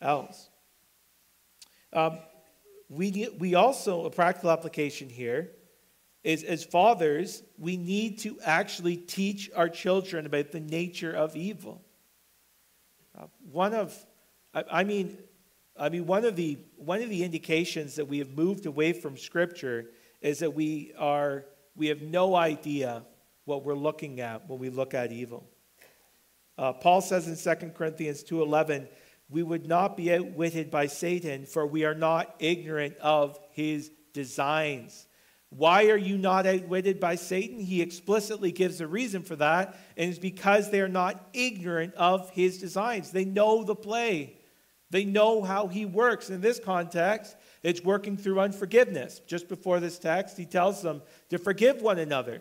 else. 0.00 0.48
Um, 1.92 2.18
we, 2.88 3.28
we 3.38 3.54
also, 3.54 4.04
a 4.04 4.10
practical 4.10 4.50
application 4.50 5.08
here, 5.08 5.50
is 6.24 6.44
as 6.44 6.64
fathers, 6.64 7.42
we 7.58 7.76
need 7.76 8.18
to 8.20 8.38
actually 8.44 8.96
teach 8.96 9.50
our 9.56 9.68
children 9.68 10.26
about 10.26 10.52
the 10.52 10.60
nature 10.60 11.12
of 11.12 11.34
evil. 11.36 11.82
Uh, 13.18 13.26
one 13.50 13.74
of, 13.74 13.94
I, 14.54 14.64
I, 14.70 14.84
mean, 14.84 15.18
I 15.76 15.88
mean, 15.88 16.06
one 16.06 16.24
of 16.24 16.36
the 16.36 16.58
one 16.76 17.02
of 17.02 17.10
the 17.10 17.24
indications 17.24 17.96
that 17.96 18.06
we 18.06 18.18
have 18.18 18.30
moved 18.30 18.66
away 18.66 18.92
from 18.92 19.16
Scripture 19.16 19.86
is 20.20 20.38
that 20.38 20.54
we 20.54 20.92
are 20.96 21.44
we 21.74 21.88
have 21.88 22.02
no 22.02 22.36
idea 22.36 23.02
what 23.44 23.64
we're 23.64 23.74
looking 23.74 24.20
at 24.20 24.48
when 24.48 24.58
we 24.58 24.70
look 24.70 24.94
at 24.94 25.10
evil. 25.10 25.48
Uh, 26.56 26.72
Paul 26.72 27.00
says 27.00 27.26
in 27.26 27.36
2 27.36 27.70
Corinthians 27.74 28.22
2:11, 28.22 28.88
"We 29.28 29.42
would 29.42 29.66
not 29.66 29.96
be 29.96 30.12
outwitted 30.12 30.70
by 30.70 30.86
Satan, 30.86 31.46
for 31.46 31.66
we 31.66 31.84
are 31.84 31.94
not 31.94 32.36
ignorant 32.38 32.96
of 32.98 33.40
his 33.50 33.90
designs." 34.12 35.08
Why 35.56 35.90
are 35.90 35.98
you 35.98 36.16
not 36.16 36.46
outwitted 36.46 36.98
by 36.98 37.16
Satan? 37.16 37.60
He 37.60 37.82
explicitly 37.82 38.52
gives 38.52 38.80
a 38.80 38.86
reason 38.86 39.22
for 39.22 39.36
that, 39.36 39.76
and 39.98 40.08
it's 40.08 40.18
because 40.18 40.70
they 40.70 40.80
are 40.80 40.88
not 40.88 41.28
ignorant 41.34 41.94
of 41.94 42.30
his 42.30 42.58
designs. 42.58 43.10
They 43.10 43.26
know 43.26 43.62
the 43.62 43.74
play, 43.74 44.36
they 44.90 45.04
know 45.04 45.42
how 45.42 45.68
he 45.68 45.84
works. 45.84 46.30
In 46.30 46.40
this 46.40 46.58
context, 46.58 47.36
it's 47.62 47.82
working 47.82 48.16
through 48.16 48.40
unforgiveness. 48.40 49.20
Just 49.26 49.48
before 49.48 49.78
this 49.78 49.98
text, 49.98 50.36
he 50.36 50.46
tells 50.46 50.82
them 50.82 51.02
to 51.30 51.38
forgive 51.38 51.82
one 51.82 51.98
another. 51.98 52.40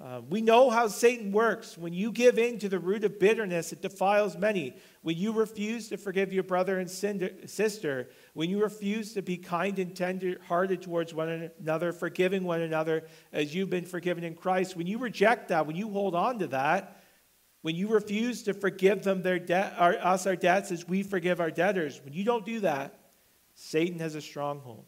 Uh, 0.00 0.20
we 0.28 0.40
know 0.40 0.70
how 0.70 0.86
Satan 0.86 1.32
works. 1.32 1.76
When 1.76 1.92
you 1.92 2.12
give 2.12 2.38
in 2.38 2.60
to 2.60 2.68
the 2.68 2.78
root 2.78 3.02
of 3.02 3.18
bitterness, 3.18 3.72
it 3.72 3.82
defiles 3.82 4.36
many. 4.36 4.76
When 5.02 5.16
you 5.16 5.32
refuse 5.32 5.88
to 5.88 5.96
forgive 5.96 6.32
your 6.32 6.44
brother 6.44 6.78
and 6.78 6.88
sister, 6.88 8.08
when 8.32 8.48
you 8.48 8.62
refuse 8.62 9.14
to 9.14 9.22
be 9.22 9.36
kind 9.36 9.76
and 9.80 9.96
tender 9.96 10.36
hearted 10.46 10.82
towards 10.82 11.12
one 11.12 11.50
another, 11.58 11.92
forgiving 11.92 12.44
one 12.44 12.60
another 12.60 13.08
as 13.32 13.52
you've 13.52 13.70
been 13.70 13.86
forgiven 13.86 14.22
in 14.22 14.36
Christ, 14.36 14.76
when 14.76 14.86
you 14.86 14.98
reject 14.98 15.48
that, 15.48 15.66
when 15.66 15.74
you 15.74 15.90
hold 15.90 16.14
on 16.14 16.38
to 16.38 16.46
that, 16.48 17.02
when 17.62 17.74
you 17.74 17.88
refuse 17.88 18.44
to 18.44 18.54
forgive 18.54 19.02
them 19.02 19.22
their 19.22 19.40
debt, 19.40 19.74
us 19.80 20.28
our 20.28 20.36
debts 20.36 20.70
as 20.70 20.86
we 20.86 21.02
forgive 21.02 21.40
our 21.40 21.50
debtors, 21.50 22.00
when 22.04 22.12
you 22.12 22.22
don't 22.22 22.46
do 22.46 22.60
that, 22.60 22.96
Satan 23.54 23.98
has 23.98 24.14
a 24.14 24.20
stronghold. 24.20 24.84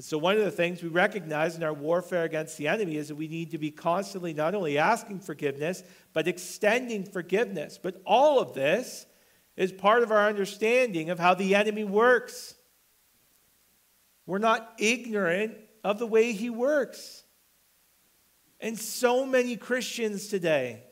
And 0.00 0.04
so, 0.06 0.16
one 0.16 0.38
of 0.38 0.42
the 0.42 0.50
things 0.50 0.82
we 0.82 0.88
recognize 0.88 1.58
in 1.58 1.62
our 1.62 1.74
warfare 1.74 2.24
against 2.24 2.56
the 2.56 2.68
enemy 2.68 2.96
is 2.96 3.08
that 3.08 3.16
we 3.16 3.28
need 3.28 3.50
to 3.50 3.58
be 3.58 3.70
constantly 3.70 4.32
not 4.32 4.54
only 4.54 4.78
asking 4.78 5.20
forgiveness, 5.20 5.82
but 6.14 6.26
extending 6.26 7.04
forgiveness. 7.04 7.78
But 7.78 8.00
all 8.06 8.40
of 8.40 8.54
this 8.54 9.04
is 9.58 9.72
part 9.72 10.02
of 10.02 10.10
our 10.10 10.26
understanding 10.26 11.10
of 11.10 11.18
how 11.18 11.34
the 11.34 11.54
enemy 11.54 11.84
works. 11.84 12.54
We're 14.24 14.38
not 14.38 14.72
ignorant 14.78 15.58
of 15.84 15.98
the 15.98 16.06
way 16.06 16.32
he 16.32 16.48
works. 16.48 17.22
And 18.58 18.78
so 18.78 19.26
many 19.26 19.58
Christians 19.58 20.28
today, 20.28 20.82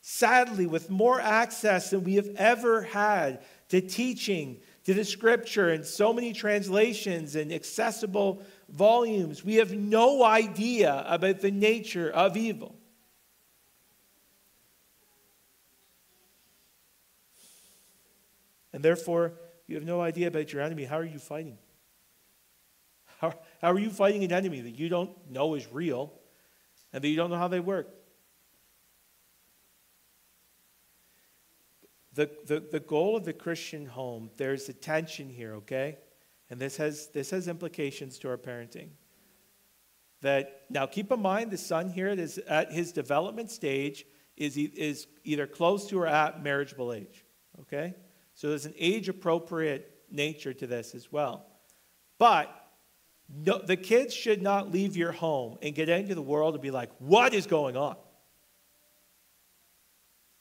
sadly, 0.00 0.66
with 0.66 0.90
more 0.90 1.20
access 1.20 1.90
than 1.90 2.02
we 2.02 2.16
have 2.16 2.30
ever 2.34 2.82
had 2.82 3.44
to 3.68 3.80
teaching, 3.80 4.60
to 4.90 4.94
the 4.94 5.04
scripture 5.04 5.72
in 5.72 5.84
so 5.84 6.12
many 6.12 6.32
translations 6.32 7.36
and 7.36 7.52
accessible 7.52 8.42
volumes, 8.68 9.44
we 9.44 9.54
have 9.54 9.72
no 9.72 10.24
idea 10.24 11.04
about 11.06 11.40
the 11.40 11.50
nature 11.52 12.10
of 12.10 12.36
evil. 12.36 12.74
And 18.72 18.82
therefore, 18.82 19.34
you 19.68 19.76
have 19.76 19.84
no 19.84 20.00
idea 20.00 20.26
about 20.26 20.52
your 20.52 20.60
enemy. 20.60 20.86
How 20.86 20.98
are 20.98 21.04
you 21.04 21.20
fighting? 21.20 21.56
How, 23.20 23.32
how 23.62 23.70
are 23.70 23.78
you 23.78 23.90
fighting 23.90 24.24
an 24.24 24.32
enemy 24.32 24.60
that 24.60 24.76
you 24.76 24.88
don't 24.88 25.12
know 25.30 25.54
is 25.54 25.68
real 25.70 26.12
and 26.92 27.04
that 27.04 27.06
you 27.06 27.14
don't 27.14 27.30
know 27.30 27.36
how 27.36 27.46
they 27.46 27.60
work? 27.60 27.86
The, 32.20 32.30
the, 32.46 32.60
the 32.60 32.80
goal 32.80 33.16
of 33.16 33.24
the 33.24 33.32
Christian 33.32 33.86
home, 33.86 34.30
there's 34.36 34.68
a 34.68 34.74
tension 34.74 35.30
here, 35.30 35.54
okay? 35.54 35.96
and 36.50 36.60
this 36.60 36.76
has, 36.76 37.06
this 37.08 37.30
has 37.30 37.48
implications 37.48 38.18
to 38.18 38.28
our 38.28 38.36
parenting. 38.36 38.88
That 40.20 40.64
now 40.68 40.84
keep 40.86 41.10
in 41.10 41.22
mind 41.22 41.50
the 41.50 41.56
son 41.56 41.88
here 41.88 42.08
is 42.08 42.38
at 42.38 42.72
his 42.72 42.92
development 42.92 43.50
stage 43.50 44.04
is, 44.36 44.56
is 44.56 45.06
either 45.24 45.46
close 45.46 45.86
to 45.88 46.00
or 46.00 46.06
at 46.06 46.42
marriageable 46.42 46.92
age. 46.92 47.24
Okay? 47.60 47.94
So 48.34 48.48
there's 48.48 48.66
an 48.66 48.74
age 48.76 49.08
appropriate 49.08 50.02
nature 50.10 50.52
to 50.52 50.66
this 50.66 50.94
as 50.94 51.10
well. 51.10 51.46
But 52.18 52.54
no, 53.32 53.58
the 53.58 53.76
kids 53.76 54.12
should 54.12 54.42
not 54.42 54.72
leave 54.72 54.96
your 54.96 55.12
home 55.12 55.56
and 55.62 55.74
get 55.74 55.88
into 55.88 56.14
the 56.14 56.22
world 56.22 56.54
and 56.54 56.62
be 56.62 56.72
like, 56.72 56.90
what 56.98 57.32
is 57.32 57.46
going 57.46 57.76
on? 57.76 57.96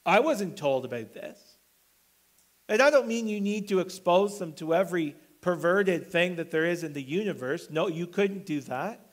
I 0.05 0.21
wasn't 0.21 0.57
told 0.57 0.85
about 0.85 1.13
this. 1.13 1.39
And 2.69 2.81
I 2.81 2.91
don't 2.91 3.07
mean 3.07 3.27
you 3.27 3.41
need 3.41 3.67
to 3.69 3.79
expose 3.79 4.37
them 4.37 4.53
to 4.53 4.75
every 4.75 5.15
perverted 5.41 6.11
thing 6.11 6.35
that 6.35 6.51
there 6.51 6.65
is 6.65 6.83
in 6.83 6.93
the 6.93 7.01
universe. 7.01 7.67
No, 7.71 7.87
you 7.87 8.05
couldn't 8.05 8.45
do 8.45 8.61
that. 8.61 9.09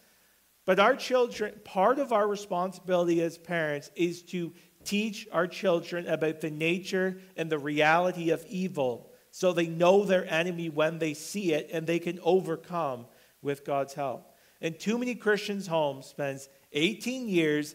But 0.66 0.78
our 0.78 0.94
children, 0.94 1.54
part 1.64 1.98
of 1.98 2.12
our 2.12 2.28
responsibility 2.28 3.22
as 3.22 3.38
parents 3.38 3.90
is 3.96 4.22
to 4.24 4.52
teach 4.84 5.26
our 5.32 5.46
children 5.46 6.06
about 6.06 6.40
the 6.40 6.50
nature 6.50 7.20
and 7.36 7.50
the 7.50 7.58
reality 7.58 8.30
of 8.30 8.44
evil 8.46 9.10
so 9.30 9.52
they 9.52 9.66
know 9.66 10.04
their 10.04 10.30
enemy 10.30 10.68
when 10.68 10.98
they 10.98 11.14
see 11.14 11.52
it 11.52 11.70
and 11.72 11.86
they 11.86 11.98
can 11.98 12.18
overcome 12.22 13.06
with 13.42 13.64
God's 13.64 13.94
help. 13.94 14.36
And 14.60 14.78
too 14.78 14.98
many 14.98 15.14
Christians' 15.14 15.66
homes 15.66 16.06
spends 16.06 16.48
18 16.72 17.28
years 17.28 17.74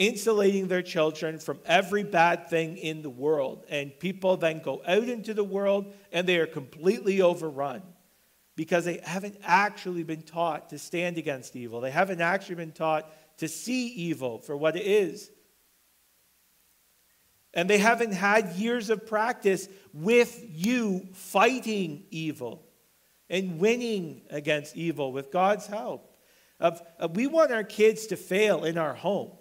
insulating 0.00 0.66
their 0.66 0.82
children 0.82 1.38
from 1.38 1.60
every 1.66 2.02
bad 2.02 2.48
thing 2.48 2.78
in 2.78 3.02
the 3.02 3.10
world. 3.10 3.64
And 3.68 3.96
people 4.00 4.38
then 4.38 4.60
go 4.60 4.80
out 4.86 5.04
into 5.04 5.34
the 5.34 5.44
world 5.44 5.92
and 6.10 6.26
they 6.26 6.38
are 6.38 6.46
completely 6.46 7.20
overrun 7.20 7.82
because 8.56 8.86
they 8.86 9.00
haven't 9.04 9.36
actually 9.44 10.02
been 10.02 10.22
taught 10.22 10.70
to 10.70 10.78
stand 10.78 11.18
against 11.18 11.54
evil. 11.54 11.82
They 11.82 11.90
haven't 11.90 12.22
actually 12.22 12.54
been 12.54 12.72
taught 12.72 13.12
to 13.38 13.46
see 13.46 13.88
evil 13.88 14.38
for 14.38 14.56
what 14.56 14.74
it 14.74 14.86
is. 14.86 15.30
And 17.52 17.68
they 17.68 17.78
haven't 17.78 18.12
had 18.12 18.52
years 18.52 18.88
of 18.88 19.06
practice 19.06 19.68
with 19.92 20.42
you 20.48 21.08
fighting 21.12 22.04
evil 22.10 22.64
and 23.28 23.58
winning 23.58 24.22
against 24.30 24.76
evil 24.76 25.12
with 25.12 25.30
God's 25.30 25.66
help. 25.66 26.16
Of, 26.58 26.80
we 27.14 27.26
want 27.26 27.52
our 27.52 27.64
kids 27.64 28.06
to 28.06 28.16
fail 28.16 28.64
in 28.64 28.78
our 28.78 28.94
home 28.94 29.32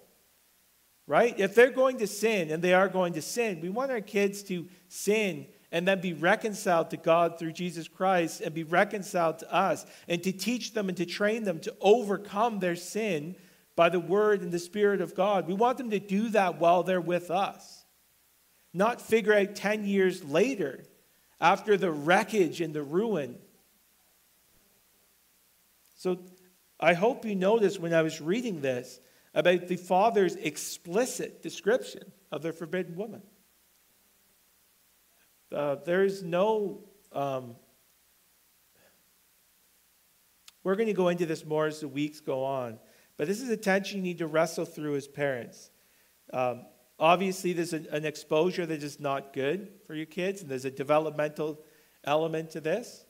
right? 1.10 1.40
If 1.40 1.56
they're 1.56 1.72
going 1.72 1.98
to 1.98 2.08
sin, 2.08 2.52
and 2.52 2.62
they 2.62 2.76
are 2.76 2.88
going 2.88 3.14
to 3.14 3.22
sin, 3.22 3.62
we 3.62 3.70
want 3.70 3.90
our 3.90 4.00
kids 4.00 4.44
to 4.44 4.68
sin 4.90 5.48
and 5.72 5.88
then 5.88 6.02
be 6.02 6.14
reconciled 6.14 6.92
to 6.92 6.98
God 6.98 7.40
through 7.40 7.54
Jesus 7.54 7.88
Christ 7.88 8.42
and 8.42 8.54
be 8.54 8.64
reconciled 8.64 9.40
to 9.40 9.52
us 9.52 9.88
and 10.08 10.22
to 10.22 10.32
teach 10.32 10.76
them 10.76 10.88
and 10.88 10.96
to 10.98 11.08
train 11.08 11.46
them 11.46 11.60
to 11.62 11.76
overcome 11.82 12.60
their 12.60 12.76
sin 12.76 13.36
by 13.76 13.90
the 13.90 14.00
word 14.00 14.44
and 14.44 14.52
the 14.52 14.60
spirit 14.60 15.02
of 15.02 15.16
God. 15.16 15.48
We 15.48 15.56
want 15.56 15.80
them 15.80 15.90
to 15.90 16.00
do 16.00 16.30
that 16.30 16.60
while 16.60 16.84
they're 16.84 17.02
with 17.02 17.32
us, 17.32 17.86
not 18.72 19.02
figure 19.02 19.34
out 19.34 19.56
10 19.56 19.86
years 19.86 20.24
later 20.24 20.84
after 21.42 21.76
the 21.76 21.92
wreckage 21.92 22.62
and 22.62 22.72
the 22.72 22.84
ruin. 22.84 23.36
So 25.96 26.20
I 26.80 26.94
hope 26.94 27.26
you 27.26 27.34
noticed 27.34 27.80
when 27.80 27.96
I 27.96 28.04
was 28.04 28.22
reading 28.22 28.62
this 28.62 29.00
about 29.34 29.68
the 29.68 29.76
father's 29.76 30.36
explicit 30.36 31.42
description 31.42 32.12
of 32.32 32.42
the 32.42 32.52
forbidden 32.52 32.96
woman. 32.96 33.22
Uh, 35.54 35.76
there 35.86 36.04
is 36.04 36.24
no. 36.24 36.84
Um, 37.12 37.56
we're 40.64 40.76
going 40.76 40.88
to 40.88 40.94
go 40.94 41.08
into 41.08 41.26
this 41.26 41.46
more 41.46 41.68
as 41.68 41.80
the 41.80 41.88
weeks 41.88 42.20
go 42.20 42.44
on, 42.44 42.80
but 43.18 43.28
this 43.28 43.42
is 43.42 43.50
a 43.50 43.58
tension 43.58 43.98
you 43.98 44.04
need 44.04 44.20
to 44.20 44.28
wrestle 44.28 44.66
through 44.66 44.96
as 44.96 45.08
parents. 45.08 45.72
Um, 46.32 46.66
obviously, 47.00 47.54
there's 47.54 47.74
a, 47.74 47.84
an 47.92 48.06
exposure 48.06 48.66
that 48.66 48.84
is 48.84 49.00
not 49.00 49.34
good 49.34 49.70
for 49.88 49.96
your 49.96 50.06
kids, 50.06 50.42
and 50.42 50.52
there's 50.52 50.66
a 50.66 50.72
developmental 50.72 51.60
element 52.04 52.52
to 52.52 52.62
this. 52.62 53.06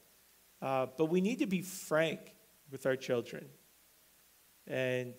Uh, 0.61 0.87
but 0.97 1.05
we 1.05 1.21
need 1.21 1.39
to 1.39 1.47
be 1.47 1.61
frank 1.61 2.35
with 2.71 2.85
our 2.85 2.95
children. 2.95 3.45
And 4.67 5.15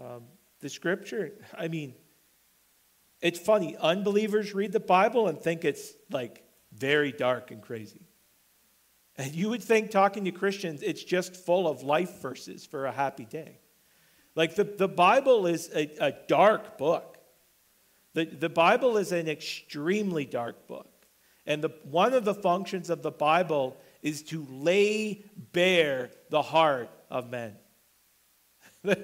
um, 0.00 0.24
the 0.60 0.68
scripture, 0.68 1.32
I 1.56 1.68
mean, 1.68 1.94
it's 3.20 3.38
funny. 3.38 3.76
Unbelievers 3.76 4.54
read 4.54 4.72
the 4.72 4.80
Bible 4.80 5.28
and 5.28 5.40
think 5.40 5.64
it's 5.64 5.92
like 6.10 6.42
very 6.72 7.12
dark 7.12 7.50
and 7.50 7.62
crazy. 7.62 8.02
And 9.16 9.34
you 9.34 9.48
would 9.50 9.62
think, 9.62 9.90
talking 9.90 10.24
to 10.24 10.32
Christians, 10.32 10.82
it's 10.82 11.04
just 11.04 11.36
full 11.36 11.68
of 11.68 11.82
life 11.82 12.20
verses 12.20 12.66
for 12.66 12.86
a 12.86 12.92
happy 12.92 13.24
day. 13.24 13.58
Like 14.34 14.56
the, 14.56 14.64
the 14.64 14.88
Bible 14.88 15.46
is 15.46 15.70
a, 15.74 15.90
a 16.00 16.14
dark 16.26 16.76
book. 16.76 17.18
The, 18.14 18.24
the 18.24 18.48
Bible 18.48 18.96
is 18.96 19.12
an 19.12 19.28
extremely 19.28 20.24
dark 20.24 20.66
book. 20.66 20.90
And 21.46 21.62
the, 21.62 21.70
one 21.84 22.14
of 22.14 22.24
the 22.24 22.34
functions 22.34 22.90
of 22.90 23.02
the 23.02 23.10
Bible 23.10 23.76
is 24.02 24.22
to 24.24 24.46
lay 24.50 25.24
bare 25.52 26.10
the 26.30 26.42
heart 26.42 26.90
of 27.10 27.30
men. 27.30 27.56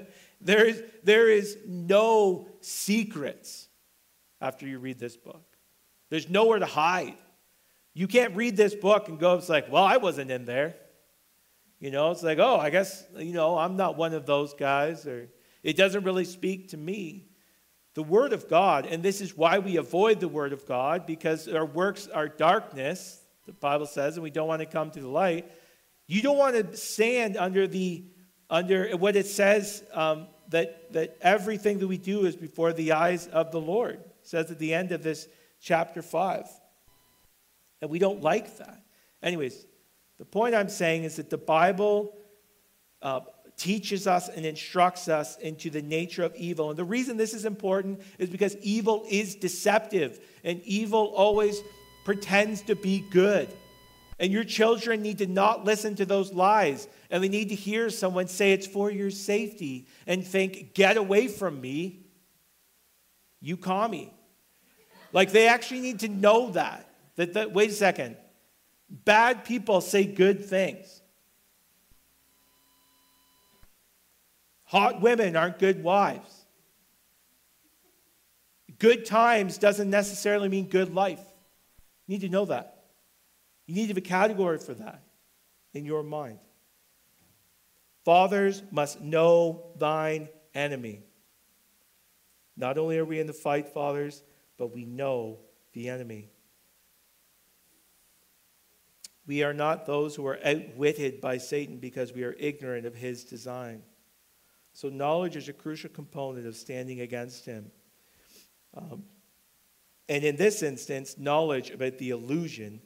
There 0.41 0.65
is, 0.65 0.83
there 1.05 1.29
is 1.29 1.59
no 1.67 2.49
secrets 2.61 3.69
after 4.41 4.67
you 4.67 4.79
read 4.79 4.99
this 4.99 5.17
book. 5.17 5.45
There's 6.09 6.29
nowhere 6.29 6.59
to 6.59 6.67
hide. 6.67 7.17
You 7.95 8.07
can't 8.07 8.35
read 8.37 8.57
this 8.57 8.75
book 8.75 9.09
and 9.09 9.19
go, 9.19 9.35
it's 9.35 9.49
like, 9.49 9.71
well, 9.71 9.85
I 9.85 9.99
wasn't 9.99 10.31
in 10.31 10.45
there. 10.45 10.77
You 11.79 11.91
know, 11.91 12.11
it's 12.11 12.23
like, 12.23 12.39
oh, 12.39 12.57
I 12.57 12.71
guess, 12.71 13.05
you 13.17 13.33
know, 13.33 13.59
I'm 13.59 13.77
not 13.77 13.97
one 13.97 14.13
of 14.13 14.27
those 14.27 14.55
guys, 14.55 15.07
or 15.07 15.29
it 15.63 15.77
doesn't 15.77 16.05
really 16.05 16.25
speak 16.25 16.69
to 16.71 16.77
me. 16.77 17.29
The 17.95 18.03
Word 18.03 18.33
of 18.33 18.49
God, 18.49 18.87
and 18.87 19.03
this 19.03 19.21
is 19.21 19.37
why 19.37 19.59
we 19.59 19.77
avoid 19.77 20.21
the 20.21 20.29
Word 20.29 20.53
of 20.53 20.67
God, 20.67 21.07
because 21.07 21.49
our 21.49 21.67
works 21.67 22.07
are 22.07 22.29
darkness, 22.29 23.23
the 23.47 23.53
Bible 23.53 23.87
says, 23.87 24.17
and 24.17 24.23
we 24.23 24.31
don't 24.31 24.47
want 24.47 24.61
to 24.61 24.67
come 24.67 24.91
to 24.93 25.01
the 25.01 25.09
light. 25.09 25.51
You 26.07 26.23
don't 26.23 26.39
want 26.39 26.55
to 26.55 26.77
stand 26.77 27.37
under 27.37 27.67
the 27.67 28.05
under 28.51 28.91
what 28.97 29.17
it 29.17 29.27
says 29.27 29.85
um, 29.95 30.27
that, 30.51 30.93
that 30.93 31.17
everything 31.23 31.79
that 31.79 31.87
we 31.87 31.97
do 31.97 32.27
is 32.27 32.37
before 32.37 32.73
the 32.73 32.93
eyes 32.93 33.29
of 33.29 33.53
the 33.53 33.61
Lord. 33.61 33.95
It 33.95 34.17
says 34.23 34.51
at 34.51 34.59
the 34.59 34.75
end 34.75 34.93
of 34.93 35.03
this 35.03 35.29
chapter 35.61 36.03
5. 36.03 36.47
And 37.81 37.91
we 37.91 37.99
don't 37.99 38.23
like 38.23 38.59
that. 38.59 38.83
Anyways, 39.23 39.67
the 40.19 40.25
point 40.25 40.55
I'm 40.55 40.69
saying 40.69 41.05
is 41.05 41.17
that 41.17 41.31
the 41.31 41.39
Bible 41.39 42.15
uh, 43.01 43.21
teaches 43.57 44.07
us 44.07 44.29
and 44.29 44.45
instructs 44.45 45.09
us 45.09 45.39
into 45.39 45.71
the 45.71 45.83
nature 45.83 46.25
of 46.25 46.35
evil. 46.35 46.71
And 46.71 46.79
the 46.79 46.85
reason 46.85 47.17
this 47.17 47.35
is 47.35 47.45
important 47.45 48.01
is 48.19 48.29
because 48.29 48.57
evil 48.57 49.05
is 49.09 49.35
deceptive, 49.35 50.19
and 50.45 50.61
evil 50.63 51.13
always 51.15 51.61
pretends 52.05 52.63
to 52.63 52.75
be 52.75 53.05
good. 53.11 53.49
And 54.21 54.31
your 54.31 54.45
children 54.45 55.01
need 55.01 55.19
to 55.19 55.27
not 55.27 55.65
listen 55.65 55.97
to 55.97 56.05
those 56.05 56.31
lies. 56.31 56.87
And 57.11 57.25
they 57.25 57.29
need 57.29 57.49
to 57.49 57.55
hear 57.55 57.89
someone 57.89 58.29
say 58.29 58.53
it's 58.53 58.67
for 58.67 58.91
your 58.91 59.11
safety 59.11 59.89
and 60.07 60.25
think, 60.25 60.75
get 60.75 60.99
away 60.99 61.27
from 61.27 61.59
me, 61.59 62.01
you 63.41 63.57
commie. 63.57 64.13
Like 65.15 65.33
they 65.33 65.49
actually 65.49 65.81
need 65.81 66.01
to 66.01 66.09
know 66.09 66.51
that. 66.51 66.87
That, 67.17 67.33
that 67.33 67.53
wait 67.53 67.71
a 67.71 67.73
second. 67.73 68.17
Bad 68.91 69.45
people 69.47 69.81
say 69.81 70.05
good 70.05 70.45
things. 70.45 71.01
Hot 74.65 75.01
women 75.01 75.35
aren't 75.35 75.59
good 75.59 75.83
wives. 75.83 76.45
Good 78.79 79.07
times 79.07 79.57
doesn't 79.57 79.89
necessarily 79.89 80.51
mean 80.51 80.69
good 80.69 80.95
life. 80.95 81.23
You 82.07 82.15
need 82.15 82.21
to 82.21 82.29
know 82.29 82.45
that. 82.45 82.80
You 83.71 83.77
need 83.77 83.83
to 83.83 83.91
have 83.91 83.99
a 83.99 84.01
category 84.01 84.59
for 84.59 84.75
that 84.75 85.01
in 85.75 85.85
your 85.85 86.03
mind. 86.03 86.41
Fathers 88.05 88.65
must 88.73 89.01
know 89.01 89.71
thine 89.79 90.29
enemy. 90.57 91.05
Not 92.57 92.79
only 92.79 92.99
are 92.99 93.05
we 93.05 93.21
in 93.21 93.29
the 93.29 93.33
fight, 93.33 93.69
fathers, 93.69 94.25
but 94.59 94.75
we 94.75 94.87
know 94.87 95.39
the 95.73 95.89
enemy. 95.89 96.31
We 99.29 99.45
are 99.45 99.55
not 99.55 99.87
those 99.87 100.17
who 100.17 100.27
are 100.27 100.41
outwitted 100.45 101.21
by 101.21 101.39
Satan 101.39 101.79
because 101.79 102.13
we 102.13 102.25
are 102.25 102.35
ignorant 102.41 102.87
of 102.87 102.97
his 102.97 103.23
design. 103.23 103.83
So, 104.73 104.89
knowledge 104.89 105.37
is 105.37 105.49
a 105.49 105.53
crucial 105.53 105.91
component 105.91 106.45
of 106.45 106.57
standing 106.57 107.03
against 107.03 107.47
him. 107.47 107.71
Um, 108.77 109.05
and 110.09 110.25
in 110.25 110.35
this 110.35 110.61
instance, 110.65 111.17
knowledge 111.19 111.71
about 111.71 111.99
the 111.99 112.11
illusion 112.11 112.81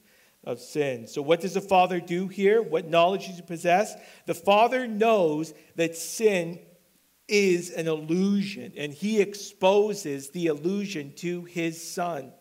of 0.45 0.59
sin. 0.59 1.07
So, 1.07 1.21
what 1.21 1.41
does 1.41 1.55
the 1.55 1.61
Father 1.61 1.99
do 1.99 2.27
here? 2.27 2.61
What 2.61 2.87
knowledge 2.87 3.27
does 3.27 3.37
he 3.37 3.41
possess? 3.41 3.95
The 4.25 4.33
Father 4.33 4.87
knows 4.87 5.53
that 5.75 5.95
sin 5.95 6.59
is 7.27 7.71
an 7.71 7.87
illusion, 7.87 8.73
and 8.77 8.93
he 8.93 9.19
exposes 9.19 10.29
the 10.29 10.47
illusion 10.47 11.13
to 11.17 11.43
his 11.45 11.81
Son. 11.81 12.31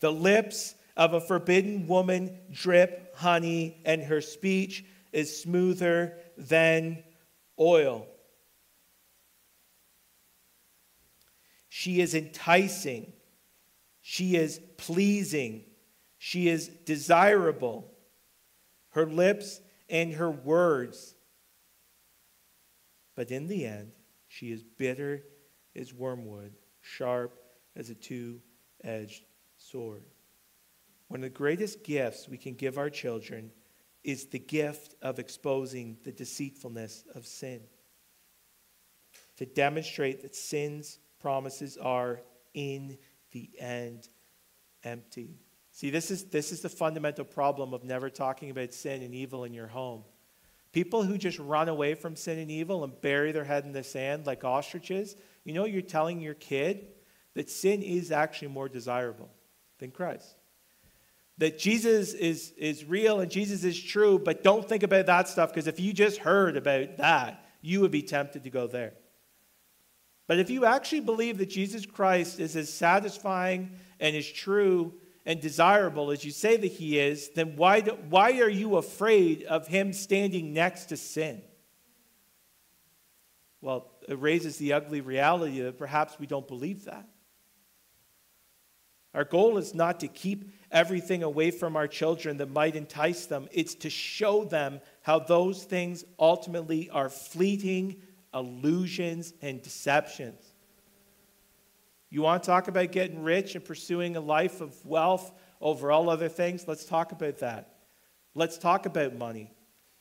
The 0.00 0.12
lips 0.12 0.74
of 0.96 1.14
a 1.14 1.20
forbidden 1.20 1.86
woman 1.86 2.38
drip 2.50 3.14
honey, 3.16 3.80
and 3.84 4.02
her 4.02 4.20
speech 4.20 4.84
is 5.12 5.40
smoother 5.40 6.18
than 6.36 7.02
oil. 7.58 8.06
She 11.68 12.00
is 12.00 12.14
enticing. 12.14 13.12
She 14.00 14.36
is 14.36 14.60
pleasing. 14.76 15.64
She 16.26 16.48
is 16.48 16.68
desirable. 16.68 17.92
Her 18.92 19.04
lips 19.04 19.60
and 19.90 20.14
her 20.14 20.30
words. 20.30 21.14
But 23.14 23.30
in 23.30 23.46
the 23.46 23.66
end, 23.66 23.92
she 24.26 24.50
is 24.50 24.62
bitter 24.62 25.22
as 25.76 25.92
wormwood, 25.92 26.54
sharp 26.80 27.38
as 27.76 27.90
a 27.90 27.94
two 27.94 28.40
edged 28.82 29.26
sword. 29.58 30.02
One 31.08 31.20
of 31.20 31.24
the 31.24 31.28
greatest 31.28 31.84
gifts 31.84 32.26
we 32.26 32.38
can 32.38 32.54
give 32.54 32.78
our 32.78 32.88
children 32.88 33.50
is 34.02 34.24
the 34.24 34.38
gift 34.38 34.94
of 35.02 35.18
exposing 35.18 35.98
the 36.04 36.12
deceitfulness 36.12 37.04
of 37.14 37.26
sin. 37.26 37.60
To 39.36 39.44
demonstrate 39.44 40.22
that 40.22 40.34
sin's 40.34 41.00
promises 41.20 41.76
are 41.76 42.22
in 42.54 42.96
the 43.32 43.50
end 43.58 44.08
empty. 44.84 45.43
See, 45.74 45.90
this 45.90 46.12
is, 46.12 46.26
this 46.26 46.52
is 46.52 46.60
the 46.60 46.68
fundamental 46.68 47.24
problem 47.24 47.74
of 47.74 47.82
never 47.82 48.08
talking 48.08 48.48
about 48.48 48.72
sin 48.72 49.02
and 49.02 49.12
evil 49.12 49.42
in 49.42 49.52
your 49.52 49.66
home. 49.66 50.04
People 50.70 51.02
who 51.02 51.18
just 51.18 51.40
run 51.40 51.68
away 51.68 51.94
from 51.94 52.14
sin 52.14 52.38
and 52.38 52.48
evil 52.48 52.84
and 52.84 53.00
bury 53.00 53.32
their 53.32 53.42
head 53.42 53.64
in 53.64 53.72
the 53.72 53.82
sand 53.82 54.24
like 54.24 54.44
ostriches, 54.44 55.16
you 55.44 55.52
know, 55.52 55.64
you're 55.64 55.82
telling 55.82 56.20
your 56.20 56.34
kid 56.34 56.86
that 57.34 57.50
sin 57.50 57.82
is 57.82 58.12
actually 58.12 58.48
more 58.48 58.68
desirable 58.68 59.28
than 59.78 59.90
Christ. 59.90 60.36
That 61.38 61.58
Jesus 61.58 62.14
is, 62.14 62.52
is 62.56 62.84
real 62.84 63.18
and 63.18 63.28
Jesus 63.28 63.64
is 63.64 63.80
true, 63.80 64.20
but 64.20 64.44
don't 64.44 64.68
think 64.68 64.84
about 64.84 65.06
that 65.06 65.26
stuff 65.26 65.50
because 65.50 65.66
if 65.66 65.80
you 65.80 65.92
just 65.92 66.18
heard 66.18 66.56
about 66.56 66.98
that, 66.98 67.44
you 67.62 67.80
would 67.80 67.90
be 67.90 68.02
tempted 68.02 68.44
to 68.44 68.50
go 68.50 68.68
there. 68.68 68.92
But 70.28 70.38
if 70.38 70.50
you 70.50 70.66
actually 70.66 71.00
believe 71.00 71.38
that 71.38 71.50
Jesus 71.50 71.84
Christ 71.84 72.38
is 72.38 72.54
as 72.54 72.72
satisfying 72.72 73.72
and 73.98 74.14
as 74.14 74.30
true 74.30 74.94
and 75.26 75.40
desirable 75.40 76.10
as 76.10 76.24
you 76.24 76.30
say 76.30 76.56
that 76.56 76.72
he 76.72 76.98
is, 76.98 77.30
then 77.30 77.56
why, 77.56 77.80
do, 77.80 77.92
why 78.08 78.40
are 78.40 78.48
you 78.48 78.76
afraid 78.76 79.42
of 79.44 79.66
him 79.66 79.92
standing 79.92 80.52
next 80.52 80.86
to 80.86 80.96
sin? 80.96 81.42
Well, 83.60 83.90
it 84.08 84.20
raises 84.20 84.58
the 84.58 84.74
ugly 84.74 85.00
reality 85.00 85.60
that 85.62 85.78
perhaps 85.78 86.18
we 86.18 86.26
don't 86.26 86.46
believe 86.46 86.84
that. 86.84 87.08
Our 89.14 89.24
goal 89.24 89.58
is 89.58 89.74
not 89.74 90.00
to 90.00 90.08
keep 90.08 90.52
everything 90.70 91.22
away 91.22 91.52
from 91.52 91.76
our 91.76 91.86
children 91.86 92.36
that 92.38 92.50
might 92.50 92.74
entice 92.74 93.26
them, 93.26 93.48
it's 93.52 93.76
to 93.76 93.90
show 93.90 94.44
them 94.44 94.80
how 95.02 95.20
those 95.20 95.62
things 95.62 96.04
ultimately 96.18 96.90
are 96.90 97.08
fleeting 97.08 98.02
illusions 98.34 99.32
and 99.40 99.62
deceptions. 99.62 100.53
You 102.14 102.22
want 102.22 102.44
to 102.44 102.46
talk 102.46 102.68
about 102.68 102.92
getting 102.92 103.24
rich 103.24 103.56
and 103.56 103.64
pursuing 103.64 104.14
a 104.14 104.20
life 104.20 104.60
of 104.60 104.72
wealth 104.86 105.32
over 105.60 105.90
all 105.90 106.08
other 106.08 106.28
things? 106.28 106.68
Let's 106.68 106.84
talk 106.84 107.10
about 107.10 107.38
that. 107.38 107.74
Let's 108.36 108.56
talk 108.56 108.86
about 108.86 109.16
money. 109.16 109.52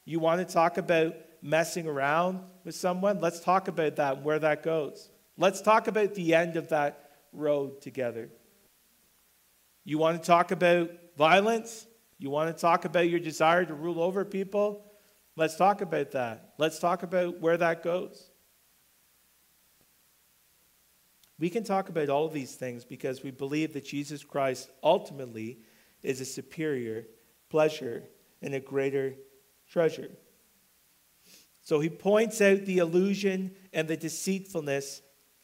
You 0.05 0.20
want 0.20 0.47
to 0.47 0.53
talk 0.53 0.78
about 0.78 1.16
messing 1.41 1.88
around 1.88 2.41
with 2.64 2.76
someone? 2.76 3.20
Let's 3.20 3.39
talk 3.39 3.68
about 3.68 3.95
that 3.95 4.18
and 4.18 4.24
where 4.24 4.38
that 4.38 4.61
goes. 4.61 5.09
Let's 5.39 5.59
talk 5.59 5.88
about 5.88 6.14
the 6.14 6.36
end 6.36 6.55
of 6.55 6.70
that 6.70 7.09
road 7.32 7.82
together. 7.82 8.30
You 9.84 9.97
want 9.97 10.22
to 10.22 10.24
talk 10.24 10.51
about 10.51 10.91
violence? 11.18 11.88
You 12.20 12.30
want 12.30 12.55
to 12.55 12.61
talk 12.61 12.86
about 12.86 13.09
your 13.09 13.22
desire 13.22 13.66
to 13.66 13.74
rule 13.74 13.99
over 13.99 14.24
people? 14.24 14.86
Let's 15.36 15.55
talk 15.55 15.82
about 15.82 16.11
that. 16.11 16.53
Let's 16.59 16.78
talk 16.78 17.01
about 17.01 17.39
where 17.39 17.57
that 17.57 17.82
goes. 17.82 18.30
We 21.44 21.50
can 21.50 21.66
talk 21.66 21.89
about 21.89 22.08
all 22.08 22.26
of 22.26 22.32
these 22.32 22.56
things 22.56 22.86
because 22.86 23.22
we 23.22 23.30
believe 23.30 23.74
that 23.74 23.84
Jesus 23.84 24.24
Christ 24.24 24.70
ultimately 24.82 25.60
is 26.02 26.22
a 26.22 26.26
superior 26.26 27.06
pleasure 27.50 28.04
and 28.41 28.54
a 28.54 28.62
greater 28.62 29.16
treasure. 29.70 30.08
So 31.62 31.82
he 31.82 31.89
points 31.89 32.39
out 32.39 32.64
the 32.64 32.78
illusion 32.78 33.56
and 33.74 33.89
the 33.89 33.98
deceitfulness 33.98 35.02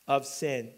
of 0.07 0.25
sin. 0.25 0.71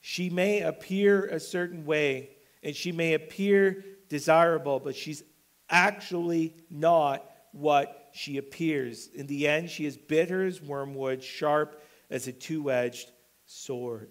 She 0.00 0.30
may 0.30 0.62
appear 0.62 1.26
a 1.26 1.38
certain 1.38 1.84
way 1.84 2.30
and 2.62 2.74
she 2.74 2.92
may 2.92 3.12
appear 3.12 3.84
desirable, 4.08 4.80
but 4.80 4.96
she's 4.96 5.22
actually 5.68 6.56
not 6.70 7.30
what 7.52 8.08
she 8.14 8.38
appears. 8.38 9.06
In 9.08 9.26
the 9.26 9.46
end, 9.46 9.68
she 9.68 9.84
is 9.84 9.98
bitter 9.98 10.46
as 10.46 10.62
wormwood, 10.62 11.22
sharp 11.22 11.82
as 12.08 12.26
a 12.26 12.32
two 12.32 12.70
edged 12.70 13.10
sword. 13.44 14.10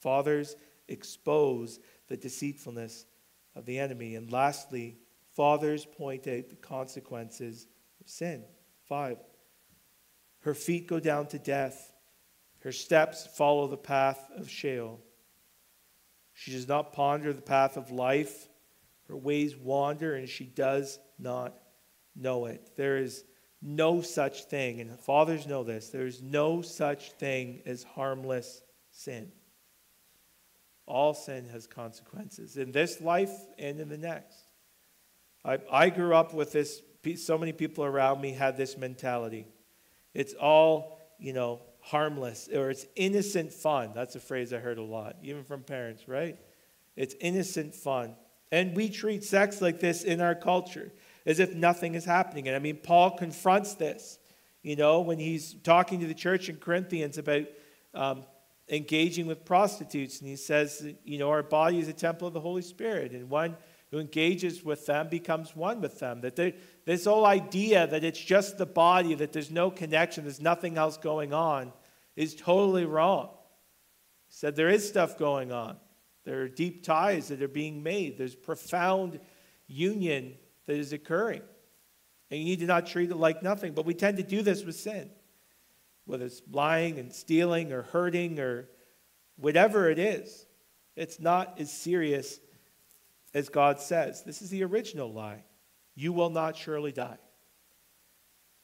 Fathers, 0.00 0.56
expose 0.88 1.80
the 2.08 2.16
deceitfulness 2.16 3.06
of 3.54 3.66
the 3.66 3.78
enemy. 3.78 4.14
And 4.14 4.30
lastly, 4.30 4.98
fathers 5.34 5.84
point 5.84 6.26
out 6.28 6.48
the 6.48 6.56
consequences 6.56 7.66
of 8.00 8.08
sin. 8.08 8.44
Five, 8.84 9.18
her 10.40 10.54
feet 10.54 10.86
go 10.86 11.00
down 11.00 11.26
to 11.28 11.38
death, 11.38 11.92
her 12.60 12.72
steps 12.72 13.26
follow 13.26 13.66
the 13.66 13.76
path 13.76 14.30
of 14.36 14.48
Sheol. 14.50 15.00
She 16.32 16.52
does 16.52 16.68
not 16.68 16.92
ponder 16.92 17.32
the 17.32 17.42
path 17.42 17.76
of 17.76 17.90
life. 17.90 18.48
Her 19.08 19.16
ways 19.16 19.56
wander, 19.56 20.14
and 20.14 20.28
she 20.28 20.44
does 20.44 20.98
not 21.18 21.54
know 22.14 22.46
it. 22.46 22.72
There 22.76 22.96
is 22.98 23.24
no 23.62 24.00
such 24.02 24.44
thing, 24.44 24.80
and 24.80 24.98
fathers 25.00 25.46
know 25.46 25.62
this 25.64 25.88
there 25.90 26.06
is 26.06 26.22
no 26.22 26.62
such 26.62 27.12
thing 27.12 27.62
as 27.66 27.82
harmless 27.82 28.62
sin. 28.90 29.32
All 30.86 31.14
sin 31.14 31.48
has 31.48 31.66
consequences 31.66 32.56
in 32.56 32.72
this 32.72 33.00
life 33.00 33.32
and 33.58 33.80
in 33.80 33.88
the 33.88 33.98
next. 33.98 34.36
I, 35.44 35.58
I 35.70 35.90
grew 35.90 36.14
up 36.14 36.32
with 36.32 36.52
this, 36.52 36.80
so 37.16 37.38
many 37.38 37.52
people 37.52 37.84
around 37.84 38.20
me 38.20 38.32
had 38.32 38.56
this 38.56 38.76
mentality. 38.76 39.46
It's 40.14 40.34
all, 40.34 40.98
you 41.18 41.32
know, 41.32 41.60
harmless 41.80 42.48
or 42.52 42.70
it's 42.70 42.86
innocent 42.96 43.52
fun. 43.52 43.92
That's 43.94 44.16
a 44.16 44.20
phrase 44.20 44.52
I 44.52 44.58
heard 44.58 44.78
a 44.78 44.82
lot, 44.82 45.16
even 45.22 45.44
from 45.44 45.62
parents, 45.62 46.08
right? 46.08 46.36
It's 46.96 47.14
innocent 47.20 47.74
fun. 47.74 48.16
And 48.50 48.74
we 48.74 48.88
treat 48.88 49.24
sex 49.24 49.60
like 49.60 49.80
this 49.80 50.02
in 50.02 50.20
our 50.20 50.34
culture 50.34 50.92
as 51.26 51.40
if 51.40 51.54
nothing 51.54 51.94
is 51.94 52.04
happening. 52.04 52.46
And 52.48 52.56
I 52.56 52.60
mean, 52.60 52.76
Paul 52.76 53.16
confronts 53.16 53.74
this, 53.74 54.18
you 54.62 54.76
know, 54.76 55.00
when 55.00 55.18
he's 55.18 55.54
talking 55.54 56.00
to 56.00 56.06
the 56.06 56.14
church 56.14 56.48
in 56.48 56.56
Corinthians 56.56 57.18
about 57.18 57.44
um, 57.94 58.24
engaging 58.68 59.26
with 59.26 59.44
prostitutes. 59.44 60.20
And 60.20 60.28
he 60.28 60.36
says, 60.36 60.86
you 61.04 61.18
know, 61.18 61.30
our 61.30 61.42
body 61.42 61.78
is 61.78 61.88
a 61.88 61.92
temple 61.92 62.28
of 62.28 62.34
the 62.34 62.40
Holy 62.40 62.62
Spirit. 62.62 63.12
And 63.12 63.30
one 63.30 63.56
who 63.90 63.98
engages 63.98 64.64
with 64.64 64.86
them 64.86 65.08
becomes 65.08 65.54
one 65.54 65.80
with 65.80 65.98
them. 66.00 66.20
That 66.22 66.36
this 66.84 67.04
whole 67.04 67.24
idea 67.24 67.86
that 67.86 68.02
it's 68.04 68.18
just 68.18 68.58
the 68.58 68.66
body, 68.66 69.14
that 69.14 69.32
there's 69.32 69.50
no 69.50 69.70
connection, 69.70 70.24
there's 70.24 70.40
nothing 70.40 70.76
else 70.76 70.96
going 70.96 71.32
on, 71.32 71.72
is 72.16 72.34
totally 72.34 72.84
wrong. 72.84 73.30
He 74.26 74.34
said 74.34 74.56
there 74.56 74.68
is 74.68 74.88
stuff 74.88 75.18
going 75.18 75.52
on. 75.52 75.76
There 76.24 76.42
are 76.42 76.48
deep 76.48 76.82
ties 76.82 77.28
that 77.28 77.40
are 77.42 77.48
being 77.48 77.84
made. 77.84 78.18
There's 78.18 78.34
profound 78.34 79.20
union 79.68 80.34
that 80.66 80.76
is 80.76 80.92
occurring. 80.92 81.42
And 82.30 82.40
you 82.40 82.46
need 82.46 82.58
to 82.58 82.66
not 82.66 82.86
treat 82.86 83.10
it 83.10 83.16
like 83.16 83.44
nothing. 83.44 83.72
But 83.72 83.86
we 83.86 83.94
tend 83.94 84.16
to 84.16 84.24
do 84.24 84.42
this 84.42 84.64
with 84.64 84.74
sin, 84.74 85.10
whether 86.06 86.24
it's 86.24 86.42
lying 86.50 86.98
and 86.98 87.12
stealing 87.12 87.72
or 87.72 87.82
hurting 87.82 88.40
or 88.40 88.68
whatever 89.36 89.90
it 89.90 89.98
is. 89.98 90.46
It's 90.94 91.20
not 91.20 91.60
as 91.60 91.70
serious 91.70 92.40
as 93.34 93.48
God 93.48 93.80
says. 93.80 94.22
This 94.22 94.40
is 94.40 94.50
the 94.50 94.64
original 94.64 95.12
lie. 95.12 95.44
You 95.94 96.12
will 96.12 96.30
not 96.30 96.56
surely 96.56 96.92
die. 96.92 97.18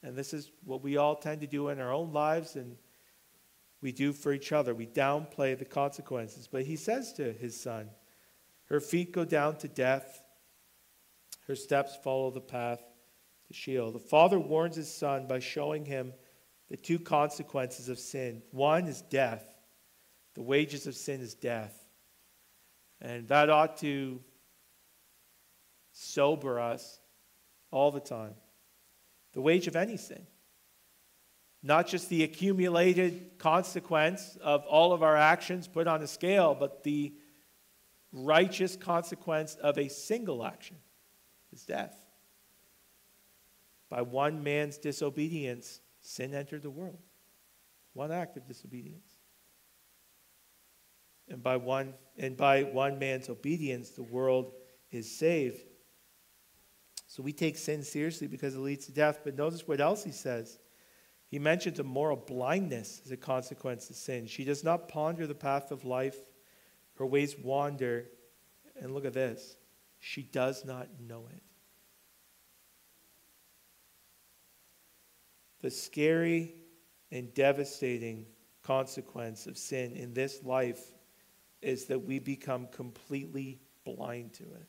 And 0.02 0.16
this 0.16 0.32
is 0.32 0.50
what 0.64 0.82
we 0.82 0.96
all 0.96 1.16
tend 1.16 1.42
to 1.42 1.46
do 1.46 1.68
in 1.68 1.78
our 1.78 1.92
own 1.92 2.12
lives 2.12 2.56
and 2.56 2.76
we 3.82 3.92
do 3.92 4.12
for 4.12 4.32
each 4.32 4.52
other. 4.52 4.74
We 4.74 4.86
downplay 4.86 5.58
the 5.58 5.64
consequences. 5.64 6.48
But 6.50 6.62
he 6.62 6.76
says 6.76 7.12
to 7.14 7.32
his 7.32 7.60
son, 7.60 7.90
Her 8.66 8.80
feet 8.80 9.12
go 9.12 9.24
down 9.24 9.56
to 9.56 9.68
death, 9.68 10.22
her 11.48 11.56
steps 11.56 11.96
follow 12.02 12.30
the 12.30 12.40
path 12.40 12.80
to 13.48 13.54
Sheol. 13.54 13.90
The 13.90 13.98
father 13.98 14.38
warns 14.38 14.76
his 14.76 14.92
son 14.92 15.26
by 15.26 15.40
showing 15.40 15.84
him 15.84 16.12
the 16.72 16.78
two 16.78 16.98
consequences 16.98 17.90
of 17.90 17.98
sin 17.98 18.40
one 18.50 18.88
is 18.88 19.02
death, 19.02 19.44
the 20.32 20.40
wages 20.40 20.86
of 20.86 20.94
sin 20.94 21.20
is 21.20 21.34
death. 21.34 21.78
And 22.98 23.28
that 23.28 23.50
ought 23.50 23.76
to 23.80 24.20
sober 25.92 26.58
us 26.58 26.98
all 27.70 27.90
the 27.90 28.00
time. 28.00 28.32
The 29.34 29.42
wage 29.42 29.66
of 29.66 29.76
any 29.76 29.98
sin. 29.98 30.26
Not 31.62 31.88
just 31.88 32.08
the 32.08 32.22
accumulated 32.22 33.32
consequence 33.36 34.38
of 34.40 34.64
all 34.64 34.94
of 34.94 35.02
our 35.02 35.16
actions 35.16 35.68
put 35.68 35.86
on 35.86 36.00
a 36.00 36.06
scale, 36.06 36.56
but 36.58 36.84
the 36.84 37.12
righteous 38.12 38.76
consequence 38.76 39.56
of 39.56 39.76
a 39.76 39.88
single 39.88 40.42
action 40.42 40.76
is 41.52 41.66
death. 41.66 41.94
By 43.90 44.00
one 44.00 44.42
man's 44.42 44.78
disobedience, 44.78 45.82
sin 46.02 46.34
entered 46.34 46.62
the 46.62 46.70
world. 46.70 46.98
One 47.94 48.12
act 48.12 48.36
of 48.36 48.46
disobedience. 48.46 49.10
And 51.28 51.42
by 51.42 51.56
one 51.56 51.94
and 52.18 52.36
by 52.36 52.64
one 52.64 52.98
man's 52.98 53.30
obedience, 53.30 53.90
the 53.90 54.02
world 54.02 54.52
is 54.90 55.10
saved. 55.10 55.62
So 57.06 57.22
we 57.22 57.32
take 57.32 57.56
sin 57.56 57.82
seriously 57.82 58.26
because 58.26 58.54
it 58.54 58.60
leads 58.60 58.86
to 58.86 58.92
death. 58.92 59.20
But 59.24 59.36
notice 59.36 59.66
what 59.66 59.80
else 59.80 60.04
he 60.04 60.12
says. 60.12 60.58
He 61.28 61.38
mentions 61.38 61.78
a 61.78 61.84
moral 61.84 62.16
blindness 62.16 63.00
as 63.04 63.10
a 63.10 63.16
consequence 63.16 63.88
of 63.88 63.96
sin. 63.96 64.26
She 64.26 64.44
does 64.44 64.62
not 64.62 64.88
ponder 64.88 65.26
the 65.26 65.34
path 65.34 65.70
of 65.70 65.84
life, 65.84 66.18
her 66.96 67.06
ways 67.06 67.36
wander. 67.38 68.08
And 68.78 68.92
look 68.92 69.06
at 69.06 69.14
this 69.14 69.56
she 70.04 70.22
does 70.22 70.64
not 70.64 70.88
know 71.00 71.28
it. 71.32 71.42
The 75.62 75.70
scary 75.70 76.54
and 77.10 77.32
devastating 77.34 78.26
consequence 78.62 79.46
of 79.46 79.56
sin 79.56 79.92
in 79.92 80.12
this 80.12 80.42
life 80.42 80.92
is 81.60 81.86
that 81.86 82.04
we 82.04 82.18
become 82.18 82.66
completely 82.66 83.60
blind 83.84 84.34
to 84.34 84.44
it. 84.44 84.68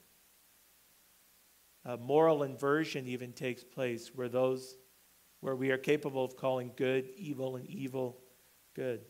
A 1.85 1.97
moral 1.97 2.43
inversion 2.43 3.07
even 3.07 3.33
takes 3.33 3.63
place 3.63 4.11
where 4.15 4.29
those 4.29 4.77
where 5.41 5.55
we 5.57 5.71
are 5.71 5.77
capable 5.77 6.23
of 6.23 6.37
calling 6.37 6.71
good 6.77 7.09
evil 7.17 7.57
and 7.57 7.67
evil 7.67 8.17
good. 8.73 9.01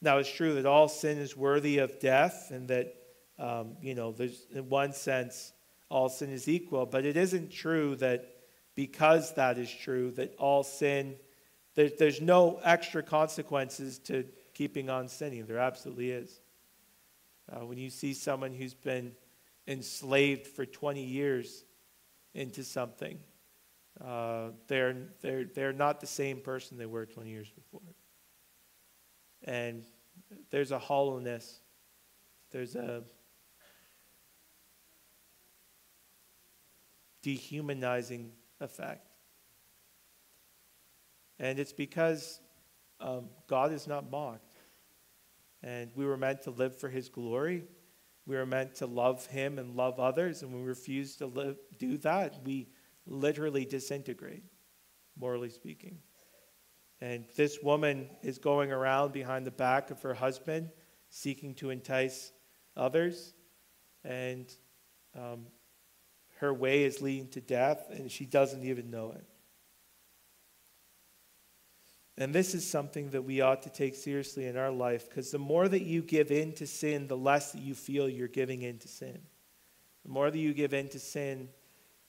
Now, 0.00 0.16
it's 0.16 0.32
true 0.32 0.54
that 0.54 0.64
all 0.64 0.88
sin 0.88 1.18
is 1.18 1.36
worthy 1.36 1.78
of 1.78 1.98
death, 1.98 2.50
and 2.50 2.66
that, 2.68 2.94
um, 3.38 3.76
you 3.82 3.94
know, 3.94 4.12
there's, 4.12 4.46
in 4.54 4.70
one 4.70 4.94
sense, 4.94 5.52
all 5.90 6.08
sin 6.08 6.30
is 6.30 6.48
equal, 6.48 6.86
but 6.86 7.04
it 7.04 7.16
isn't 7.16 7.50
true 7.50 7.94
that 7.96 8.37
because 8.78 9.32
that 9.34 9.58
is 9.58 9.68
true, 9.68 10.12
that 10.12 10.32
all 10.38 10.62
sin, 10.62 11.16
there, 11.74 11.90
there's 11.98 12.20
no 12.20 12.60
extra 12.62 13.02
consequences 13.02 13.98
to 13.98 14.24
keeping 14.54 14.88
on 14.88 15.08
sinning. 15.08 15.44
There 15.46 15.58
absolutely 15.58 16.12
is. 16.12 16.38
Uh, 17.50 17.66
when 17.66 17.76
you 17.76 17.90
see 17.90 18.14
someone 18.14 18.52
who's 18.52 18.74
been 18.74 19.16
enslaved 19.66 20.46
for 20.46 20.64
20 20.64 21.02
years 21.02 21.64
into 22.34 22.62
something, 22.62 23.18
uh, 24.00 24.50
they're, 24.68 24.94
they're, 25.22 25.46
they're 25.46 25.72
not 25.72 26.00
the 26.00 26.06
same 26.06 26.38
person 26.38 26.78
they 26.78 26.86
were 26.86 27.04
20 27.04 27.28
years 27.28 27.50
before. 27.50 27.80
And 29.42 29.82
there's 30.52 30.70
a 30.70 30.78
hollowness, 30.78 31.58
there's 32.52 32.76
a 32.76 33.02
dehumanizing 37.22 38.30
effect. 38.60 39.08
And 41.38 41.58
it's 41.58 41.72
because 41.72 42.40
um, 43.00 43.26
God 43.46 43.72
is 43.72 43.86
not 43.86 44.10
mocked. 44.10 44.56
And 45.62 45.90
we 45.94 46.04
were 46.04 46.16
meant 46.16 46.42
to 46.42 46.50
live 46.50 46.78
for 46.78 46.88
His 46.88 47.08
glory. 47.08 47.64
We 48.26 48.36
were 48.36 48.46
meant 48.46 48.74
to 48.76 48.86
love 48.86 49.26
Him 49.26 49.58
and 49.58 49.74
love 49.74 49.98
others. 49.98 50.42
And 50.42 50.52
when 50.52 50.62
we 50.62 50.68
refuse 50.68 51.16
to 51.16 51.26
live, 51.26 51.56
do 51.78 51.96
that, 51.98 52.40
we 52.44 52.68
literally 53.06 53.64
disintegrate, 53.64 54.44
morally 55.16 55.50
speaking. 55.50 55.98
And 57.00 57.24
this 57.36 57.58
woman 57.62 58.08
is 58.22 58.38
going 58.38 58.72
around 58.72 59.12
behind 59.12 59.46
the 59.46 59.52
back 59.52 59.90
of 59.90 60.02
her 60.02 60.14
husband, 60.14 60.70
seeking 61.10 61.54
to 61.54 61.70
entice 61.70 62.32
others. 62.76 63.34
And 64.04 64.52
um, 65.16 65.46
her 66.40 66.54
way 66.54 66.84
is 66.84 67.02
leading 67.02 67.28
to 67.28 67.40
death, 67.40 67.86
and 67.90 68.10
she 68.10 68.24
doesn't 68.24 68.64
even 68.64 68.90
know 68.90 69.12
it. 69.12 69.24
And 72.16 72.34
this 72.34 72.52
is 72.52 72.68
something 72.68 73.10
that 73.10 73.22
we 73.22 73.40
ought 73.40 73.62
to 73.62 73.70
take 73.70 73.94
seriously 73.94 74.46
in 74.46 74.56
our 74.56 74.72
life 74.72 75.08
because 75.08 75.30
the 75.30 75.38
more 75.38 75.68
that 75.68 75.82
you 75.82 76.02
give 76.02 76.32
in 76.32 76.52
to 76.54 76.66
sin, 76.66 77.06
the 77.06 77.16
less 77.16 77.52
that 77.52 77.62
you 77.62 77.74
feel 77.74 78.08
you're 78.08 78.26
giving 78.26 78.62
in 78.62 78.78
to 78.78 78.88
sin. 78.88 79.20
The 80.04 80.10
more 80.10 80.28
that 80.28 80.38
you 80.38 80.52
give 80.52 80.74
in 80.74 80.88
to 80.88 80.98
sin, 80.98 81.48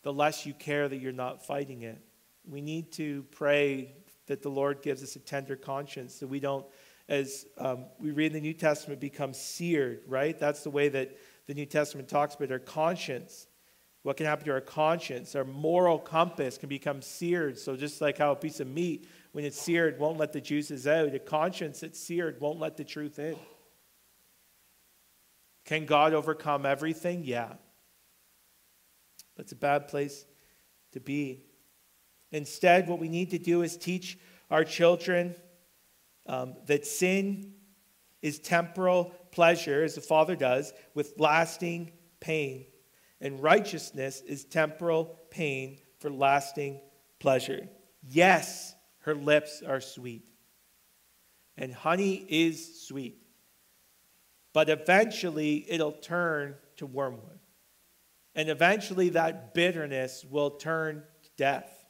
the 0.01 0.11
less 0.11 0.47
you 0.47 0.53
care 0.56 0.89
that 0.89 0.97
you're 0.97 1.11
not 1.11 1.45
fighting 1.45 1.84
it. 1.84 2.01
We 2.43 2.60
need 2.60 2.91
to 2.93 3.23
pray 3.31 3.93
that 4.26 4.41
the 4.41 4.49
Lord 4.49 4.81
gives 4.81 5.03
us 5.03 5.15
a 5.15 5.19
tender 5.19 5.56
conscience 5.56 6.15
so 6.15 6.26
we 6.26 6.39
don't, 6.39 6.65
as 7.07 7.45
um, 7.60 7.85
we 7.99 8.10
read 8.10 8.27
in 8.27 8.34
the 8.34 8.41
New 8.41 8.53
Testament, 8.53 8.99
become 8.99 9.34
seared, 9.34 10.01
right? 10.07 10.39
That's 10.39 10.64
the 10.64 10.72
way 10.72 10.89
that 10.89 11.18
the 11.45 11.53
New 11.53 11.68
Testament 11.68 12.07
talks 12.07 12.34
about 12.34 12.51
our 12.51 12.60
conscience. 12.60 13.47
What 14.04 14.18
can 14.18 14.26
happen 14.26 14.46
to 14.46 14.52
our 14.54 14.62
conscience? 14.62 15.36
Our 15.36 15.44
moral 15.44 16.00
compass 16.00 16.58
can 16.58 16.70
become 16.70 17.02
seared. 17.02 17.58
So, 17.58 17.76
just 17.76 18.00
like 18.02 18.18
how 18.18 18.32
a 18.32 18.36
piece 18.36 18.60
of 18.60 18.68
meat, 18.68 19.08
when 19.34 19.44
it's 19.44 19.60
seared, 19.60 20.00
won't 20.00 20.18
let 20.18 20.32
the 20.32 20.42
juices 20.42 20.88
out, 20.88 21.14
a 21.14 21.20
conscience 21.20 21.82
that's 21.82 22.00
seared 22.00 22.40
won't 22.40 22.60
let 22.60 22.78
the 22.78 22.86
truth 22.86 23.20
in. 23.20 23.36
Can 25.66 25.86
God 25.86 26.14
overcome 26.14 26.66
everything? 26.66 27.24
Yeah. 27.24 27.54
That's 29.38 29.52
a 29.52 29.56
bad 29.58 29.88
place 29.88 30.26
to 30.94 31.00
be. 31.00 31.44
Instead, 32.32 32.88
what 32.88 33.00
we 33.00 33.10
need 33.10 33.32
to 33.32 33.38
do 33.38 33.62
is 33.62 33.78
teach 33.78 34.18
our 34.50 34.64
children 34.64 35.36
um, 36.26 36.56
that 36.68 36.86
sin 36.86 37.54
is 38.22 38.40
temporal 38.40 39.14
pleasure, 39.32 39.84
as 39.84 39.96
the 39.96 40.02
Father 40.02 40.36
does, 40.36 40.74
with 40.94 41.14
lasting 41.18 41.92
pain. 42.20 42.66
And 43.22 43.41
righteousness 43.41 44.22
is 44.22 44.46
temporal 44.46 45.20
pain 45.30 45.80
for 46.00 46.10
lasting 46.10 46.80
pleasure. 47.20 47.68
Yes, 48.02 48.76
her 49.00 49.14
lips 49.14 49.62
are 49.66 49.82
sweet. 49.82 50.24
And 51.58 51.74
honey 51.74 52.26
is 52.30 52.88
sweet. 52.88 53.18
But 54.54 54.70
eventually 54.70 55.66
it'll 55.70 55.91
turn 55.91 56.56
to 56.78 56.86
wormwood. 56.86 57.40
And 58.36 58.50
eventually 58.50 59.10
that 59.10 59.54
bitterness 59.54 60.26
will 60.30 60.52
turn 60.52 61.04
to 61.24 61.30
death. 61.36 61.86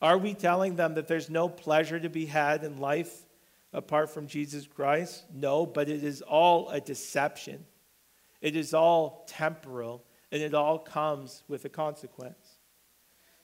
Are 0.00 0.18
we 0.18 0.34
telling 0.34 0.76
them 0.76 0.94
that 0.94 1.08
there's 1.08 1.30
no 1.30 1.48
pleasure 1.48 2.00
to 2.00 2.08
be 2.08 2.26
had 2.26 2.64
in 2.64 2.78
life 2.78 3.26
apart 3.72 4.10
from 4.10 4.26
Jesus 4.26 4.66
Christ? 4.66 5.24
No, 5.32 5.66
but 5.66 5.88
it 5.88 6.02
is 6.02 6.22
all 6.22 6.68
a 6.70 6.80
deception. 6.80 7.64
It 8.40 8.56
is 8.56 8.74
all 8.74 9.24
temporal, 9.28 10.04
and 10.34 10.42
it 10.42 10.52
all 10.52 10.80
comes 10.80 11.44
with 11.46 11.64
a 11.64 11.68
consequence. 11.68 12.56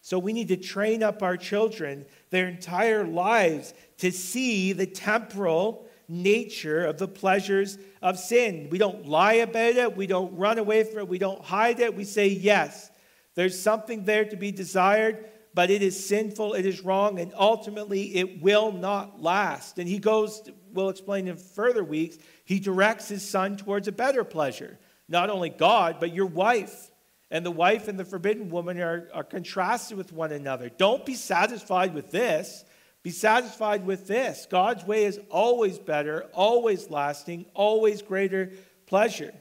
So 0.00 0.18
we 0.18 0.32
need 0.32 0.48
to 0.48 0.56
train 0.56 1.04
up 1.04 1.22
our 1.22 1.36
children 1.36 2.04
their 2.30 2.48
entire 2.48 3.04
lives 3.04 3.74
to 3.98 4.10
see 4.10 4.72
the 4.72 4.86
temporal 4.86 5.86
nature 6.08 6.84
of 6.84 6.98
the 6.98 7.06
pleasures 7.06 7.78
of 8.02 8.18
sin. 8.18 8.66
We 8.72 8.78
don't 8.78 9.06
lie 9.06 9.34
about 9.34 9.76
it, 9.76 9.96
we 9.96 10.08
don't 10.08 10.36
run 10.36 10.58
away 10.58 10.82
from 10.82 10.98
it, 10.98 11.08
we 11.08 11.18
don't 11.18 11.40
hide 11.40 11.78
it. 11.78 11.94
We 11.94 12.02
say, 12.02 12.26
yes, 12.26 12.90
there's 13.36 13.62
something 13.62 14.04
there 14.04 14.24
to 14.24 14.36
be 14.36 14.50
desired, 14.50 15.26
but 15.54 15.70
it 15.70 15.82
is 15.82 16.08
sinful, 16.08 16.54
it 16.54 16.66
is 16.66 16.80
wrong, 16.80 17.20
and 17.20 17.32
ultimately 17.38 18.16
it 18.16 18.42
will 18.42 18.72
not 18.72 19.22
last. 19.22 19.78
And 19.78 19.88
he 19.88 20.00
goes, 20.00 20.42
we'll 20.72 20.88
explain 20.88 21.28
in 21.28 21.36
further 21.36 21.84
weeks, 21.84 22.18
he 22.44 22.58
directs 22.58 23.06
his 23.06 23.28
son 23.28 23.56
towards 23.56 23.86
a 23.86 23.92
better 23.92 24.24
pleasure. 24.24 24.79
Not 25.10 25.28
only 25.28 25.50
God, 25.50 25.96
but 26.00 26.14
your 26.14 26.26
wife. 26.26 26.90
And 27.30 27.44
the 27.44 27.50
wife 27.50 27.88
and 27.88 27.98
the 27.98 28.04
forbidden 28.04 28.48
woman 28.48 28.80
are, 28.80 29.08
are 29.12 29.24
contrasted 29.24 29.98
with 29.98 30.12
one 30.12 30.32
another. 30.32 30.70
Don't 30.70 31.04
be 31.04 31.14
satisfied 31.14 31.94
with 31.94 32.10
this. 32.10 32.64
Be 33.02 33.10
satisfied 33.10 33.84
with 33.84 34.06
this. 34.06 34.46
God's 34.50 34.84
way 34.84 35.04
is 35.04 35.18
always 35.30 35.78
better, 35.78 36.26
always 36.32 36.90
lasting, 36.90 37.46
always 37.54 38.02
greater 38.02 38.52
pleasure. 38.86 39.34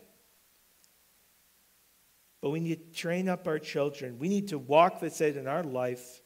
But 2.41 2.51
we 2.51 2.61
need 2.61 2.93
to 2.93 2.99
train 2.99 3.27
up 3.27 3.47
our 3.47 3.59
children. 3.59 4.17
We 4.17 4.29
need 4.29 4.49
to 4.49 4.57
walk 4.57 4.99
this 5.01 5.21
out 5.21 5.35
in 5.35 5.47
our 5.47 5.63
life 5.63 6.21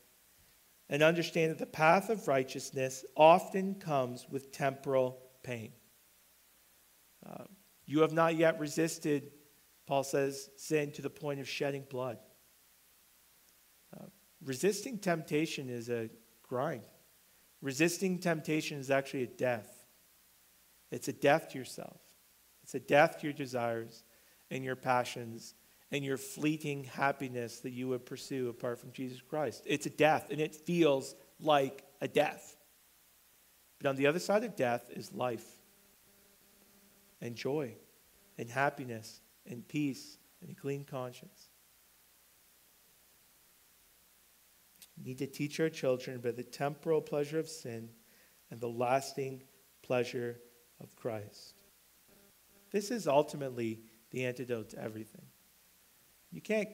and 0.89 1.01
understand 1.01 1.51
that 1.51 1.59
the 1.59 1.65
path 1.65 2.09
of 2.09 2.27
righteousness 2.27 3.03
often 3.17 3.75
comes 3.75 4.27
with 4.29 4.51
temporal 4.51 5.17
pain. 5.41 5.71
Uh, 7.25 7.45
you 7.93 7.99
have 7.99 8.11
not 8.11 8.35
yet 8.35 8.59
resisted, 8.59 9.29
Paul 9.85 10.03
says, 10.03 10.49
sin 10.57 10.91
to 10.93 11.03
the 11.03 11.11
point 11.11 11.39
of 11.39 11.47
shedding 11.47 11.85
blood. 11.87 12.17
Uh, 13.95 14.05
resisting 14.43 14.97
temptation 14.97 15.69
is 15.69 15.89
a 15.89 16.09
grind. 16.41 16.87
Resisting 17.61 18.17
temptation 18.17 18.79
is 18.79 18.89
actually 18.89 19.21
a 19.21 19.27
death. 19.27 19.85
It's 20.89 21.07
a 21.07 21.13
death 21.13 21.49
to 21.49 21.59
yourself, 21.59 22.01
it's 22.63 22.73
a 22.73 22.79
death 22.79 23.19
to 23.19 23.27
your 23.27 23.33
desires 23.33 24.03
and 24.49 24.63
your 24.63 24.75
passions 24.75 25.53
and 25.91 26.03
your 26.03 26.17
fleeting 26.17 26.85
happiness 26.85 27.59
that 27.59 27.73
you 27.73 27.89
would 27.89 28.07
pursue 28.07 28.49
apart 28.49 28.79
from 28.79 28.91
Jesus 28.91 29.21
Christ. 29.21 29.61
It's 29.67 29.85
a 29.85 29.91
death, 29.91 30.31
and 30.31 30.41
it 30.41 30.55
feels 30.55 31.13
like 31.39 31.83
a 32.01 32.07
death. 32.07 32.57
But 33.79 33.89
on 33.89 33.97
the 33.97 34.07
other 34.07 34.17
side 34.17 34.43
of 34.43 34.55
death 34.55 34.89
is 34.89 35.13
life 35.13 35.45
and 37.21 37.35
joy 37.35 37.75
and 38.43 38.51
happiness 38.51 39.21
and 39.49 39.65
peace 39.65 40.17
and 40.41 40.51
a 40.51 40.53
clean 40.53 40.83
conscience. 40.83 41.47
We 44.97 45.05
need 45.05 45.19
to 45.19 45.27
teach 45.27 45.61
our 45.61 45.69
children 45.69 46.17
about 46.17 46.35
the 46.35 46.43
temporal 46.43 46.99
pleasure 46.99 47.39
of 47.39 47.47
sin 47.47 47.87
and 48.51 48.59
the 48.59 48.67
lasting 48.67 49.43
pleasure 49.81 50.41
of 50.81 50.93
Christ. 50.97 51.53
This 52.69 52.91
is 52.91 53.07
ultimately 53.07 53.79
the 54.11 54.25
antidote 54.25 54.71
to 54.71 54.81
everything. 54.81 55.25
You 56.29 56.41
can't, 56.41 56.67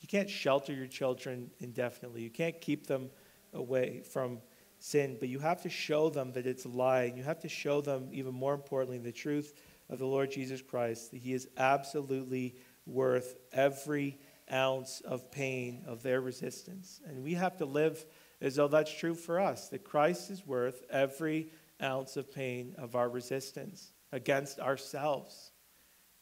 you 0.00 0.08
can't 0.08 0.28
shelter 0.28 0.72
your 0.72 0.88
children 0.88 1.52
indefinitely. 1.60 2.22
You 2.22 2.30
can't 2.30 2.60
keep 2.60 2.88
them 2.88 3.10
away 3.54 4.00
from 4.00 4.40
sin, 4.80 5.18
but 5.20 5.28
you 5.28 5.38
have 5.38 5.62
to 5.62 5.70
show 5.70 6.10
them 6.10 6.32
that 6.32 6.48
it's 6.48 6.64
a 6.64 6.68
lie. 6.68 7.04
And 7.04 7.16
you 7.16 7.22
have 7.22 7.38
to 7.40 7.48
show 7.48 7.80
them, 7.80 8.08
even 8.10 8.34
more 8.34 8.54
importantly, 8.54 8.98
the 8.98 9.12
truth 9.12 9.54
of 9.92 9.98
the 9.98 10.06
Lord 10.06 10.30
Jesus 10.30 10.62
Christ, 10.62 11.10
that 11.10 11.18
He 11.18 11.34
is 11.34 11.46
absolutely 11.56 12.56
worth 12.86 13.36
every 13.52 14.18
ounce 14.50 15.02
of 15.02 15.30
pain 15.30 15.84
of 15.86 16.02
their 16.02 16.20
resistance. 16.20 17.00
And 17.06 17.22
we 17.22 17.34
have 17.34 17.58
to 17.58 17.66
live 17.66 18.04
as 18.40 18.56
though 18.56 18.68
that's 18.68 18.92
true 18.92 19.14
for 19.14 19.38
us, 19.38 19.68
that 19.68 19.84
Christ 19.84 20.30
is 20.30 20.46
worth 20.46 20.82
every 20.90 21.50
ounce 21.82 22.16
of 22.16 22.32
pain 22.32 22.74
of 22.78 22.96
our 22.96 23.08
resistance 23.08 23.92
against 24.12 24.58
ourselves 24.58 25.52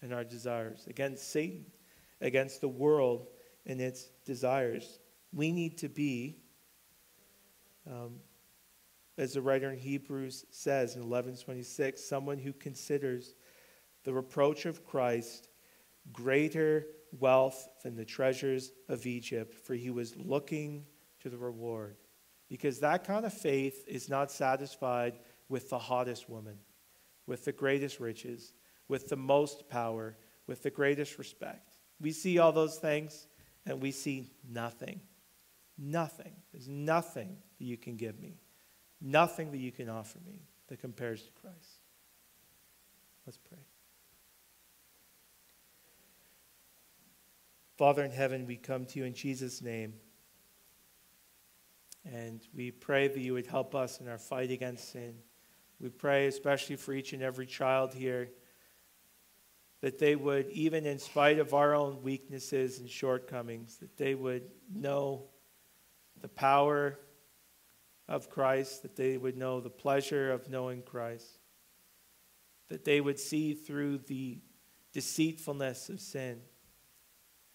and 0.03 0.13
our 0.13 0.25
desires, 0.25 0.87
against 0.89 1.31
Satan, 1.31 1.65
against 2.21 2.61
the 2.61 2.69
world 2.69 3.29
and 3.67 3.81
its 3.81 4.11
desires. 4.27 4.99
We 5.33 5.53
need 5.53 5.79
to 5.79 5.89
be, 5.89 6.39
um, 7.87 8.17
as 9.17 9.35
the 9.35 9.43
writer 9.43 9.71
in 9.71 9.79
Hebrews 9.79 10.45
says 10.51 10.97
in 10.97 11.03
1126, 11.03 12.03
someone 12.03 12.39
who 12.39 12.53
considers 12.53 13.35
the 14.05 14.13
reproach 14.13 14.67
of 14.67 14.85
Christ 14.85 15.49
greater 16.13 16.87
wealth 17.19 17.69
than 17.83 17.97
the 17.97 18.05
treasures 18.05 18.73
of 18.89 19.07
Egypt, 19.07 19.55
for 19.55 19.75
he 19.75 19.91
was 19.91 20.17
looking 20.17 20.85
to 21.21 21.29
the 21.29 21.37
reward. 21.39 21.97
Because 22.49 22.81
that 22.81 23.05
kind 23.05 23.25
of 23.25 23.33
faith 23.33 23.85
is 23.87 24.09
not 24.09 24.31
satisfied 24.31 25.19
with 25.49 25.71
the 25.71 25.79
hottest 25.79 26.29
woman, 26.29 26.59
with 27.27 27.45
the 27.45 27.53
greatest 27.53 28.01
riches, 28.01 28.53
with 28.89 29.09
the 29.09 29.17
most 29.17 29.69
power, 29.69 30.17
with 30.47 30.63
the 30.63 30.71
greatest 30.71 31.19
respect. 31.19 31.77
We 32.01 32.13
see 32.13 32.39
all 32.39 32.53
those 32.53 32.77
things 32.79 33.27
and 33.67 33.81
we 33.81 33.93
see 33.93 34.31
nothing. 34.49 35.01
Nothing. 35.79 36.33
There's 36.53 36.69
nothing 36.69 37.37
that 37.59 37.65
you 37.65 37.77
can 37.77 37.97
give 37.97 38.21
me, 38.21 38.41
nothing 39.01 39.51
that 39.53 39.59
you 39.59 39.73
can 39.73 39.89
offer 39.89 40.19
me 40.27 40.43
that 40.69 40.81
compares 40.81 41.23
to 41.23 41.33
Christ. 41.33 41.81
Let's 43.27 43.39
pray. 43.39 43.59
Father 47.81 48.05
in 48.05 48.11
heaven, 48.11 48.47
we 48.47 48.57
come 48.57 48.85
to 48.85 48.99
you 48.99 49.07
in 49.07 49.15
Jesus' 49.15 49.63
name. 49.63 49.95
And 52.05 52.47
we 52.55 52.71
pray 52.71 53.09
that 53.09 53.19
you 53.19 53.33
would 53.33 53.47
help 53.47 53.75
us 53.75 54.03
in 54.03 54.09
our 54.09 54.19
fight 54.19 54.51
against 54.51 54.93
sin. 54.93 55.15
We 55.81 55.89
pray 55.89 56.27
especially 56.27 56.77
for 56.77 56.93
each 56.93 57.15
and 57.15 57.23
every 57.23 57.47
child 57.47 57.95
here 57.95 58.33
that 59.81 59.99
they 59.99 60.15
would, 60.15 60.51
even 60.51 60.85
in 60.85 60.99
spite 60.99 61.39
of 61.39 61.55
our 61.55 61.75
own 61.75 62.03
weaknesses 62.03 62.81
and 62.81 62.91
shortcomings, 62.91 63.79
that 63.79 63.97
they 63.97 64.15
would 64.15 64.43
know 64.71 65.31
the 66.21 66.29
power 66.29 66.99
of 68.09 68.29
Christ, 68.29 68.83
that 68.83 68.95
they 68.95 69.17
would 69.17 69.39
know 69.39 69.59
the 69.59 69.71
pleasure 69.71 70.31
of 70.33 70.51
knowing 70.51 70.83
Christ, 70.83 71.39
that 72.69 72.85
they 72.85 73.01
would 73.01 73.19
see 73.19 73.55
through 73.55 74.01
the 74.07 74.39
deceitfulness 74.93 75.89
of 75.89 75.99
sin 75.99 76.43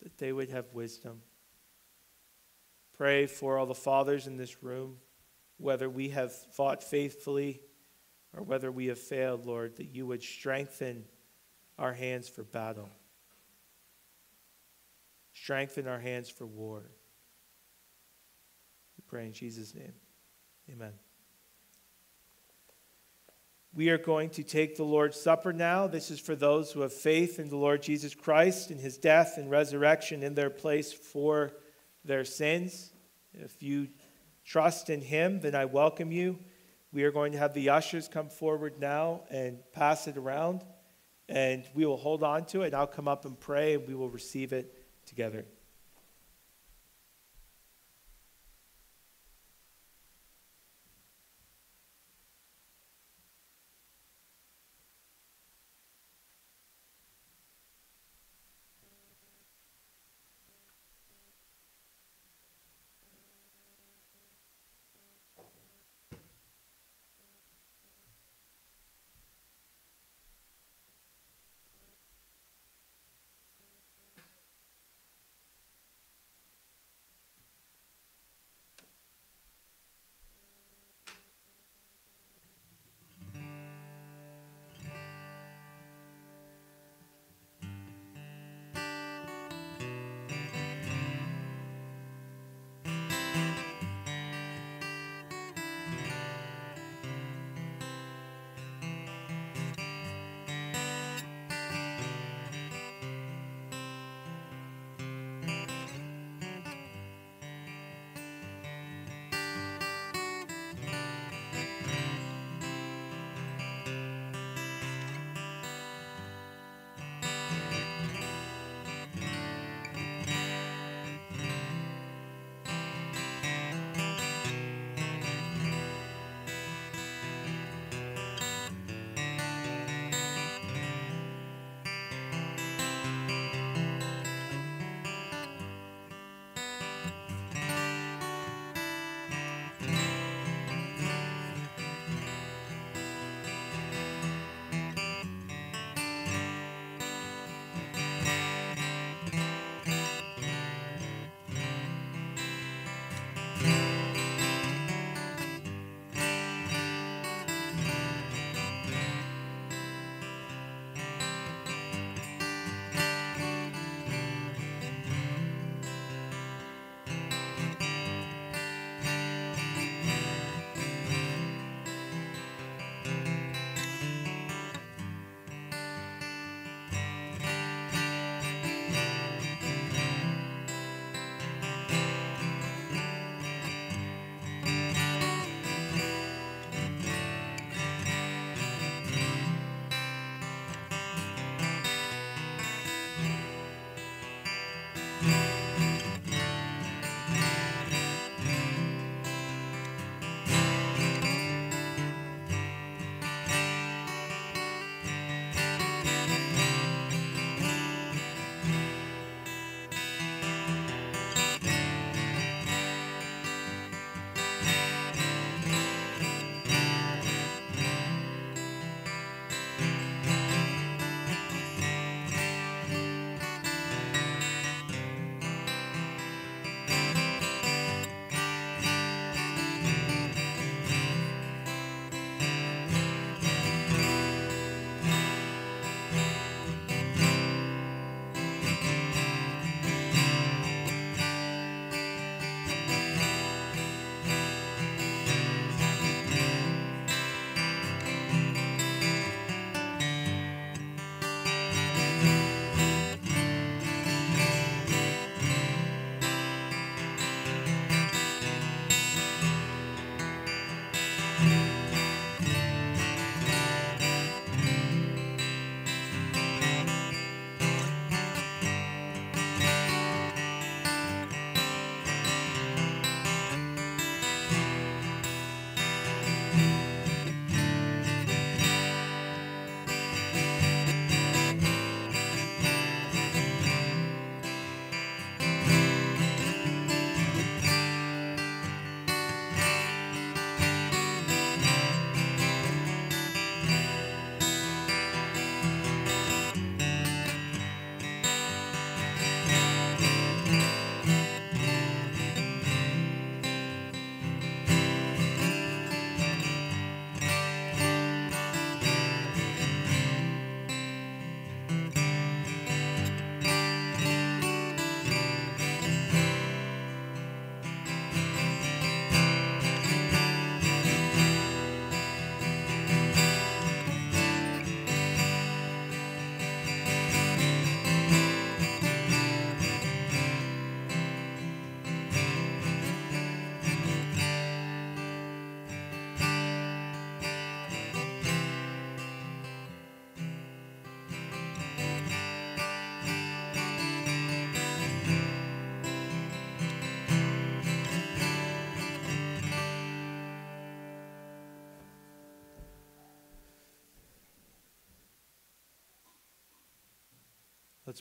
that 0.01 0.17
they 0.17 0.31
would 0.31 0.49
have 0.49 0.65
wisdom. 0.73 1.21
Pray 2.97 3.25
for 3.25 3.57
all 3.57 3.65
the 3.65 3.75
fathers 3.75 4.27
in 4.27 4.37
this 4.37 4.63
room, 4.63 4.97
whether 5.57 5.89
we 5.89 6.09
have 6.09 6.33
fought 6.33 6.83
faithfully 6.83 7.61
or 8.35 8.43
whether 8.43 8.71
we 8.71 8.87
have 8.87 8.99
failed, 8.99 9.45
Lord, 9.45 9.77
that 9.77 9.87
you 9.87 10.05
would 10.07 10.23
strengthen 10.23 11.05
our 11.77 11.93
hands 11.93 12.27
for 12.27 12.43
battle, 12.43 12.89
strengthen 15.33 15.87
our 15.87 15.99
hands 15.99 16.29
for 16.29 16.45
war. 16.45 16.83
We 18.97 19.03
pray 19.07 19.25
in 19.25 19.33
Jesus' 19.33 19.73
name. 19.73 19.93
Amen. 20.71 20.93
We 23.75 23.89
are 23.89 23.97
going 23.97 24.29
to 24.29 24.43
take 24.43 24.77
the 24.77 24.85
Lord's 24.85 25.19
Supper 25.19 25.51
now. 25.51 25.85
This 25.85 26.09
is 26.09 26.17
for 26.17 26.33
those 26.33 26.71
who 26.71 26.79
have 26.79 26.93
faith 26.93 27.39
in 27.39 27.49
the 27.49 27.57
Lord 27.57 27.83
Jesus 27.83 28.15
Christ 28.15 28.71
and 28.71 28.79
his 28.79 28.97
death 28.97 29.33
and 29.37 29.51
resurrection 29.51 30.23
in 30.23 30.33
their 30.33 30.49
place 30.49 30.93
for 30.93 31.51
their 32.05 32.23
sins. 32.23 32.93
If 33.33 33.61
you 33.61 33.89
trust 34.45 34.89
in 34.89 35.01
him, 35.01 35.41
then 35.41 35.55
I 35.55 35.65
welcome 35.65 36.13
you. 36.13 36.39
We 36.93 37.03
are 37.03 37.11
going 37.11 37.33
to 37.33 37.37
have 37.37 37.53
the 37.53 37.67
ushers 37.67 38.07
come 38.07 38.29
forward 38.29 38.79
now 38.79 39.23
and 39.29 39.59
pass 39.73 40.07
it 40.07 40.15
around, 40.15 40.63
and 41.27 41.65
we 41.73 41.85
will 41.85 41.97
hold 41.97 42.23
on 42.23 42.45
to 42.45 42.61
it. 42.61 42.73
I'll 42.73 42.87
come 42.87 43.09
up 43.09 43.25
and 43.25 43.37
pray, 43.37 43.73
and 43.73 43.85
we 43.85 43.93
will 43.93 44.09
receive 44.09 44.53
it 44.53 44.73
together. 45.05 45.45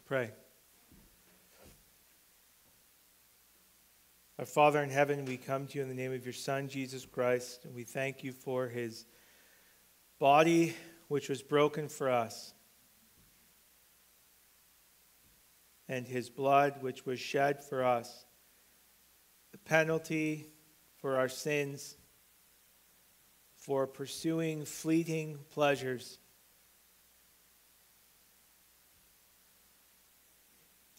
pray. 0.06 0.30
Our 4.38 4.44
Father 4.44 4.82
in 4.82 4.90
heaven, 4.90 5.24
we 5.24 5.38
come 5.38 5.66
to 5.68 5.78
you 5.78 5.82
in 5.82 5.88
the 5.88 5.94
name 5.94 6.12
of 6.12 6.26
your 6.26 6.34
Son, 6.34 6.68
Jesus 6.68 7.06
Christ, 7.06 7.64
and 7.64 7.74
we 7.74 7.84
thank 7.84 8.22
you 8.22 8.32
for 8.32 8.68
his 8.68 9.06
body 10.18 10.74
which 11.08 11.30
was 11.30 11.40
broken 11.42 11.88
for 11.88 12.10
us, 12.10 12.52
and 15.88 16.06
his 16.06 16.28
blood 16.28 16.82
which 16.82 17.06
was 17.06 17.18
shed 17.18 17.64
for 17.64 17.82
us. 17.82 18.26
The 19.52 19.58
penalty 19.58 20.48
for 20.96 21.16
our 21.16 21.30
sins, 21.30 21.96
for 23.56 23.86
pursuing 23.86 24.66
fleeting 24.66 25.38
pleasures 25.48 26.18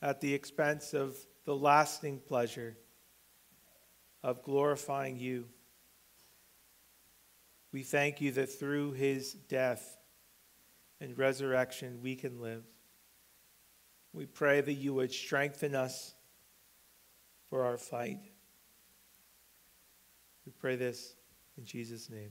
at 0.06 0.22
the 0.22 0.36
expense 0.36 0.94
of 0.94 1.18
the 1.46 1.56
lasting 1.56 2.20
pleasure 2.20 2.78
of 4.22 4.44
glorifying 4.44 5.18
you. 5.18 5.48
We 7.72 7.82
thank 7.82 8.22
you 8.22 8.32
that 8.34 8.52
through 8.60 8.92
his 8.92 9.34
death 9.34 9.98
and 11.02 11.18
resurrection 11.18 12.02
we 12.04 12.16
can 12.16 12.40
live. 12.40 12.64
We 14.14 14.28
pray 14.28 14.62
that 14.62 14.74
you 14.74 14.94
would 14.94 15.12
strengthen 15.12 15.74
us 15.74 16.14
for 17.50 17.66
our 17.66 17.78
fight. 17.78 18.20
We 20.46 20.52
pray 20.52 20.76
this 20.76 21.16
in 21.58 21.66
Jesus' 21.66 22.12
name. 22.12 22.30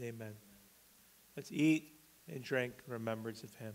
Amen. 0.00 0.32
Let's 1.36 1.52
eat 1.52 1.92
and 2.26 2.42
drink 2.42 2.74
in 2.84 2.92
remembrance 2.92 3.44
of 3.44 3.54
him. 3.54 3.74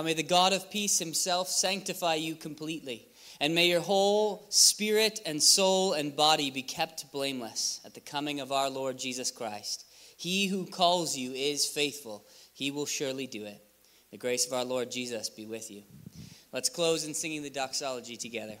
Now 0.00 0.04
may 0.04 0.14
the 0.14 0.22
God 0.22 0.54
of 0.54 0.70
peace 0.70 0.98
himself 0.98 1.50
sanctify 1.50 2.14
you 2.14 2.34
completely, 2.34 3.06
and 3.38 3.54
may 3.54 3.68
your 3.68 3.82
whole 3.82 4.46
spirit 4.48 5.20
and 5.26 5.42
soul 5.42 5.92
and 5.92 6.16
body 6.16 6.50
be 6.50 6.62
kept 6.62 7.12
blameless 7.12 7.82
at 7.84 7.92
the 7.92 8.00
coming 8.00 8.40
of 8.40 8.50
our 8.50 8.70
Lord 8.70 8.98
Jesus 8.98 9.30
Christ. 9.30 9.84
He 10.16 10.46
who 10.46 10.64
calls 10.64 11.18
you 11.18 11.32
is 11.32 11.66
faithful, 11.66 12.24
he 12.54 12.70
will 12.70 12.86
surely 12.86 13.26
do 13.26 13.44
it. 13.44 13.62
The 14.10 14.16
grace 14.16 14.46
of 14.46 14.54
our 14.54 14.64
Lord 14.64 14.90
Jesus 14.90 15.28
be 15.28 15.44
with 15.44 15.70
you. 15.70 15.82
Let's 16.50 16.70
close 16.70 17.04
in 17.04 17.12
singing 17.12 17.42
the 17.42 17.50
doxology 17.50 18.16
together. 18.16 18.56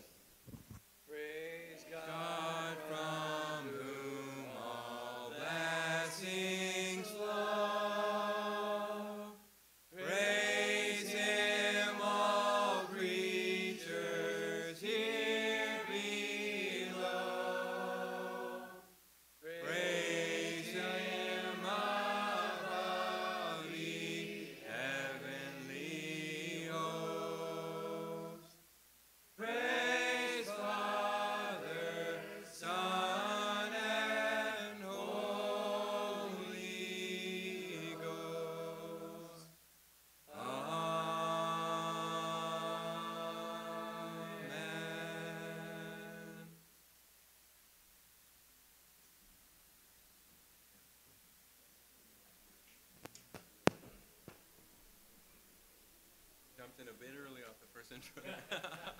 hundred. 58.00 58.34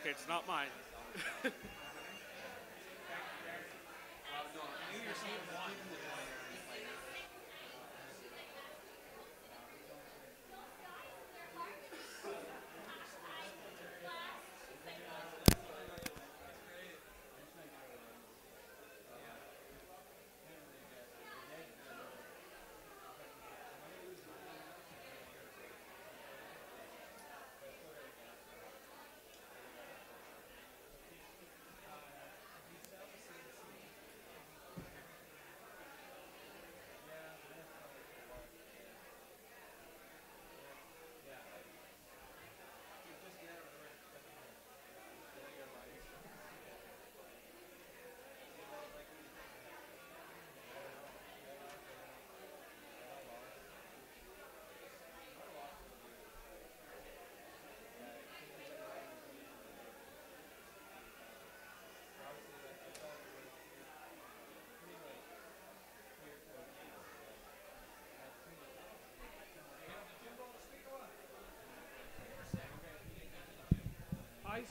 Okay, 0.00 0.10
it's 0.10 0.26
not 0.26 0.48
mine. 0.48 0.68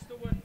What's 0.08 0.22
the? 0.22 0.39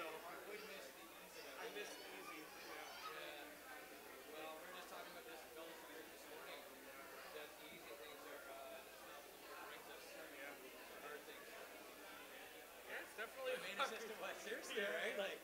So. 0.00 0.08
I 1.60 1.66
missed 1.76 1.92
the 2.00 2.08
easy. 2.32 2.64
Yeah. 2.64 3.44
Well, 4.32 4.56
we 4.56 4.64
were 4.64 4.76
just 4.80 4.88
talking 4.88 5.12
about 5.12 5.28
this 5.28 5.44
this 5.44 6.24
morning. 6.32 6.60
That 7.36 7.48
the 7.60 7.68
easy 7.68 7.92
things 8.00 8.20
are 8.24 8.44
uh, 8.48 8.80
it's 8.80 9.04
not 9.04 9.20
what 9.52 9.60
brings 9.68 9.84
us. 9.92 10.00
Yeah. 10.08 10.56
The 10.56 11.00
hard 11.04 11.20
things. 11.28 11.44
Yeah, 12.88 13.04
it's 13.04 13.12
definitely. 13.20 13.52
I 13.52 13.60
mean, 13.60 13.76
it's 13.76 13.92
just 13.92 14.08
what 14.24 14.36
seriously, 14.40 14.80
right? 14.80 15.16
Like 15.20 15.39